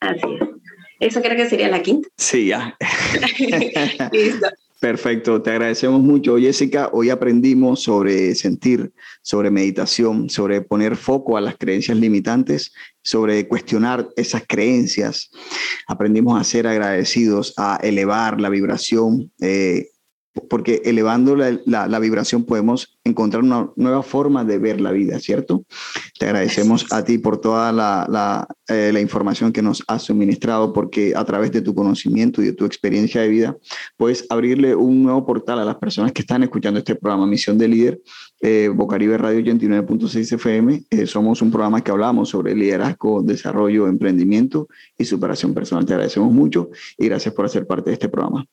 Así 0.00 0.26
es. 0.40 0.48
Eso 1.00 1.22
creo 1.22 1.36
que 1.36 1.48
sería 1.48 1.68
la 1.68 1.82
quinta. 1.82 2.08
Sí, 2.16 2.46
ya. 2.46 2.76
Listo. 4.12 4.48
Perfecto, 4.80 5.42
te 5.42 5.50
agradecemos 5.50 6.00
mucho, 6.00 6.38
Jessica. 6.38 6.88
Hoy 6.92 7.10
aprendimos 7.10 7.82
sobre 7.82 8.36
sentir, 8.36 8.92
sobre 9.22 9.50
meditación, 9.50 10.30
sobre 10.30 10.60
poner 10.60 10.94
foco 10.96 11.36
a 11.36 11.40
las 11.40 11.56
creencias 11.56 11.98
limitantes, 11.98 12.72
sobre 13.02 13.48
cuestionar 13.48 14.08
esas 14.14 14.44
creencias. 14.46 15.30
Aprendimos 15.88 16.40
a 16.40 16.44
ser 16.44 16.68
agradecidos, 16.68 17.54
a 17.56 17.80
elevar 17.82 18.40
la 18.40 18.50
vibración, 18.50 19.32
eh, 19.40 19.88
porque 20.48 20.82
elevando 20.84 21.36
la, 21.36 21.98
vibración 21.98 22.44
podemos 22.44 22.98
encontrar 23.04 23.42
una 23.42 23.70
nueva 23.76 24.02
forma 24.02 24.44
de 24.44 24.58
ver 24.58 24.80
la 24.80 24.92
vida, 24.92 25.18
¿cierto? 25.18 25.64
Te 26.18 26.26
agradecemos 26.26 26.86
a 26.92 27.04
ti 27.04 27.18
por 27.18 27.40
toda 27.40 27.70
eh, 28.68 28.92
la, 28.92 29.00
información 29.00 29.52
que 29.52 29.62
nos 29.62 29.82
has 29.88 30.02
suministrado, 30.04 30.72
porque 30.72 31.14
a 31.16 31.24
través 31.24 31.52
de 31.52 31.62
tu 31.62 31.74
conocimiento 31.74 32.42
y 32.42 32.46
de 32.46 32.52
tu 32.52 32.64
experiencia 32.64 33.22
de 33.22 33.28
vida, 33.28 33.56
puedes 33.96 34.26
abrirle 34.30 34.74
un 34.74 35.02
nuevo 35.02 35.24
portal 35.26 35.58
a 35.58 35.64
las 35.64 35.76
personas 35.76 36.12
que 36.12 36.22
están 36.22 36.42
escuchando 36.42 36.78
este 36.78 36.94
programa, 36.94 37.26
Misión 37.26 37.58
de 37.58 37.68
Líder, 37.68 38.00
eh, 38.40 38.70
Bocaribe 38.72 39.18
Radio 39.18 39.40
89.6 39.40 40.32
FM. 40.34 40.82
Eh, 40.90 41.06
somos 41.06 41.42
un 41.42 41.50
programa 41.50 41.82
que 41.82 41.90
hablamos 41.90 42.28
sobre 42.28 42.54
liderazgo, 42.54 43.22
desarrollo, 43.22 43.88
emprendimiento 43.88 44.68
y 44.96 45.04
superación 45.04 45.54
personal. 45.54 45.84
Te 45.84 45.94
agradecemos 45.94 46.32
mucho 46.32 46.70
y 46.96 47.06
gracias 47.06 47.34
por 47.34 47.46
hacer 47.46 47.66
parte 47.66 47.90
de 47.90 47.94
este 47.94 48.08
programa. 48.08 48.46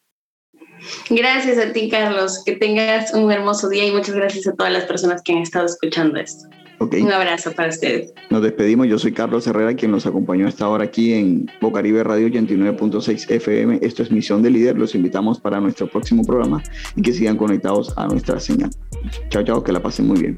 Gracias 1.09 1.57
a 1.57 1.71
ti, 1.71 1.89
Carlos. 1.89 2.43
Que 2.45 2.55
tengas 2.55 3.13
un 3.13 3.31
hermoso 3.31 3.69
día 3.69 3.85
y 3.85 3.91
muchas 3.91 4.15
gracias 4.15 4.47
a 4.47 4.53
todas 4.53 4.71
las 4.71 4.85
personas 4.85 5.21
que 5.21 5.33
han 5.33 5.39
estado 5.39 5.65
escuchando 5.65 6.19
esto. 6.19 6.47
Un 6.79 7.11
abrazo 7.11 7.51
para 7.53 7.69
ustedes. 7.69 8.13
Nos 8.29 8.41
despedimos. 8.41 8.87
Yo 8.87 8.99
soy 8.99 9.13
Carlos 9.13 9.47
Herrera, 9.47 9.75
quien 9.75 9.91
nos 9.91 10.05
acompañó 10.05 10.47
hasta 10.47 10.65
ahora 10.65 10.83
aquí 10.83 11.13
en 11.13 11.49
Bocaribe 11.61 12.03
Radio 12.03 12.27
89.6 12.27 13.31
FM. 13.31 13.79
Esto 13.81 14.03
es 14.03 14.11
Misión 14.11 14.41
de 14.43 14.49
Líder. 14.49 14.77
Los 14.77 14.93
invitamos 14.93 15.39
para 15.39 15.59
nuestro 15.59 15.87
próximo 15.87 16.23
programa 16.23 16.61
y 16.95 17.01
que 17.01 17.13
sigan 17.13 17.37
conectados 17.37 17.93
a 17.97 18.07
nuestra 18.07 18.39
señal. 18.39 18.69
Chao, 19.29 19.43
chao, 19.43 19.63
que 19.63 19.71
la 19.71 19.81
pasen 19.81 20.07
muy 20.07 20.19
bien. 20.19 20.35